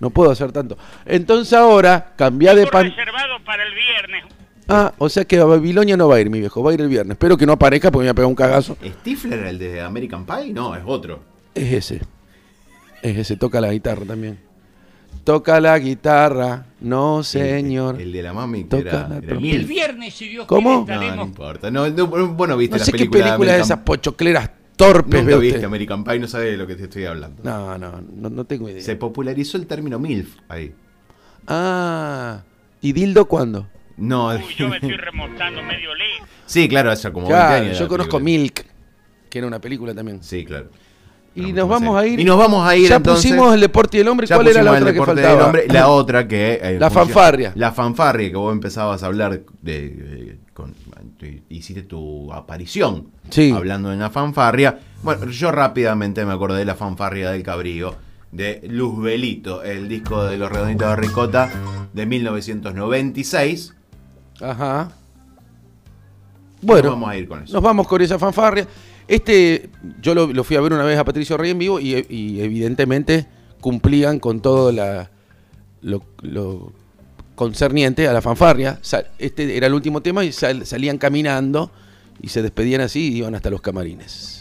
No 0.00 0.10
puedo 0.10 0.30
hacer 0.30 0.52
tanto. 0.52 0.76
Entonces 1.06 1.52
ahora, 1.54 2.12
cambiá 2.14 2.54
de 2.54 2.66
pan. 2.66 2.84
reservado 2.88 3.42
para 3.44 3.64
el 3.64 3.74
viernes. 3.74 4.24
Ah, 4.68 4.92
o 4.98 5.08
sea 5.08 5.24
que 5.24 5.38
a 5.38 5.44
Babilonia 5.44 5.96
no 5.96 6.08
va 6.08 6.16
a 6.16 6.20
ir 6.20 6.28
mi 6.30 6.40
viejo, 6.40 6.62
va 6.62 6.70
a 6.70 6.74
ir 6.74 6.80
el 6.82 6.88
viernes. 6.88 7.12
Espero 7.12 7.36
que 7.36 7.46
no 7.46 7.52
aparezca 7.54 7.90
porque 7.90 8.04
me 8.04 8.08
voy 8.08 8.10
a 8.10 8.14
pegar 8.14 8.28
un 8.28 8.34
cagazo. 8.34 8.76
¿Stifler, 8.84 9.46
el 9.46 9.58
de 9.58 9.80
American 9.80 10.26
Pie? 10.26 10.52
No, 10.52 10.74
es 10.76 10.82
otro. 10.84 11.20
Es 11.54 11.72
ese. 11.72 12.02
Es 13.02 13.16
ese, 13.16 13.36
toca 13.36 13.60
la 13.60 13.72
guitarra 13.72 14.04
también. 14.04 14.38
Toca 15.24 15.60
la 15.60 15.78
guitarra, 15.78 16.66
no 16.80 17.22
señor. 17.22 18.00
El 18.00 18.12
de 18.12 18.22
la 18.22 18.32
mami 18.32 18.64
que 18.64 18.68
Toca 18.68 18.88
era, 18.88 19.08
la 19.08 19.16
era. 19.18 19.34
Milf. 19.40 19.54
El 19.60 19.66
viernes, 19.66 20.14
si 20.14 20.28
Dios 20.28 20.46
¿Cómo? 20.46 20.84
quiere, 20.84 20.94
No, 20.94 21.00
no 21.00 21.02
estaremos 21.02 21.28
importa. 21.28 21.70
No, 21.70 21.88
no, 21.88 22.06
bueno, 22.34 22.56
viste 22.56 22.74
No 22.74 22.78
la 22.78 22.84
sé 22.84 22.92
qué 22.92 22.98
película 22.98 23.24
película 23.24 23.52
de 23.52 23.58
American- 23.58 23.64
esas 23.64 23.78
pochocleras 23.80 24.50
torpes 24.76 25.20
Nunca 25.22 25.36
ve 25.36 25.42
viste 25.42 25.56
usted. 25.58 25.66
American 25.66 26.04
Pie, 26.04 26.18
no 26.18 26.28
sabes 26.28 26.50
de 26.52 26.56
lo 26.56 26.66
que 26.66 26.76
te 26.76 26.84
estoy 26.84 27.04
hablando. 27.06 27.42
No, 27.42 27.76
no, 27.78 28.00
no, 28.00 28.30
no 28.30 28.44
tengo 28.44 28.68
idea. 28.68 28.82
Se 28.82 28.96
popularizó 28.96 29.56
el 29.56 29.66
término 29.66 29.98
MILF 29.98 30.36
ahí. 30.48 30.72
Ah, 31.46 32.42
¿y 32.80 32.92
Dildo 32.92 33.26
cuándo? 33.26 33.66
No, 33.98 34.36
Yo 34.56 34.68
me 34.68 34.76
estoy 34.76 34.96
remontando 34.96 35.62
medio 35.62 35.94
lejos. 35.94 36.28
sí, 36.46 36.68
claro, 36.68 36.90
hace 36.90 37.10
como 37.12 37.26
Claro, 37.26 37.50
20 37.54 37.66
años. 37.68 37.78
yo 37.78 37.88
conozco 37.88 38.18
película. 38.18 38.38
Milk, 38.42 38.66
que 39.28 39.38
era 39.38 39.46
una 39.46 39.60
película 39.60 39.94
también. 39.94 40.22
Sí, 40.22 40.44
claro. 40.44 40.68
Y 41.34 41.52
nos 41.52 41.68
vamos 41.68 41.96
a 41.96 42.04
ir. 42.06 42.18
Y 42.18 42.24
nos 42.24 42.36
vamos 42.38 42.66
a 42.66 42.74
ir 42.76 42.88
Ya 42.88 42.96
entonces. 42.96 43.30
pusimos 43.30 43.54
el 43.54 43.60
deporte 43.60 43.96
y 43.96 44.00
el 44.00 44.08
hombre. 44.08 44.26
¿Cuál 44.26 44.48
era 44.48 44.62
la 44.62 44.72
otra 44.72 44.86
que 44.86 44.92
deporte 44.92 45.12
faltaba? 45.22 45.34
del 45.36 45.44
hombre, 45.44 45.66
la 45.68 45.88
otra 45.88 46.26
que... 46.26 46.52
eh, 46.54 46.76
La 46.80 46.90
funciona- 46.90 46.90
fanfarria. 46.90 47.52
La 47.54 47.72
fanfarria 47.72 48.30
que 48.30 48.36
vos 48.36 48.52
empezabas 48.52 49.02
a 49.02 49.06
hablar 49.06 49.40
de... 49.62 50.38
con- 50.54 50.74
hiciste 51.48 51.82
tu 51.82 52.32
aparición 52.32 53.08
Sí. 53.30 53.52
hablando 53.54 53.90
de 53.90 53.96
la 53.96 54.10
fanfarria. 54.10 54.78
Bueno, 55.02 55.26
yo 55.30 55.52
rápidamente 55.52 56.24
me 56.24 56.32
acordé 56.32 56.58
de 56.58 56.64
la 56.64 56.74
fanfarria 56.74 57.30
del 57.30 57.42
cabrío 57.44 57.94
de 58.32 58.60
Luzbelito, 58.68 59.62
el 59.62 59.88
disco 59.88 60.24
de 60.24 60.38
los 60.38 60.50
redonditos 60.50 60.88
de 60.90 60.96
ricota 60.96 61.50
de 61.92 62.06
1996. 62.06 63.74
Ajá. 64.40 64.90
Bueno, 66.62 66.82
Nos 66.90 66.92
vamos 66.92 67.10
a 67.10 67.16
ir 67.16 67.28
con 67.28 67.42
eso. 67.42 67.52
Nos 67.52 67.62
vamos 67.62 67.86
con 67.88 68.02
esa 68.02 68.18
fanfarria. 68.18 68.66
Este, 69.06 69.70
yo 70.02 70.14
lo, 70.14 70.26
lo 70.32 70.44
fui 70.44 70.56
a 70.56 70.60
ver 70.60 70.72
una 70.72 70.84
vez 70.84 70.98
a 70.98 71.04
Patricio 71.04 71.36
Rey 71.36 71.50
en 71.52 71.58
vivo 71.58 71.80
y, 71.80 71.94
y 72.08 72.40
evidentemente 72.40 73.26
cumplían 73.60 74.18
con 74.20 74.40
todo 74.40 74.70
la, 74.72 75.10
lo, 75.80 76.02
lo 76.22 76.72
concerniente 77.34 78.06
a 78.08 78.12
la 78.12 78.20
fanfarria. 78.20 78.80
Este 79.18 79.56
era 79.56 79.66
el 79.68 79.74
último 79.74 80.02
tema 80.02 80.24
y 80.24 80.32
sal- 80.32 80.66
salían 80.66 80.98
caminando 80.98 81.70
y 82.20 82.28
se 82.28 82.42
despedían 82.42 82.80
así 82.80 83.12
y 83.12 83.18
iban 83.18 83.34
hasta 83.34 83.50
los 83.50 83.60
camarines. 83.60 84.37